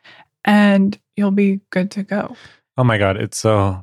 and 0.44 0.98
you'll 1.16 1.30
be 1.30 1.60
good 1.70 1.90
to 1.92 2.02
go." 2.02 2.36
Oh 2.76 2.84
my 2.84 2.98
God, 2.98 3.16
it's 3.16 3.38
so 3.38 3.82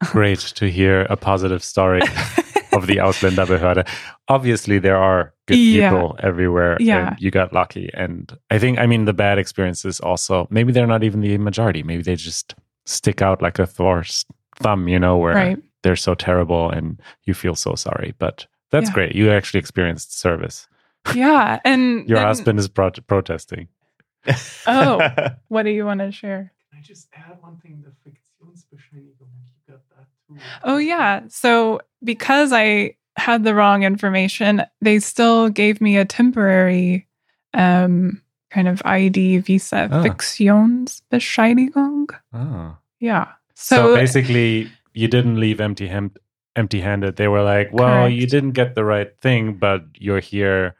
great 0.00 0.38
to 0.38 0.70
hear 0.70 1.02
a 1.10 1.16
positive 1.16 1.62
story 1.62 2.00
of 2.72 2.86
the 2.86 2.96
Ausländerbehörde. 3.00 3.84
Obviously, 4.28 4.78
there 4.80 4.96
are 4.96 5.32
good 5.46 5.58
Yeah. 5.58 5.90
people 5.90 6.16
everywhere. 6.22 6.76
Yeah. 6.80 7.08
And 7.08 7.20
you 7.20 7.30
got 7.30 7.52
lucky. 7.52 7.90
And 7.94 8.32
I 8.50 8.58
think, 8.58 8.78
I 8.78 8.86
mean, 8.86 9.04
the 9.06 9.12
bad 9.14 9.38
experiences 9.38 10.00
also, 10.00 10.46
maybe 10.50 10.72
they're 10.72 10.86
not 10.86 11.02
even 11.02 11.20
the 11.20 11.38
majority. 11.38 11.82
Maybe 11.82 12.02
they 12.02 12.16
just 12.16 12.54
stick 12.86 13.22
out 13.22 13.42
like 13.42 13.58
a 13.62 13.66
sore, 13.66 14.04
thumb, 14.62 14.88
you 14.88 14.98
know, 14.98 15.16
where 15.18 15.34
Right. 15.34 15.58
they're 15.82 15.96
so 15.96 16.14
terrible 16.14 16.70
and 16.70 17.00
you 17.24 17.34
feel 17.34 17.54
so 17.54 17.74
sorry. 17.74 18.14
But 18.18 18.46
that's 18.70 18.88
Yeah. 18.90 18.94
great. 18.94 19.14
You 19.14 19.30
actually 19.32 19.60
experienced 19.60 20.18
service. 20.20 20.68
Yeah. 21.14 21.58
And 21.64 22.04
Your 22.08 22.18
then- 22.18 22.26
husband 22.26 22.58
is 22.58 22.68
pro- 22.68 22.90
protesting. 23.06 23.68
Oh. 24.66 25.00
What 25.48 25.62
do 25.64 25.70
you 25.70 25.84
want 25.86 26.00
to 26.00 26.12
share? 26.12 26.52
Can 26.70 26.78
I 26.78 26.82
just 26.82 27.08
add 27.14 27.38
one 27.40 27.56
thing? 27.62 27.82
The 27.84 27.90
Fiktionsbescheinigung, 28.04 29.32
you 29.44 29.54
got 29.68 29.80
that 29.96 30.06
too. 30.14 30.19
Oh, 30.64 30.78
yeah. 30.78 31.22
So, 31.28 31.80
because 32.04 32.52
I 32.52 32.96
had 33.16 33.44
the 33.44 33.54
wrong 33.54 33.82
information, 33.82 34.62
they 34.80 34.98
still 35.00 35.48
gave 35.50 35.80
me 35.80 35.96
a 35.96 36.04
temporary 36.04 37.06
um, 37.54 38.22
kind 38.50 38.68
of 38.68 38.80
ID 38.84 39.38
visa, 39.38 39.88
Ah. 39.90 40.02
Fiktionsbescheinigung. 40.04 42.06
Oh. 42.32 42.76
Yeah. 43.00 43.26
So, 43.54 43.76
So, 43.76 43.94
basically, 43.96 44.70
you 44.94 45.08
didn't 45.08 45.38
leave 45.38 45.60
empty 45.60 45.86
hand, 45.88 46.18
empty-handed. 46.56 47.16
They 47.16 47.28
were 47.28 47.42
like, 47.42 47.70
"Well, 47.72 48.08
you 48.08 48.26
didn't 48.26 48.52
get 48.52 48.74
the 48.74 48.84
right 48.84 49.10
thing, 49.20 49.54
but 49.54 49.84
you're 49.94 50.20
here, 50.20 50.74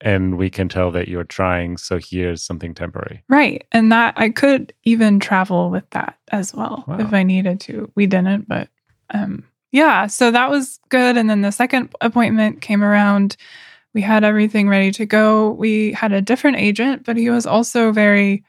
and 0.00 0.36
we 0.38 0.50
can 0.50 0.68
tell 0.68 0.90
that 0.92 1.08
you're 1.08 1.24
trying. 1.24 1.76
So 1.76 1.98
here's 1.98 2.42
something 2.42 2.74
temporary." 2.74 3.22
right. 3.28 3.64
And 3.72 3.92
that 3.92 4.14
I 4.16 4.30
could 4.30 4.72
even 4.84 5.20
travel 5.20 5.70
with 5.70 5.88
that 5.90 6.16
as 6.32 6.54
well 6.54 6.84
Wow. 6.86 6.98
if 6.98 7.12
I 7.12 7.22
needed 7.22 7.60
to. 7.60 7.90
We 7.94 8.06
didn't, 8.06 8.48
but 8.48 8.68
um, 9.10 9.44
yeah. 9.74 10.06
So 10.06 10.30
that 10.30 10.50
was 10.50 10.78
good. 10.88 11.16
And 11.16 11.28
then 11.28 11.40
the 11.40 11.50
second 11.50 11.92
appointment 12.00 12.60
came 12.60 12.84
around. 12.84 13.36
We 13.92 14.02
had 14.02 14.22
everything 14.22 14.68
ready 14.68 14.92
to 14.92 15.04
go. 15.04 15.50
We 15.50 15.92
had 15.92 16.12
a 16.12 16.22
different 16.22 16.58
agent, 16.58 17.04
but 17.04 17.16
he 17.16 17.28
was 17.28 17.44
also 17.44 17.90
very 17.90 18.44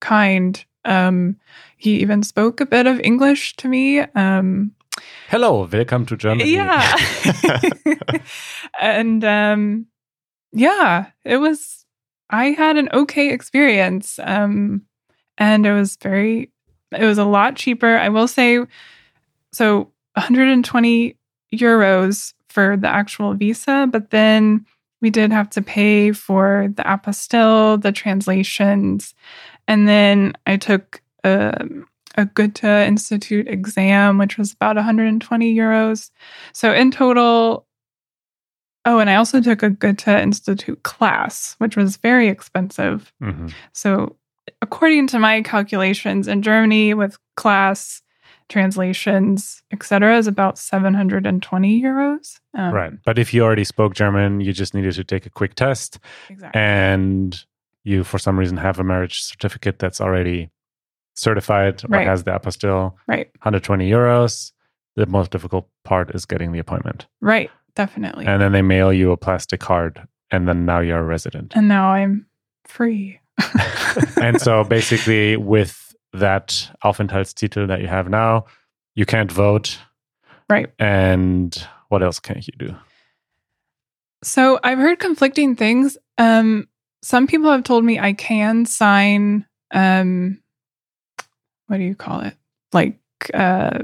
kind. 0.00 0.64
Um, 0.86 1.36
he 1.76 2.00
even 2.00 2.22
spoke 2.22 2.60
a 2.60 2.66
bit 2.66 2.86
of 2.86 2.98
English 3.00 3.56
to 3.56 3.68
me. 3.68 4.00
Um, 4.00 4.72
Hello, 5.28 5.68
welcome 5.70 6.06
to 6.06 6.16
Germany. 6.16 6.50
yeah. 6.50 6.96
and 8.80 9.22
um, 9.22 9.86
yeah, 10.52 11.06
it 11.24 11.36
was, 11.36 11.84
I 12.30 12.46
had 12.52 12.76
an 12.78 12.88
okay 12.92 13.32
experience. 13.32 14.18
Um, 14.22 14.86
and 15.36 15.66
it 15.66 15.72
was 15.72 15.96
very, 15.96 16.52
it 16.90 17.04
was 17.04 17.18
a 17.18 17.24
lot 17.24 17.56
cheaper. 17.56 17.98
I 17.98 18.08
will 18.08 18.28
say, 18.28 18.60
so 19.52 19.92
120 20.20 21.16
euros 21.54 22.34
for 22.48 22.76
the 22.76 22.88
actual 22.88 23.34
visa, 23.34 23.88
but 23.90 24.10
then 24.10 24.66
we 25.00 25.10
did 25.10 25.32
have 25.32 25.48
to 25.50 25.62
pay 25.62 26.12
for 26.12 26.68
the 26.76 26.82
apostille, 26.82 27.80
the 27.80 27.92
translations, 27.92 29.14
and 29.66 29.88
then 29.88 30.34
I 30.46 30.56
took 30.56 31.02
um, 31.24 31.86
a 32.16 32.26
Goethe 32.26 32.64
Institute 32.64 33.48
exam, 33.48 34.18
which 34.18 34.36
was 34.36 34.52
about 34.52 34.76
120 34.76 35.54
euros. 35.54 36.10
So 36.52 36.72
in 36.72 36.90
total, 36.90 37.66
oh, 38.84 38.98
and 38.98 39.08
I 39.08 39.14
also 39.14 39.40
took 39.40 39.62
a 39.62 39.70
Goethe 39.70 40.08
Institute 40.08 40.82
class, 40.82 41.54
which 41.58 41.76
was 41.76 41.96
very 41.96 42.28
expensive. 42.28 43.12
Mhm. 43.22 43.52
So 43.72 44.16
according 44.60 45.06
to 45.08 45.18
my 45.18 45.42
calculations 45.42 46.28
in 46.28 46.42
Germany 46.42 46.94
with 46.94 47.16
class 47.36 48.02
translations, 48.50 49.62
etc., 49.72 50.18
is 50.18 50.26
about 50.26 50.58
720 50.58 51.82
euros. 51.82 52.38
Um, 52.54 52.74
Right. 52.74 52.92
But 53.04 53.18
if 53.18 53.32
you 53.32 53.42
already 53.42 53.64
spoke 53.64 53.94
German, 53.94 54.40
you 54.40 54.52
just 54.52 54.74
needed 54.74 54.92
to 54.94 55.04
take 55.04 55.24
a 55.26 55.30
quick 55.30 55.54
test 55.54 55.98
Exactly. 56.28 56.60
and 56.60 57.44
you, 57.84 58.04
for 58.04 58.18
some 58.18 58.38
reason, 58.38 58.56
have 58.58 58.78
a 58.78 58.84
marriage 58.84 59.22
certificate 59.22 59.78
that's 59.78 60.00
already 60.00 60.50
certified 61.14 61.82
or 61.84 61.88
Right. 61.88 62.06
has 62.06 62.24
the 62.24 62.32
apostille, 62.32 62.94
right. 63.06 63.28
120 63.42 63.88
euros. 63.90 64.52
The 64.96 65.06
most 65.06 65.30
difficult 65.30 65.68
part 65.84 66.14
is 66.14 66.26
getting 66.26 66.52
the 66.52 66.58
appointment. 66.58 67.06
Right. 67.20 67.50
Definitely. 67.76 68.26
And 68.26 68.42
then 68.42 68.52
they 68.52 68.62
mail 68.62 68.92
you 68.92 69.12
a 69.12 69.16
plastic 69.16 69.60
card, 69.60 70.02
and 70.30 70.46
then 70.48 70.66
now 70.66 70.80
you're 70.80 70.98
a 70.98 71.02
resident. 71.04 71.52
and 71.54 71.68
now 71.68 71.90
I'm 71.92 72.26
free. 72.66 73.20
and 74.20 74.40
so 74.40 74.64
basically, 74.64 75.36
with 75.36 75.89
that 76.12 76.70
Aufenthaltstitel 76.84 77.68
that 77.68 77.80
you 77.80 77.86
have 77.86 78.08
now, 78.08 78.46
you 78.94 79.06
can't 79.06 79.30
vote. 79.30 79.78
Right. 80.48 80.72
And 80.78 81.56
what 81.88 82.02
else 82.02 82.18
can 82.18 82.36
you 82.38 82.52
do? 82.58 82.76
So 84.22 84.58
I've 84.62 84.78
heard 84.78 84.98
conflicting 84.98 85.56
things. 85.56 85.96
Um, 86.18 86.68
some 87.02 87.26
people 87.26 87.50
have 87.50 87.64
told 87.64 87.84
me 87.84 87.98
I 87.98 88.12
can 88.12 88.66
sign 88.66 89.46
um 89.72 90.40
what 91.66 91.76
do 91.76 91.84
you 91.84 91.94
call 91.94 92.20
it? 92.20 92.34
Like 92.72 92.98
uh 93.32 93.80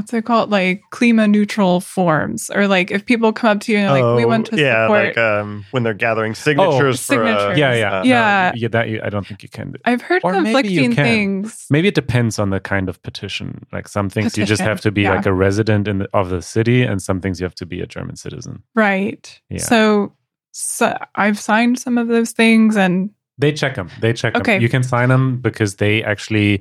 what's 0.00 0.14
it 0.14 0.24
called? 0.24 0.50
Like 0.50 0.82
clima 0.90 1.28
neutral 1.30 1.80
forms. 1.80 2.50
Or 2.50 2.66
like 2.66 2.90
if 2.90 3.04
people 3.04 3.32
come 3.34 3.56
up 3.56 3.60
to 3.64 3.72
you 3.72 3.78
and 3.78 3.90
like, 3.90 4.16
we 4.16 4.24
want 4.24 4.46
to 4.46 4.56
Oh, 4.56 4.58
yeah, 4.58 4.86
support 4.86 5.04
like 5.08 5.18
um, 5.18 5.64
when 5.72 5.82
they're 5.82 5.92
gathering 5.92 6.34
signatures 6.34 7.04
for 7.04 7.22
uh, 7.22 7.26
signatures. 7.26 7.58
Yeah, 7.58 7.74
yeah, 7.74 7.98
uh, 7.98 8.02
no, 8.02 8.08
Yeah. 8.08 8.52
yeah. 8.56 8.68
That 8.68 8.88
you, 8.88 9.00
I 9.04 9.10
don't 9.10 9.26
think 9.26 9.42
you 9.42 9.50
can 9.50 9.72
do. 9.72 9.78
I've 9.84 10.00
heard 10.00 10.22
Or 10.24 10.32
conflicting 10.32 10.94
can. 10.94 11.04
things. 11.04 11.66
Maybe 11.68 11.88
it 11.88 11.94
depends 11.94 12.38
on 12.38 12.48
the 12.48 12.60
kind 12.60 12.88
of 12.88 13.02
petition. 13.02 13.66
Like 13.72 13.88
some 13.88 14.08
things 14.08 14.38
you 14.38 14.46
just 14.46 14.62
have 14.62 14.80
to 14.80 14.90
be 14.90 15.02
yeah. 15.02 15.16
like 15.16 15.26
a 15.26 15.32
resident 15.34 15.86
in 15.86 15.98
the, 15.98 16.08
of 16.14 16.30
the 16.30 16.40
city, 16.40 16.82
and 16.82 17.02
some 17.02 17.20
things 17.20 17.38
you 17.38 17.44
have 17.44 17.54
to 17.56 17.66
be 17.66 17.82
a 17.82 17.86
German 17.86 18.16
citizen. 18.16 18.62
Right. 18.74 19.38
Yeah. 19.50 19.58
So, 19.58 20.14
so 20.52 20.96
I've 21.14 21.38
signed 21.38 21.78
some 21.78 21.98
of 21.98 22.08
those 22.08 22.32
things 22.32 22.76
and 22.76 23.10
They 23.38 23.52
check 23.52 23.74
them. 23.74 23.90
They 24.00 24.12
check 24.12 24.32
them. 24.32 24.42
Okay. 24.42 24.58
You 24.60 24.68
can 24.68 24.82
sign 24.82 25.08
them 25.10 25.40
because 25.40 25.76
they 25.76 26.02
actually 26.04 26.60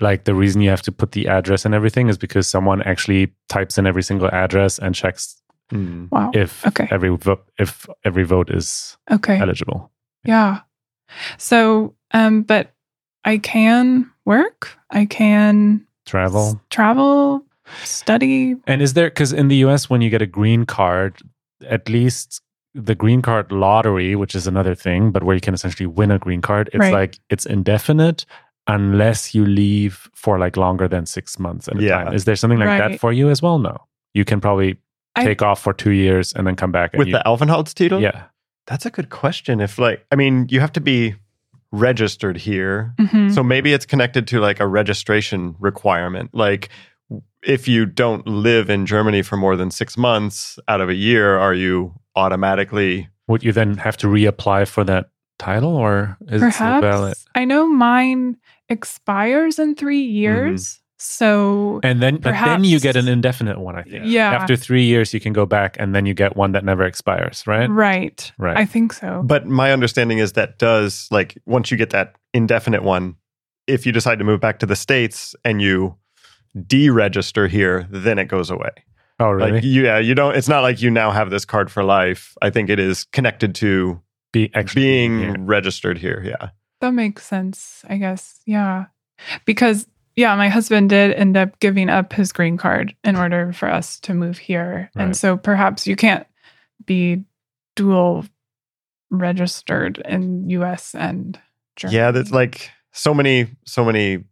like 0.00 0.24
the 0.24 0.34
reason 0.34 0.60
you 0.62 0.70
have 0.70 0.82
to 0.82 0.92
put 0.92 1.12
the 1.12 1.26
address 1.28 1.64
and 1.64 1.74
everything 1.74 2.08
is 2.08 2.16
because 2.18 2.46
someone 2.46 2.82
actually 2.82 3.32
types 3.48 3.78
in 3.78 3.86
every 3.86 4.02
single 4.02 4.28
address 4.28 4.78
and 4.78 4.94
checks 4.94 5.40
hmm. 5.70 6.06
wow. 6.10 6.30
if 6.34 6.64
Okay. 6.66 6.86
every 6.90 7.10
vote 7.16 7.44
if 7.58 7.86
every 8.04 8.24
vote 8.24 8.50
is 8.50 8.96
Okay. 9.10 9.38
eligible. 9.40 9.90
Yeah. 10.24 10.60
So, 11.38 11.94
um, 12.12 12.42
but 12.42 12.72
I 13.24 13.38
can 13.38 14.10
work. 14.24 14.76
I 14.90 15.04
can 15.06 15.84
Travel. 16.06 16.48
s- 16.48 16.56
travel, 16.70 17.44
study. 17.82 18.56
And 18.66 18.80
is 18.82 18.94
there 18.94 19.08
because 19.10 19.32
in 19.32 19.48
the 19.48 19.56
US 19.66 19.88
when 19.90 20.00
you 20.00 20.10
get 20.10 20.22
a 20.22 20.26
green 20.26 20.64
card, 20.66 21.20
at 21.66 21.88
least 21.88 22.40
the 22.74 22.94
green 22.94 23.22
card 23.22 23.50
lottery, 23.50 24.14
which 24.14 24.34
is 24.34 24.46
another 24.46 24.74
thing, 24.74 25.10
but 25.10 25.24
where 25.24 25.34
you 25.34 25.40
can 25.40 25.54
essentially 25.54 25.86
win 25.86 26.10
a 26.10 26.18
green 26.18 26.40
card, 26.42 26.68
it's 26.72 26.78
Right. 26.80 26.92
like 26.92 27.18
it's 27.30 27.46
indefinite 27.46 28.24
unless 28.68 29.34
you 29.34 29.44
leave 29.46 30.08
for 30.14 30.38
like 30.38 30.56
longer 30.56 30.86
than 30.88 31.06
six 31.06 31.38
months 31.38 31.66
at 31.68 31.78
a 31.78 31.82
Yeah. 31.82 32.04
time. 32.04 32.14
Is 32.14 32.24
there 32.26 32.36
something 32.36 32.58
like 32.58 32.78
that 32.78 33.00
for 33.00 33.12
you 33.12 33.30
as 33.30 33.40
well? 33.42 33.58
No. 33.58 33.76
You 34.14 34.24
can 34.24 34.40
probably 34.40 34.76
I- 35.16 35.24
take 35.24 35.42
off 35.42 35.60
for 35.60 35.72
two 35.72 35.90
years 35.92 36.32
and 36.34 36.46
then 36.46 36.54
come 36.54 36.70
back 36.70 36.92
with 36.92 37.08
you, 37.08 37.14
the 37.14 37.22
Aufenthaltstitel. 37.26 38.00
Yeah. 38.00 38.24
that's 38.66 38.84
a 38.84 38.90
good 38.90 39.08
question. 39.08 39.60
If 39.60 39.78
like, 39.78 40.04
I 40.12 40.16
mean, 40.16 40.46
you 40.50 40.60
have 40.60 40.72
to 40.74 40.80
be 40.80 41.14
registered 41.72 42.36
here, 42.36 42.94
Mhm. 43.00 43.32
so 43.34 43.42
maybe 43.42 43.72
it's 43.72 43.86
connected 43.86 44.26
to 44.28 44.40
like 44.40 44.60
a 44.60 44.66
registration 44.66 45.54
requirement. 45.58 46.30
Like, 46.34 46.68
if 47.42 47.66
you 47.68 47.86
don't 47.86 48.26
live 48.26 48.68
in 48.68 48.84
Germany 48.84 49.22
for 49.22 49.36
more 49.38 49.56
than 49.56 49.70
six 49.70 49.96
months 49.96 50.58
out 50.68 50.80
of 50.82 50.88
a 50.90 50.94
year, 50.94 51.38
are 51.38 51.54
you 51.54 51.94
automatically? 52.16 53.08
Would 53.26 53.42
you 53.44 53.52
then 53.52 53.78
have 53.78 53.96
to 53.98 54.06
reapply 54.06 54.66
for 54.68 54.84
that 54.84 55.10
title 55.38 55.76
or 55.76 56.16
is 56.28 56.42
it 56.42 56.52
still 56.52 56.80
valid? 56.80 57.14
I 57.34 57.44
know 57.44 57.66
mine 57.68 58.36
expires 58.68 59.58
in 59.58 59.74
three 59.74 60.04
mm-hmm. 60.04 60.16
years. 60.16 60.80
So 61.00 61.78
And 61.84 62.02
then 62.02 62.16
but 62.16 62.32
then 62.32 62.64
you 62.64 62.80
get 62.80 62.96
an 62.96 63.06
indefinite 63.06 63.60
one, 63.60 63.76
I 63.76 63.82
think. 63.82 64.06
Yeah. 64.06 64.32
After 64.32 64.56
three 64.56 64.84
years 64.84 65.14
you 65.14 65.20
can 65.20 65.32
go 65.32 65.46
back 65.46 65.76
and 65.78 65.94
then 65.94 66.06
you 66.06 66.14
get 66.14 66.36
one 66.36 66.52
that 66.52 66.64
never 66.64 66.82
expires, 66.82 67.46
right? 67.46 67.70
right, 67.70 68.32
Right. 68.36 68.56
I 68.56 68.64
think 68.64 68.92
so. 68.92 69.22
But 69.24 69.46
my 69.46 69.72
understanding 69.72 70.18
is 70.18 70.32
that 70.32 70.58
does 70.58 71.06
like 71.12 71.38
once 71.46 71.70
you 71.70 71.76
get 71.76 71.90
that 71.90 72.16
indefinite 72.34 72.82
one, 72.82 73.14
if 73.68 73.86
you 73.86 73.92
decide 73.92 74.18
to 74.18 74.24
move 74.24 74.40
back 74.40 74.58
to 74.58 74.66
the 74.66 74.74
states 74.74 75.36
and 75.44 75.62
you 75.62 75.96
deregister 76.56 77.48
here, 77.48 77.86
then 77.90 78.18
it 78.18 78.26
goes 78.26 78.50
away. 78.50 78.72
Oh 79.20 79.30
really? 79.30 79.52
Like 79.52 79.64
yeah, 79.64 79.98
you 79.98 80.14
don't. 80.14 80.36
It's 80.36 80.48
not 80.48 80.62
like 80.62 80.82
you 80.82 80.90
now 80.90 81.10
have 81.10 81.30
this 81.30 81.44
card 81.44 81.70
for 81.70 81.84
life. 81.84 82.34
I 82.42 82.50
think 82.50 82.70
it 82.70 82.78
is 82.78 83.04
connected 83.04 83.54
to 83.56 84.00
Be 84.32 84.50
actually 84.54 84.82
being 84.82 85.18
here. 85.18 85.36
registered 85.38 85.98
here. 85.98 86.22
Yeah. 86.24 86.50
That 86.80 86.92
makes 86.92 87.24
sense, 87.26 87.84
I 87.88 87.96
guess. 87.96 88.40
Yeah. 88.46 88.86
Because, 89.44 89.86
yeah, 90.16 90.34
my 90.36 90.48
husband 90.48 90.90
did 90.90 91.12
end 91.12 91.36
up 91.36 91.58
giving 91.60 91.88
up 91.88 92.12
his 92.12 92.32
green 92.32 92.56
card 92.56 92.94
in 93.04 93.16
order 93.16 93.52
for 93.52 93.68
us 93.68 93.98
to 94.00 94.14
move 94.14 94.38
here. 94.38 94.90
Right. 94.94 95.04
And 95.04 95.16
so 95.16 95.36
perhaps 95.36 95.86
you 95.86 95.96
can't 95.96 96.26
be 96.86 97.24
dual 97.76 98.24
registered 99.10 99.98
in 99.98 100.48
US 100.50 100.94
and 100.94 101.38
Germany. 101.76 101.96
Yeah, 101.96 102.10
that's 102.10 102.30
like 102.30 102.70
so 102.92 103.14
many, 103.14 103.46
so 103.64 103.84
many 103.84 104.24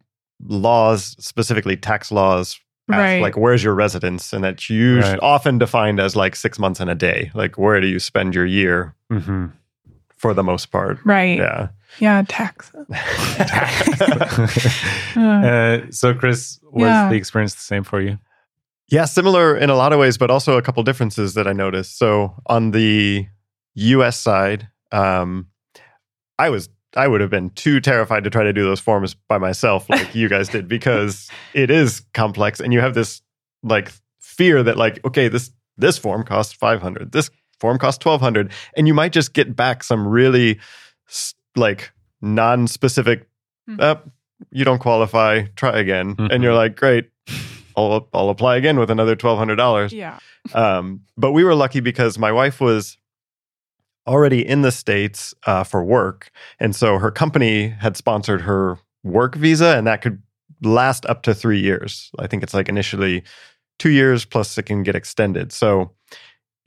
laws, 0.43 1.15
specifically 1.19 1.75
tax 1.77 2.11
laws. 2.11 2.59
ask, 2.89 2.97
Right. 2.99 3.21
Like, 3.21 3.35
where's 3.35 3.63
your 3.63 3.75
residence? 3.75 4.31
And 4.31 4.43
that's 4.45 4.69
usually 4.69 5.11
Right. 5.13 5.19
often 5.21 5.57
defined 5.57 5.99
as 5.99 6.15
like 6.15 6.37
six 6.37 6.57
months 6.57 6.79
and 6.79 6.89
a 6.89 6.95
day. 6.95 7.31
Like, 7.33 7.57
where 7.57 7.81
do 7.81 7.87
you 7.87 7.99
spend 7.99 8.33
your 8.33 8.45
year 8.45 8.95
Mhm. 9.11 9.51
For 10.17 10.33
the 10.33 10.43
most 10.43 10.71
part. 10.71 10.97
Right. 11.05 11.37
Yeah. 11.37 11.69
Yeah. 11.99 12.23
Taxes. 12.27 12.85
Uh, 15.15 15.19
uh, 15.19 15.81
so, 15.89 16.13
Chris, 16.13 16.59
was 16.71 16.87
Yeah. 16.87 17.09
the 17.09 17.15
experience 17.15 17.55
the 17.55 17.61
same 17.61 17.83
for 17.83 18.01
you? 18.01 18.19
Yeah, 18.89 19.05
similar 19.05 19.57
in 19.57 19.69
a 19.69 19.75
lot 19.75 19.93
of 19.93 19.99
ways, 19.99 20.17
but 20.17 20.29
also 20.29 20.57
a 20.57 20.61
couple 20.61 20.83
differences 20.83 21.33
that 21.33 21.47
I 21.47 21.53
noticed. 21.53 21.97
So 21.97 22.35
on 22.45 22.71
the 22.71 23.27
US 23.75 24.19
side, 24.19 24.67
um, 24.91 25.47
I 26.37 26.49
was 26.49 26.69
I 26.95 27.07
would 27.07 27.19
have 27.21 27.29
been 27.29 27.49
too 27.51 27.79
terrified 27.81 28.23
to 28.23 28.29
try 28.29 28.43
to 28.43 28.53
do 28.53 28.63
those 28.63 28.79
forms 28.79 29.13
by 29.13 29.37
myself 29.39 29.89
like 29.89 30.15
you 30.15 30.29
guys 30.29 30.49
did 30.49 30.67
because 30.67 31.29
it 31.53 31.69
is 31.71 32.01
complex 32.13 32.59
and 32.59 32.71
you 32.71 32.79
have 32.79 32.93
this 32.93 33.21
like 33.63 33.91
fear 34.21 34.63
that 34.63 34.77
like 34.77 35.03
okay 35.03 35.27
this 35.27 35.51
this 35.77 35.97
form 35.97 36.23
costs 36.23 36.53
500 36.53 37.11
this 37.11 37.29
form 37.59 37.77
costs 37.77 38.03
1200 38.05 38.51
and 38.75 38.87
you 38.87 38.93
might 38.93 39.11
just 39.11 39.33
get 39.33 39.55
back 39.55 39.83
some 39.83 40.07
really 40.07 40.59
like 41.55 41.91
non-specific 42.21 43.27
Mhm. 43.69 43.81
uh, 43.81 43.95
you 44.51 44.63
don't 44.63 44.79
qualify 44.79 45.43
try 45.55 45.77
again 45.79 46.15
Mhm. 46.15 46.31
and 46.31 46.43
you're 46.43 46.53
like 46.53 46.75
great 46.75 47.09
I'll, 47.75 48.07
I'll 48.13 48.29
apply 48.29 48.55
again 48.57 48.79
with 48.79 48.89
another 48.89 49.15
$1200 49.15 49.91
yeah. 49.91 50.17
um, 50.53 51.01
but 51.17 51.31
we 51.31 51.43
were 51.43 51.55
lucky 51.55 51.79
because 51.79 52.17
my 52.17 52.31
wife 52.31 52.59
was 52.61 52.97
already 54.07 54.45
in 54.47 54.61
the 54.61 54.71
states 54.71 55.33
uh, 55.45 55.63
for 55.65 55.83
work, 55.83 56.31
and 56.59 56.73
so 56.75 56.97
her 56.97 57.11
company 57.11 57.67
had 57.67 57.97
sponsored 57.97 58.41
her 58.41 58.77
work 59.03 59.35
visa, 59.35 59.75
and 59.77 59.85
that 59.85 60.01
could 60.01 60.21
last 60.61 61.05
up 61.07 61.23
to 61.23 61.35
three 61.35 61.59
years. 61.59 62.09
I 62.17 62.25
think 62.27 62.41
it's 62.41 62.53
like 62.53 62.69
initially 62.69 63.23
two 63.79 63.89
years 63.89 64.23
plus 64.25 64.57
it 64.57 64.63
can 64.63 64.81
get 64.81 64.95
extended. 64.95 65.51
So 65.51 65.91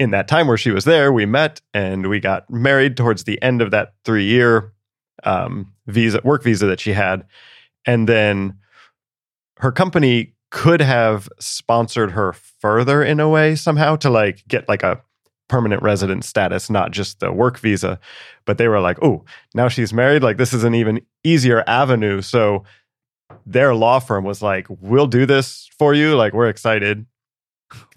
in 0.00 0.10
that 0.12 0.26
time 0.26 0.48
where 0.48 0.56
she 0.56 0.70
was 0.70 0.86
there, 0.86 1.12
we 1.12 1.26
met 1.26 1.60
and 1.74 2.08
we 2.08 2.18
got 2.18 2.48
married 2.48 2.96
towards 2.96 3.24
the 3.24 3.40
end 3.42 3.60
of 3.60 3.70
that 3.70 3.92
three 4.04 4.24
year 4.24 4.72
um, 5.24 5.74
visa 5.86 6.22
work 6.24 6.42
visa 6.42 6.64
that 6.66 6.80
she 6.80 6.94
had, 6.94 7.26
and 7.86 8.08
then 8.08 8.56
her 9.58 9.70
company 9.70 10.32
could 10.50 10.80
have 10.80 11.28
sponsored 11.38 12.12
her 12.12 12.32
further 12.32 13.04
in 13.04 13.20
a 13.20 13.28
way 13.28 13.54
somehow 13.54 13.94
to 13.94 14.08
like 14.08 14.42
get 14.48 14.66
like 14.68 14.82
a 14.82 15.00
permanent 15.48 15.82
resident 15.82 16.24
status, 16.24 16.70
not 16.70 16.92
just 16.92 17.20
the 17.20 17.30
work 17.30 17.58
visa. 17.58 18.00
But 18.46 18.56
they 18.56 18.68
were 18.68 18.80
like, 18.80 18.96
oh, 19.02 19.24
now 19.54 19.68
she's 19.68 19.92
married. 19.92 20.22
Like 20.22 20.38
this 20.38 20.54
is 20.54 20.64
an 20.64 20.74
even 20.74 21.02
easier 21.24 21.62
avenue. 21.66 22.22
So 22.22 22.64
their 23.44 23.74
law 23.74 23.98
firm 23.98 24.24
was 24.24 24.40
like, 24.40 24.66
we'll 24.70 25.06
do 25.06 25.26
this 25.26 25.68
for 25.78 25.92
you. 25.92 26.16
Like 26.16 26.32
we're 26.32 26.48
excited. 26.48 27.04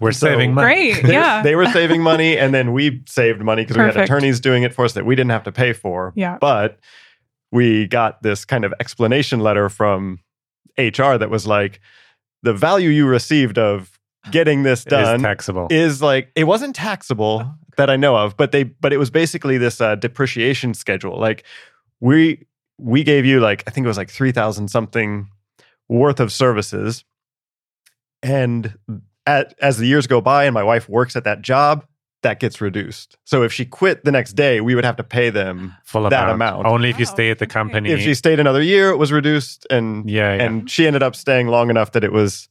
We're 0.00 0.12
So- 0.12 0.26
saving 0.28 0.54
money. 0.54 0.92
Great. 0.92 1.04
Yeah. 1.12 1.42
they 1.42 1.54
were 1.56 1.66
saving 1.66 2.02
money, 2.02 2.36
and 2.38 2.54
then 2.54 2.72
we 2.72 3.02
saved 3.06 3.42
money 3.42 3.62
because 3.62 3.76
we 3.76 3.82
had 3.84 3.96
attorneys 3.96 4.40
doing 4.40 4.62
it 4.62 4.74
for 4.74 4.84
us 4.84 4.92
that 4.94 5.04
we 5.06 5.14
didn't 5.14 5.30
have 5.30 5.44
to 5.44 5.52
pay 5.52 5.72
for. 5.72 6.12
Yeah. 6.16 6.38
But 6.40 6.78
we 7.52 7.86
got 7.86 8.22
this 8.22 8.44
kind 8.44 8.64
of 8.64 8.74
explanation 8.80 9.40
letter 9.40 9.68
from 9.68 10.18
HR 10.78 11.16
that 11.16 11.30
was 11.30 11.46
like, 11.46 11.80
the 12.42 12.52
value 12.52 12.90
you 12.90 13.06
received 13.06 13.58
of 13.58 13.98
getting 14.30 14.64
this 14.64 14.80
It 14.86 14.92
is 14.92 15.06
done 15.06 15.20
taxable. 15.20 15.68
is 15.70 16.02
like 16.02 16.30
it 16.34 16.44
wasn't 16.44 16.74
taxable 16.76 17.54
that 17.76 17.88
I 17.90 17.96
know 17.96 18.16
of, 18.16 18.36
but 18.36 18.52
they 18.52 18.64
but 18.64 18.92
it 18.92 18.98
was 18.98 19.10
basically 19.10 19.56
this 19.58 19.80
uh, 19.80 19.94
depreciation 19.94 20.74
schedule. 20.74 21.18
Like 21.18 21.44
we 22.00 22.46
we 22.78 23.02
gave 23.04 23.24
you 23.24 23.40
like 23.40 23.62
I 23.66 23.70
think 23.70 23.84
it 23.84 23.88
was 23.88 23.96
like 23.96 24.10
three 24.10 24.32
thousand 24.32 24.68
something 24.68 25.28
worth 25.88 26.20
of 26.20 26.32
services, 26.32 27.04
and 28.22 28.74
at, 29.26 29.54
as 29.60 29.78
the 29.78 29.86
years 29.86 30.06
go 30.06 30.20
by, 30.20 30.44
and 30.44 30.54
my 30.54 30.62
wife 30.62 30.88
works 30.88 31.16
at 31.16 31.24
that 31.24 31.42
job, 31.42 31.86
that 32.22 32.40
gets 32.40 32.60
reduced. 32.60 33.16
So 33.24 33.42
if 33.42 33.52
she 33.52 33.64
quit 33.64 34.04
the 34.04 34.10
next 34.10 34.32
day, 34.32 34.60
we 34.60 34.74
would 34.74 34.84
have 34.84 34.96
to 34.96 35.04
pay 35.04 35.30
them. 35.30 35.74
Full 35.84 36.08
that 36.08 36.24
amount. 36.24 36.34
amount. 36.34 36.66
Only 36.66 36.90
if 36.90 36.98
you 36.98 37.04
Wow, 37.04 37.12
stay 37.12 37.30
at 37.30 37.38
the 37.38 37.44
oh, 37.44 37.48
company. 37.48 37.90
If 37.90 38.00
she 38.00 38.14
stayed 38.14 38.40
another 38.40 38.62
year, 38.62 38.90
it 38.90 38.96
was 38.96 39.12
reduced, 39.12 39.66
and 39.70 40.08
yeah, 40.08 40.34
yeah. 40.34 40.42
and 40.42 40.68
she 40.68 40.86
ended 40.86 41.02
up 41.02 41.14
staying 41.14 41.48
long 41.48 41.70
enough 41.70 41.92
that 41.92 42.02
it 42.02 42.12
was 42.12 42.48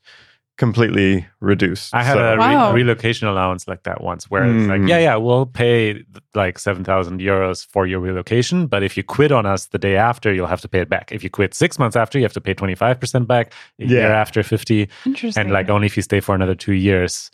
completely 0.58 1.26
reduced. 1.40 1.94
I 1.96 2.04
had 2.04 2.14
So- 2.16 2.24
a 2.34 2.38
re- 2.38 2.56
Wow. 2.56 2.74
relocation 2.74 3.28
allowance 3.28 3.68
like 3.68 3.84
that 3.84 4.02
once, 4.02 4.30
where 4.30 4.44
it's 4.46 4.68
like, 4.68 4.82
Mm. 4.82 4.90
yeah, 4.90 5.00
yeah, 5.00 5.16
we'll 5.16 5.46
pay 5.48 6.04
like 6.36 6.60
seven 6.60 6.84
thousand 6.84 7.20
euros 7.22 7.66
for 7.66 7.88
your 7.88 8.00
relocation, 8.00 8.68
but 8.68 8.84
if 8.84 8.96
you 8.96 9.04
quit 9.04 9.32
on 9.32 9.46
us 9.46 9.66
the 9.68 9.80
day 9.80 9.96
after, 9.96 10.32
you'll 10.34 10.48
have 10.48 10.62
to 10.62 10.68
pay 10.70 10.80
it 10.80 10.90
back. 10.90 11.12
If 11.12 11.24
you 11.24 11.30
quit 11.30 11.54
six 11.54 11.80
months 11.80 11.96
after, 11.96 12.20
you 12.20 12.24
have 12.26 12.34
to 12.34 12.42
pay 12.42 12.54
twenty 12.54 12.76
five 12.76 13.00
percent 13.00 13.28
back. 13.28 13.52
A 13.80 13.86
year 13.86 14.12
after 14.12 14.44
fifty, 14.44 14.88
Interesting. 15.06 15.42
and 15.42 15.52
like 15.52 15.70
only 15.70 15.88
if 15.88 15.98
you 15.98 16.04
stay 16.04 16.20
for 16.20 16.36
another 16.36 16.56
two 16.56 16.74
years, 16.74 17.32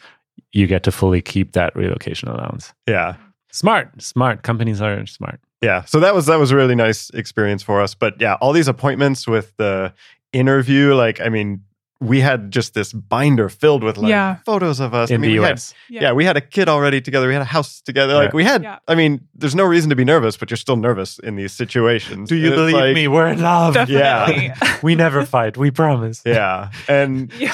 you 0.53 0.65
get 0.67 0.83
to 0.83 0.91
fully 0.91 1.21
keep 1.21 1.51
that 1.53 1.75
relocation 1.75 2.29
allowance. 2.29 2.73
yeah. 2.87 3.15
Smart, 3.51 3.99
smart 3.99 4.43
companies 4.43 4.79
are 4.79 5.05
smart. 5.07 5.39
yeah 5.61 5.83
so 5.83 5.99
that 5.99 6.13
was 6.15 6.27
that 6.27 6.37
was 6.39 6.51
a 6.51 6.55
really 6.55 6.75
nice 6.75 7.09
experience 7.09 7.61
for 7.63 7.81
us 7.81 7.95
but 7.95 8.13
yeah 8.21 8.35
all 8.41 8.53
these 8.53 8.67
appointments 8.69 9.27
with 9.27 9.51
the 9.57 9.91
interview 10.33 10.93
like 10.93 11.19
i 11.19 11.29
mean 11.29 11.59
we 12.01 12.21
had 12.21 12.49
just 12.49 12.73
this 12.73 12.93
binder 12.93 13.49
filled 13.49 13.83
with 13.83 13.97
like 13.97 14.09
Yeah. 14.09 14.37
photos 14.45 14.79
of 14.79 14.93
us 14.93 15.11
I 15.11 15.15
in 15.15 15.21
mean, 15.21 15.31
the 15.31 15.39
we 15.39 15.43
had- 15.45 15.53
US. 15.57 15.73
yeah. 15.89 16.13
we 16.13 16.23
had 16.23 16.37
a 16.37 16.41
kid 16.41 16.69
already 16.69 17.01
together 17.01 17.27
we 17.27 17.33
had 17.33 17.41
a 17.41 17.45
house 17.45 17.81
together 17.81 18.13
like 18.13 18.29
Yeah. 18.29 18.35
we 18.35 18.43
had 18.45 18.63
Yeah. 18.63 18.79
i 18.87 18.95
mean 18.95 19.19
there's 19.35 19.53
no 19.55 19.65
reason 19.65 19.89
to 19.89 19.97
be 19.97 20.05
nervous 20.05 20.37
but 20.37 20.49
you're 20.49 20.57
still 20.57 20.77
nervous 20.77 21.19
in 21.19 21.35
these 21.35 21.51
situations 21.51 22.29
Do 22.29 22.35
you 22.37 22.47
And 22.47 22.55
believe 22.55 22.75
like- 22.75 22.95
me? 22.95 23.07
We're 23.09 23.27
in 23.27 23.41
love. 23.41 23.73
Definitely. 23.73 24.53
we 24.81 24.95
never 24.95 25.25
fight. 25.25 25.57
We 25.57 25.71
promise. 25.71 26.21
yeah 26.25 26.71
and 26.87 27.33
Yeah. 27.37 27.53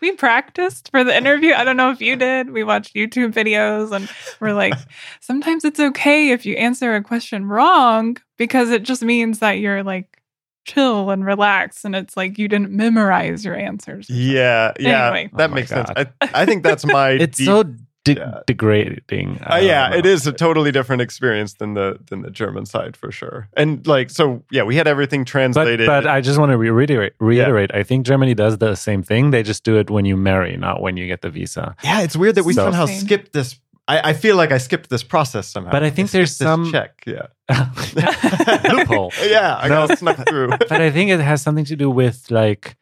We 0.00 0.12
practiced 0.12 0.90
for 0.90 1.02
the 1.04 1.16
interview. 1.16 1.52
I 1.54 1.64
don't 1.64 1.76
know 1.78 1.90
if 1.90 2.00
you 2.00 2.14
did. 2.16 2.50
We 2.50 2.62
watched 2.62 2.94
YouTube 2.94 3.32
videos 3.32 3.90
and 3.90 4.06
we're 4.40 4.52
like, 4.52 4.74
sometimes 5.20 5.64
it's 5.64 5.80
okay 5.80 6.30
if 6.30 6.44
you 6.44 6.56
answer 6.56 6.94
a 6.94 7.02
question 7.02 7.46
wrong 7.46 8.16
because 8.36 8.70
it 8.70 8.82
just 8.82 9.02
means 9.02 9.38
that 9.38 9.52
you're 9.60 9.82
like 9.82 10.20
chill 10.64 11.10
and 11.10 11.24
relax 11.24 11.84
and 11.84 11.94
it's 11.94 12.16
like 12.16 12.38
you 12.38 12.48
didn't 12.48 12.70
memorize 12.70 13.44
your 13.44 13.54
answers. 13.54 14.08
yeah 14.10 14.72
yeah 14.78 15.06
Anyway. 15.08 15.30
that 15.34 15.44
Oh 15.44 15.48
my 15.48 15.54
makes 15.56 15.68
sense 15.70 15.90
I, 15.96 16.06
I 16.20 16.46
think 16.46 16.62
that's 16.62 16.84
my 17.00 17.10
It's 17.10 17.38
deep- 17.38 17.46
so 17.46 17.62
de- 17.64 18.14
yeah. 18.16 18.40
degrading. 18.46 19.40
Uh, 19.50 19.56
yeah, 19.56 19.88
know. 19.88 19.96
it 19.96 20.04
is 20.06 20.26
a 20.26 20.32
totally 20.32 20.70
different 20.72 21.00
experience 21.02 21.54
than 21.54 21.72
the 21.74 21.98
than 22.10 22.20
the 22.22 22.30
German 22.30 22.66
side 22.66 22.96
for 22.98 23.10
sure. 23.10 23.48
And 23.56 23.86
like, 23.86 24.10
so 24.10 24.42
yeah, 24.50 24.62
we 24.62 24.76
had 24.76 24.86
everything 24.86 25.24
translated. 25.24 25.86
but 25.86 26.06
I 26.06 26.20
just 26.20 26.38
want 26.38 26.50
to 26.50 26.58
re- 26.58 26.68
reiterate. 26.70 27.14
Reiterate. 27.18 27.70
I 27.74 27.82
think 27.82 28.04
Germany 28.06 28.34
does 28.34 28.58
the 28.58 28.74
same 28.74 29.02
thing. 29.02 29.30
They 29.30 29.42
just 29.42 29.64
do 29.64 29.78
it 29.78 29.88
when 29.90 30.04
you 30.04 30.16
marry, 30.18 30.56
not 30.58 30.82
when 30.82 30.96
you 30.98 31.06
get 31.06 31.22
the 31.22 31.30
visa. 31.30 31.74
yeah, 31.82 32.02
it's 32.02 32.14
weird 32.16 32.34
that 32.34 32.44
we 32.44 32.52
So- 32.52 32.64
somehow 32.64 32.86
skipped 32.86 33.32
this. 33.32 33.58
I, 33.86 34.10
I 34.10 34.12
feel 34.14 34.36
like 34.36 34.50
I 34.50 34.58
skipped 34.58 34.88
this 34.88 35.02
process 35.02 35.46
somehow. 35.46 35.70
But 35.72 35.82
I 35.84 35.90
think 35.90 36.08
skipped 36.08 36.12
there's 36.18 36.38
this 36.38 36.46
some- 36.46 36.72
check. 36.72 37.02
Yeah, 37.06 37.26
Loophole. 38.72 39.12
yeah, 39.22 39.56
I 39.56 39.68
No. 39.68 39.86
got 39.86 39.98
snuck 39.98 40.26
through. 40.28 40.48
but 40.68 40.72
I 40.80 40.90
think 40.90 41.10
it 41.10 41.20
has 41.20 41.42
something 41.42 41.64
to 41.66 41.76
do 41.76 41.90
with 41.90 42.30
like, 42.30 42.76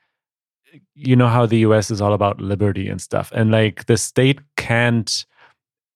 you 0.95 1.17
know, 1.17 1.29
how 1.29 1.47
the 1.47 1.59
US 1.59 1.91
is 1.91 2.01
all 2.01 2.13
about 2.13 2.41
liberty 2.41 2.89
and 2.89 3.01
stuff. 3.01 3.33
And 3.35 3.51
like 3.51 3.87
the 3.87 3.97
state 3.97 4.41
can't 4.57 5.27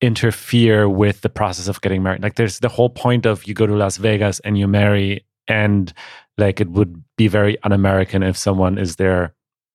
interfere 0.01 0.89
with 0.89 1.21
the 1.23 1.29
process 1.29 1.69
of 1.69 1.81
getting 1.81 2.03
married. 2.03 2.23
Like 2.23 2.35
there's 2.35 2.59
the 2.59 2.69
whole 2.69 2.91
point 2.91 3.27
of 3.27 3.45
you 3.47 3.55
go 3.55 3.67
to 3.67 3.75
Las 3.75 3.97
Vegas 3.97 4.41
and 4.41 4.59
you 4.59 4.67
marry, 4.69 5.25
and 5.49 5.93
like 6.37 6.61
it 6.61 6.69
would 6.71 7.03
be 7.17 7.29
very 7.29 7.57
un 7.63 7.73
American 7.73 8.23
if 8.23 8.37
someone 8.37 8.77
is 8.77 8.97
there 8.97 9.33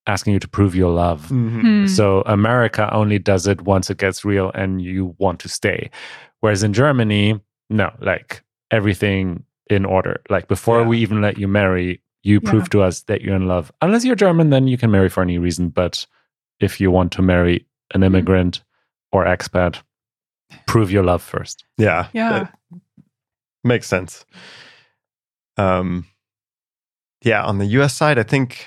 asking 0.07 0.33
you 0.33 0.39
to 0.39 0.47
prove 0.47 0.75
your 0.75 0.91
love. 0.91 1.27
Mhm. 1.29 1.61
Hmm. 1.61 1.87
So 1.87 2.21
America 2.25 2.89
only 2.93 3.19
does 3.19 3.45
it 3.47 3.61
once 3.61 3.89
it 3.89 3.97
gets 3.97 4.25
real 4.25 4.51
and 4.55 4.81
you 4.81 5.15
want 5.19 5.39
to 5.41 5.49
stay. 5.49 5.89
Whereas 6.39 6.63
in 6.63 6.73
Germany, 6.73 7.39
no, 7.69 7.91
like 7.99 8.43
everything 8.71 9.43
in 9.69 9.85
order. 9.85 10.21
Like 10.29 10.47
before 10.47 10.81
Yeah. 10.81 10.87
we 10.87 10.97
even 10.99 11.21
let 11.21 11.37
you 11.37 11.47
marry, 11.47 12.01
you 12.23 12.39
Yeah. 12.43 12.49
prove 12.49 12.69
to 12.71 12.81
us 12.81 13.03
that 13.03 13.21
you're 13.21 13.35
in 13.35 13.47
love. 13.47 13.71
Unless 13.81 14.03
you're 14.05 14.15
German, 14.15 14.49
then 14.49 14.67
you 14.67 14.77
can 14.77 14.89
marry 14.91 15.07
for 15.09 15.21
any 15.21 15.37
reason. 15.37 15.69
But 15.69 16.05
if 16.59 16.81
you 16.81 16.89
want 16.91 17.11
to 17.13 17.21
marry 17.21 17.65
an 17.93 18.01
immigrant 18.03 18.63
or 19.11 19.25
expat, 19.25 19.81
prove 20.67 20.91
your 20.91 21.03
love 21.03 21.21
first. 21.21 21.63
Yeah, 21.77 22.07
Yeah. 22.13 22.29
that 22.31 22.53
makes 23.63 23.87
sense. 23.87 24.25
Um, 25.57 26.05
yeah, 27.23 27.43
on 27.43 27.59
the 27.59 27.65
U.S. 27.77 27.93
side, 27.93 28.17
I 28.17 28.23
think 28.23 28.65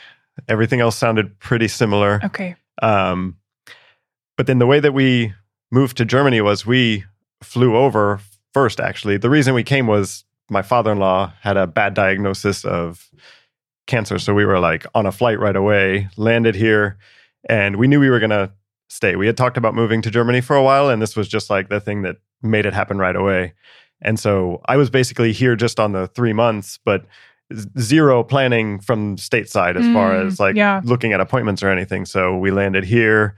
everything 0.48 0.80
else 0.80 0.96
sounded 0.96 1.38
pretty 1.38 1.68
similar. 1.68 2.20
Okay. 2.24 2.56
Um, 2.82 3.36
but 4.36 4.46
then 4.46 4.58
the 4.58 4.66
way 4.66 4.80
that 4.80 4.92
we 4.92 5.32
moved 5.70 5.96
to 5.98 6.04
Germany 6.04 6.40
was 6.40 6.66
we 6.66 7.04
flew 7.42 7.76
over 7.76 8.20
first, 8.52 8.80
actually. 8.80 9.16
The 9.16 9.30
reason 9.30 9.54
we 9.54 9.62
came 9.62 9.86
was 9.86 10.24
my 10.50 10.62
father 10.62 10.92
in 10.92 10.98
law 10.98 11.32
had 11.40 11.56
a 11.56 11.66
bad 11.66 11.94
diagnosis 11.94 12.64
of 12.64 13.08
cancer. 13.86 14.18
So 14.18 14.34
we 14.34 14.44
were 14.44 14.58
like 14.58 14.86
on 14.94 15.06
a 15.06 15.12
flight 15.12 15.38
right 15.38 15.56
away, 15.56 16.08
landed 16.16 16.54
here, 16.54 16.98
and 17.48 17.76
we 17.76 17.86
knew 17.86 18.00
we 18.00 18.10
were 18.10 18.18
going 18.18 18.30
to 18.30 18.50
stay. 18.88 19.16
We 19.16 19.26
had 19.26 19.36
talked 19.36 19.56
about 19.56 19.74
moving 19.74 20.02
to 20.02 20.10
Germany 20.10 20.40
for 20.40 20.56
a 20.56 20.62
while, 20.62 20.88
and 20.88 21.00
this 21.00 21.16
was 21.16 21.28
just 21.28 21.50
like 21.50 21.68
the 21.68 21.80
thing 21.80 22.02
that 22.02 22.16
made 22.42 22.66
it 22.66 22.72
happen 22.72 22.98
right 22.98 23.16
away. 23.16 23.54
And 24.02 24.18
so 24.18 24.60
I 24.66 24.76
was 24.76 24.90
basically 24.90 25.32
here 25.32 25.56
just 25.56 25.80
on 25.80 25.92
the 25.92 26.06
three 26.08 26.32
months, 26.32 26.78
but 26.84 27.06
zero 27.78 28.22
planning 28.24 28.80
from 28.80 29.16
stateside 29.16 29.76
as 29.76 29.86
far 29.92 30.12
Mm, 30.12 30.26
as 30.26 30.40
like 30.40 30.56
yeah. 30.56 30.80
looking 30.84 31.12
at 31.12 31.20
appointments 31.20 31.62
or 31.62 31.68
anything. 31.70 32.04
So 32.04 32.36
we 32.36 32.50
landed 32.50 32.84
here, 32.84 33.36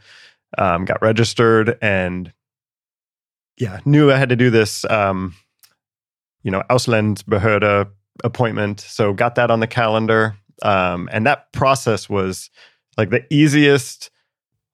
um, 0.58 0.84
got 0.84 1.00
registered, 1.02 1.78
and 1.82 2.32
yeah, 3.58 3.80
knew 3.84 4.10
I 4.10 4.16
had 4.16 4.28
to 4.28 4.36
do 4.36 4.50
this. 4.50 4.84
Um, 4.90 5.34
you 6.42 6.50
know, 6.50 6.62
Ausländerbehörde 6.70 7.88
appointment. 8.24 8.80
So 8.80 9.12
got 9.12 9.34
that 9.34 9.50
on 9.50 9.60
the 9.60 9.66
calendar. 9.66 10.36
Um, 10.62 11.08
and 11.12 11.26
that 11.26 11.52
process 11.52 12.08
was 12.08 12.50
like 12.96 13.10
the 13.10 13.24
easiest 13.32 14.10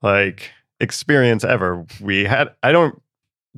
like 0.02 0.50
experience 0.80 1.44
ever. 1.44 1.84
We 2.00 2.24
had 2.24 2.48
I 2.62 2.72
don't 2.72 3.00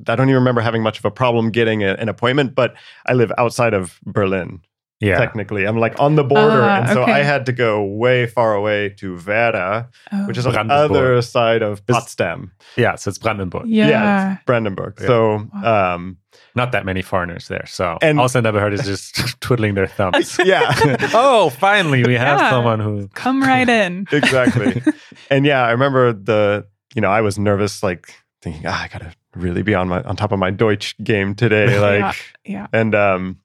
I 0.07 0.15
don't 0.15 0.27
even 0.29 0.35
remember 0.35 0.61
having 0.61 0.81
much 0.83 0.99
of 0.99 1.05
a 1.05 1.11
problem 1.11 1.51
getting 1.51 1.83
a, 1.83 1.93
an 1.93 2.09
appointment, 2.09 2.55
but 2.55 2.75
I 3.05 3.13
live 3.13 3.31
outside 3.37 3.73
of 3.73 3.99
Berlin. 4.05 4.61
Yeah. 5.01 5.17
Technically, 5.17 5.65
I'm 5.65 5.77
like 5.77 5.99
on 5.99 6.15
the 6.15 6.23
border, 6.23 6.61
Ah, 6.63 6.77
and 6.79 6.89
so 6.89 7.01
okay. 7.03 7.11
I 7.11 7.23
had 7.23 7.45
to 7.47 7.51
go 7.51 7.83
way 7.83 8.27
far 8.27 8.55
away 8.55 8.89
to 8.99 9.15
Werder, 9.27 9.89
Oh. 10.13 10.25
which 10.27 10.37
is 10.37 10.47
on 10.47 10.67
the 10.67 10.73
other 10.73 11.21
side 11.21 11.61
of 11.61 11.79
Is- 11.79 11.95
Potsdam. 11.95 12.51
Yeah. 12.77 12.95
So 12.95 13.09
it's 13.09 13.17
Brandenburg. 13.17 13.67
yeah. 13.67 14.33
it's 14.35 14.43
Brandenburg. 14.45 14.97
Yeah. 15.01 15.07
So, 15.07 15.47
um, 15.63 16.17
Not 16.55 16.71
that 16.71 16.85
many 16.85 17.01
foreigners 17.01 17.47
there. 17.49 17.65
So 17.67 17.97
And- 18.01 18.19
also 18.19 18.39
never 18.39 18.59
heard 18.61 18.73
is 18.73 18.85
just 18.85 19.39
twiddling 19.41 19.73
their 19.75 19.87
thumbs. 19.87 20.37
yeah, 20.45 20.71
oh, 21.13 21.49
finally 21.49 22.03
we 22.05 22.13
have 22.15 22.39
Yeah. 22.39 22.49
someone 22.49 22.79
who. 22.79 23.09
Come 23.13 23.41
right 23.43 23.67
in. 23.67 24.07
exactly. 24.11 24.81
and 25.29 25.45
yeah, 25.45 25.61
I 25.67 25.71
remember 25.71 26.13
the 26.13 26.65
you 26.95 27.01
know 27.01 27.09
I 27.09 27.19
was 27.21 27.37
nervous, 27.37 27.83
like 27.83 28.13
thinking, 28.41 28.63
ah, 28.65 28.83
I 28.83 28.87
gotta 28.87 29.11
really 29.35 29.61
be 29.63 29.75
on 29.75 29.89
my 29.89 30.01
on 30.03 30.15
top 30.15 30.31
of 30.31 30.39
my 30.39 30.51
Deutsch 30.51 30.95
game 31.03 31.35
today, 31.35 31.77
like, 31.79 32.15
Yeah. 32.45 32.67
and 32.71 32.95
um, 32.95 33.39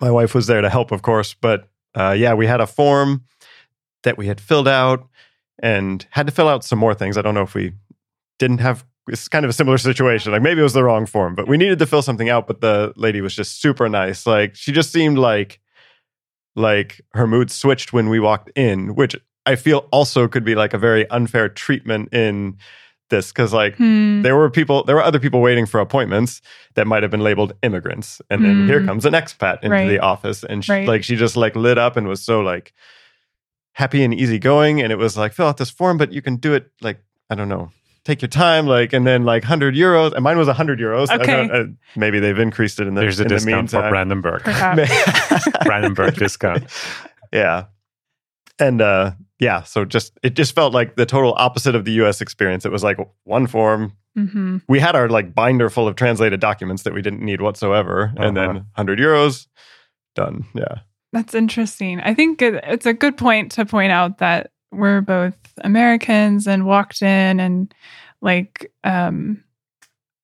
my 0.00 0.10
wife 0.10 0.34
was 0.34 0.46
there 0.46 0.60
to 0.60 0.70
help, 0.70 0.92
of 0.92 1.02
course, 1.02 1.34
but 1.34 1.68
uh, 1.94 2.14
yeah, 2.16 2.34
we 2.34 2.46
had 2.46 2.60
a 2.60 2.66
form 2.66 3.24
that 4.02 4.16
we 4.16 4.26
had 4.26 4.40
filled 4.40 4.68
out 4.68 5.06
and 5.62 6.06
had 6.10 6.26
to 6.26 6.32
fill 6.32 6.48
out 6.48 6.64
some 6.64 6.78
more 6.78 6.94
things. 6.94 7.18
I 7.18 7.22
don't 7.22 7.34
know 7.34 7.42
if 7.42 7.54
we 7.54 7.72
didn't 8.38 8.58
have. 8.58 8.84
It's 9.08 9.28
kind 9.28 9.44
of 9.44 9.50
a 9.50 9.54
similar 9.54 9.78
situation. 9.78 10.32
Like 10.32 10.42
maybe 10.42 10.60
it 10.60 10.64
was 10.64 10.72
the 10.72 10.84
wrong 10.84 11.06
form, 11.06 11.34
but 11.34 11.48
we 11.48 11.56
needed 11.56 11.78
to 11.80 11.86
fill 11.86 12.02
something 12.02 12.28
out. 12.28 12.46
But 12.46 12.60
the 12.60 12.92
lady 12.96 13.20
was 13.20 13.34
just 13.34 13.60
super 13.60 13.88
nice. 13.88 14.26
Like 14.26 14.54
she 14.54 14.72
just 14.72 14.92
seemed 14.92 15.18
like 15.18 15.60
like 16.56 17.00
her 17.14 17.26
mood 17.26 17.50
switched 17.50 17.92
when 17.92 18.08
we 18.08 18.20
walked 18.20 18.50
in, 18.56 18.94
which 18.94 19.16
I 19.46 19.56
feel 19.56 19.88
also 19.90 20.28
could 20.28 20.44
be 20.44 20.54
like 20.54 20.74
a 20.74 20.78
very 20.78 21.08
unfair 21.10 21.48
treatment 21.48 22.12
in 22.14 22.58
this 23.10 23.30
because 23.32 23.52
like 23.52 23.76
Hmm. 23.76 24.22
there 24.22 24.36
were 24.36 24.48
people 24.50 24.82
there 24.84 24.96
were 24.96 25.02
other 25.04 25.18
people 25.18 25.40
waiting 25.40 25.66
for 25.66 25.80
appointments 25.80 26.40
that 26.74 26.86
might 26.86 27.02
have 27.02 27.10
been 27.10 27.20
labeled 27.20 27.52
immigrants 27.62 28.20
and 28.30 28.44
then 28.44 28.56
Mm. 28.64 28.66
here 28.66 28.84
comes 28.84 29.04
an 29.04 29.12
expat 29.12 29.58
into 29.62 29.70
Right. 29.70 29.88
the 29.88 29.98
office 29.98 30.42
and 30.44 30.64
she, 30.64 30.72
Right. 30.72 30.88
like 30.88 31.04
she 31.04 31.16
just 31.16 31.36
like 31.36 31.54
lit 31.56 31.76
up 31.78 31.96
and 31.96 32.06
was 32.08 32.22
so 32.22 32.40
like 32.40 32.72
happy 33.74 34.02
and 34.04 34.12
easygoing 34.14 34.80
and 34.80 34.90
it 34.92 34.96
was 34.96 35.16
like 35.16 35.32
fill 35.32 35.46
out 35.46 35.56
this 35.58 35.70
form 35.70 35.96
but 35.98 36.12
you 36.12 36.22
can 36.22 36.36
do 36.36 36.54
it 36.54 36.70
like 36.80 36.98
i 37.30 37.34
don't 37.34 37.48
know 37.48 37.70
take 38.04 38.22
your 38.22 38.28
time 38.28 38.66
like 38.66 38.92
and 38.92 39.06
then 39.06 39.24
like 39.24 39.42
100 39.44 39.74
euros 39.74 40.12
and 40.12 40.24
mine 40.24 40.38
was 40.38 40.48
100 40.48 40.78
euros 40.80 41.08
I 41.10 41.16
Okay. 41.16 41.26
don't- 41.26 41.50
uh, 41.52 41.64
maybe 41.96 42.18
they've 42.18 42.38
increased 42.38 42.80
it 42.80 42.86
in 42.86 42.94
the, 42.94 43.00
There's 43.02 43.20
a 43.20 43.24
in 43.24 43.28
the 43.28 43.34
discount 43.34 43.70
for. 43.70 43.88
Brandenburg. 43.90 44.42
Brandenburg 45.64 46.14
discount. 46.16 46.64
yeah 47.32 47.66
and 48.58 48.80
uh 48.82 49.12
yeah 49.40 49.62
so 49.62 49.84
just 49.84 50.12
it 50.22 50.34
just 50.34 50.54
felt 50.54 50.72
like 50.72 50.96
the 50.96 51.06
total 51.06 51.34
opposite 51.38 51.74
of 51.74 51.84
the 51.84 51.92
us 51.92 52.20
experience 52.20 52.64
it 52.64 52.72
was 52.72 52.84
like 52.84 52.98
one 53.24 53.46
form 53.46 53.92
hmm 54.14 54.58
we 54.68 54.78
had 54.78 54.94
our 54.94 55.08
like 55.08 55.34
binder 55.34 55.70
full 55.70 55.88
of 55.88 55.96
translated 55.96 56.40
documents 56.40 56.82
that 56.84 56.92
we 56.94 57.02
didn't 57.02 57.24
need 57.24 57.40
whatsoever 57.40 58.12
and 58.16 58.36
then 58.36 58.50
Uh-huh. 58.50 58.60
100 58.76 58.98
euros 58.98 59.46
done 60.14 60.44
yeah 60.54 60.80
That's 61.12 61.34
interesting. 61.34 62.00
I 62.00 62.14
think 62.14 62.40
it, 62.42 62.60
it's 62.64 62.86
a 62.86 62.92
good 62.94 63.16
point 63.16 63.50
to 63.52 63.64
point 63.66 63.90
out 63.92 64.18
that 64.18 64.50
we're 64.72 65.00
both 65.00 65.34
Americans 65.64 66.46
and 66.46 66.64
walked 66.66 67.02
in 67.02 67.40
and 67.40 67.74
like 68.22 68.70
um 68.84 69.42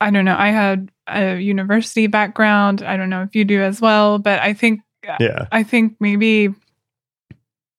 I 0.01 0.11
don't 0.11 0.25
know, 0.27 0.37
I 0.39 0.51
had 0.51 0.91
a 1.09 1.39
university 1.39 2.07
background. 2.07 2.83
I 2.83 2.97
don't 2.99 3.09
know 3.09 3.23
if 3.23 3.35
you 3.35 3.45
do 3.45 3.62
as 3.62 3.81
well, 3.81 4.19
but 4.19 4.41
I 4.41 4.53
think 4.55 4.81
yeah 5.03 5.47
I 5.51 5.62
think 5.62 5.97
maybe 6.01 6.55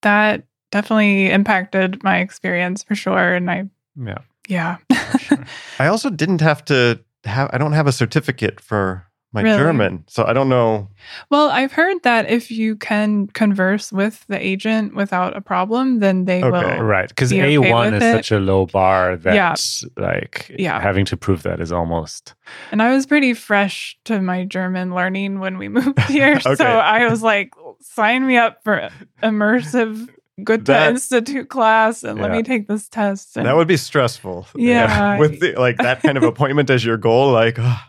that 0.01 0.43
definitely 0.71 1.29
impacted 1.31 2.03
my 2.03 2.19
experience 2.19 2.83
for 2.83 2.95
sure 2.95 3.33
and 3.35 3.49
I 3.49 3.65
Yeah. 3.95 4.17
yeah. 4.47 4.77
Sure. 5.19 5.43
i 5.79 5.87
also 5.87 6.09
didn't 6.09 6.41
have 6.41 6.63
to 6.65 6.99
have 7.25 7.49
i 7.53 7.57
don't 7.57 7.73
have 7.73 7.87
a 7.87 7.91
certificate 7.91 8.59
for 8.61 9.03
my 9.33 9.41
Really? 9.41 9.57
german 9.57 10.03
so 10.07 10.23
i 10.25 10.33
don't 10.33 10.49
know 10.49 10.87
Well, 11.29 11.49
I've 11.49 11.71
heard 11.73 11.97
that 12.03 12.29
if 12.29 12.49
you 12.51 12.75
can 12.75 13.27
converse 13.27 13.91
with 13.91 14.25
the 14.27 14.39
agent 14.39 14.95
without 14.95 15.35
a 15.37 15.41
problem, 15.41 15.99
then 15.99 16.25
they 16.25 16.43
Okay. 16.43 16.51
will. 16.77 16.83
Right. 16.83 17.07
Because 17.09 17.31
Be 17.31 17.39
A1 17.39 17.91
with 17.91 18.01
is 18.01 18.03
it. 18.03 18.11
such 18.17 18.31
a 18.31 18.39
low 18.39 18.65
bar 18.65 19.15
that, 19.17 19.35
Yeah. 19.35 19.55
like, 19.97 20.51
Yeah. 20.59 20.79
having 20.81 21.05
to 21.05 21.17
prove 21.17 21.43
that 21.43 21.59
is 21.59 21.71
almost. 21.71 22.35
And 22.71 22.81
I 22.81 22.89
was 22.95 23.05
pretty 23.05 23.33
fresh 23.33 23.97
to 24.05 24.19
my 24.21 24.45
German 24.45 24.93
learning 24.95 25.39
when 25.39 25.57
we 25.57 25.67
moved 25.77 25.99
here. 26.07 26.35
Okay. 26.45 26.55
So 26.55 26.65
I 26.65 27.07
was 27.09 27.21
like, 27.23 27.51
sign 27.81 28.25
me 28.27 28.37
up 28.37 28.63
for 28.63 28.89
immersive 29.23 30.07
Goethe 30.43 30.65
That- 30.65 30.89
Institute 30.91 31.49
class 31.49 32.03
and 32.03 32.19
let 32.19 32.31
me 32.31 32.43
take 32.43 32.67
this 32.67 32.87
test. 32.87 33.37
And 33.37 33.45
that 33.45 33.55
would 33.55 33.67
be 33.67 33.77
stressful 33.77 34.47
Yeah. 34.55 35.17
with 35.19 35.39
the, 35.39 35.53
like 35.53 35.77
that 35.77 36.01
kind 36.01 36.17
of 36.17 36.23
appointment 36.23 36.69
as 36.69 36.85
your 36.85 36.97
goal 36.97 37.31
like 37.31 37.57
oh, 37.57 37.79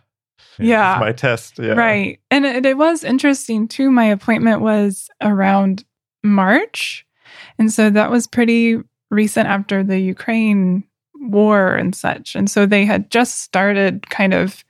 yeah. 0.59 0.97
my 1.01 1.13
test 1.13 1.59
yeah 1.59 1.73
Right. 1.73 2.21
And 2.31 2.47
it, 2.47 2.65
it 2.65 2.79
was 2.79 3.05
interesting 3.05 3.69
too. 3.69 3.91
My 3.91 4.07
appointment 4.07 4.61
was 4.61 5.09
around 5.23 5.85
March. 6.25 7.07
And 7.59 7.73
so 7.73 7.91
that 7.91 8.11
was 8.11 8.27
pretty 8.27 8.79
recent 9.11 9.49
after 9.49 9.83
the 9.83 9.99
Ukraine 9.99 10.85
war 11.21 11.75
and 11.75 11.95
such. 11.95 12.35
And 12.35 12.51
so 12.51 12.67
they 12.67 12.85
had 12.85 13.11
just 13.11 13.41
started 13.41 14.09
kind 14.09 14.33
of 14.33 14.65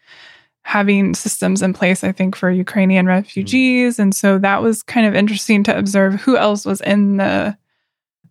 having 0.62 1.14
systems 1.14 1.62
in 1.62 1.72
place, 1.72 2.04
I 2.04 2.12
think, 2.12 2.36
for 2.36 2.50
Ukrainian 2.50 3.06
hmm. 3.06 3.10
refugees. 3.10 3.98
And 3.98 4.14
so 4.14 4.38
that 4.38 4.62
was 4.62 4.82
kind 4.82 5.06
of 5.06 5.14
interesting 5.14 5.62
to 5.64 5.78
observe 5.78 6.14
who 6.14 6.36
else 6.36 6.66
was 6.66 6.80
in 6.80 7.16
the 7.16 7.56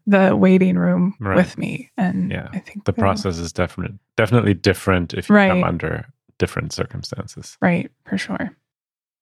the 0.08 0.36
waiting 0.36 0.78
room 0.78 1.14
Right. 1.20 1.36
with 1.36 1.58
me. 1.58 1.92
And 1.98 2.32
Yeah. 2.32 2.48
I 2.54 2.60
think 2.60 2.86
The 2.86 2.94
they- 2.94 3.02
process 3.02 3.38
is 3.38 3.52
definitely 3.54 4.00
definitely 4.16 4.54
different 4.56 5.14
if 5.14 5.30
you 5.30 5.36
come 5.36 5.64
under 5.64 6.06
different 6.40 6.72
circumstances. 6.74 7.58
Right, 7.62 7.92
for 8.06 8.18
sure. 8.18 8.52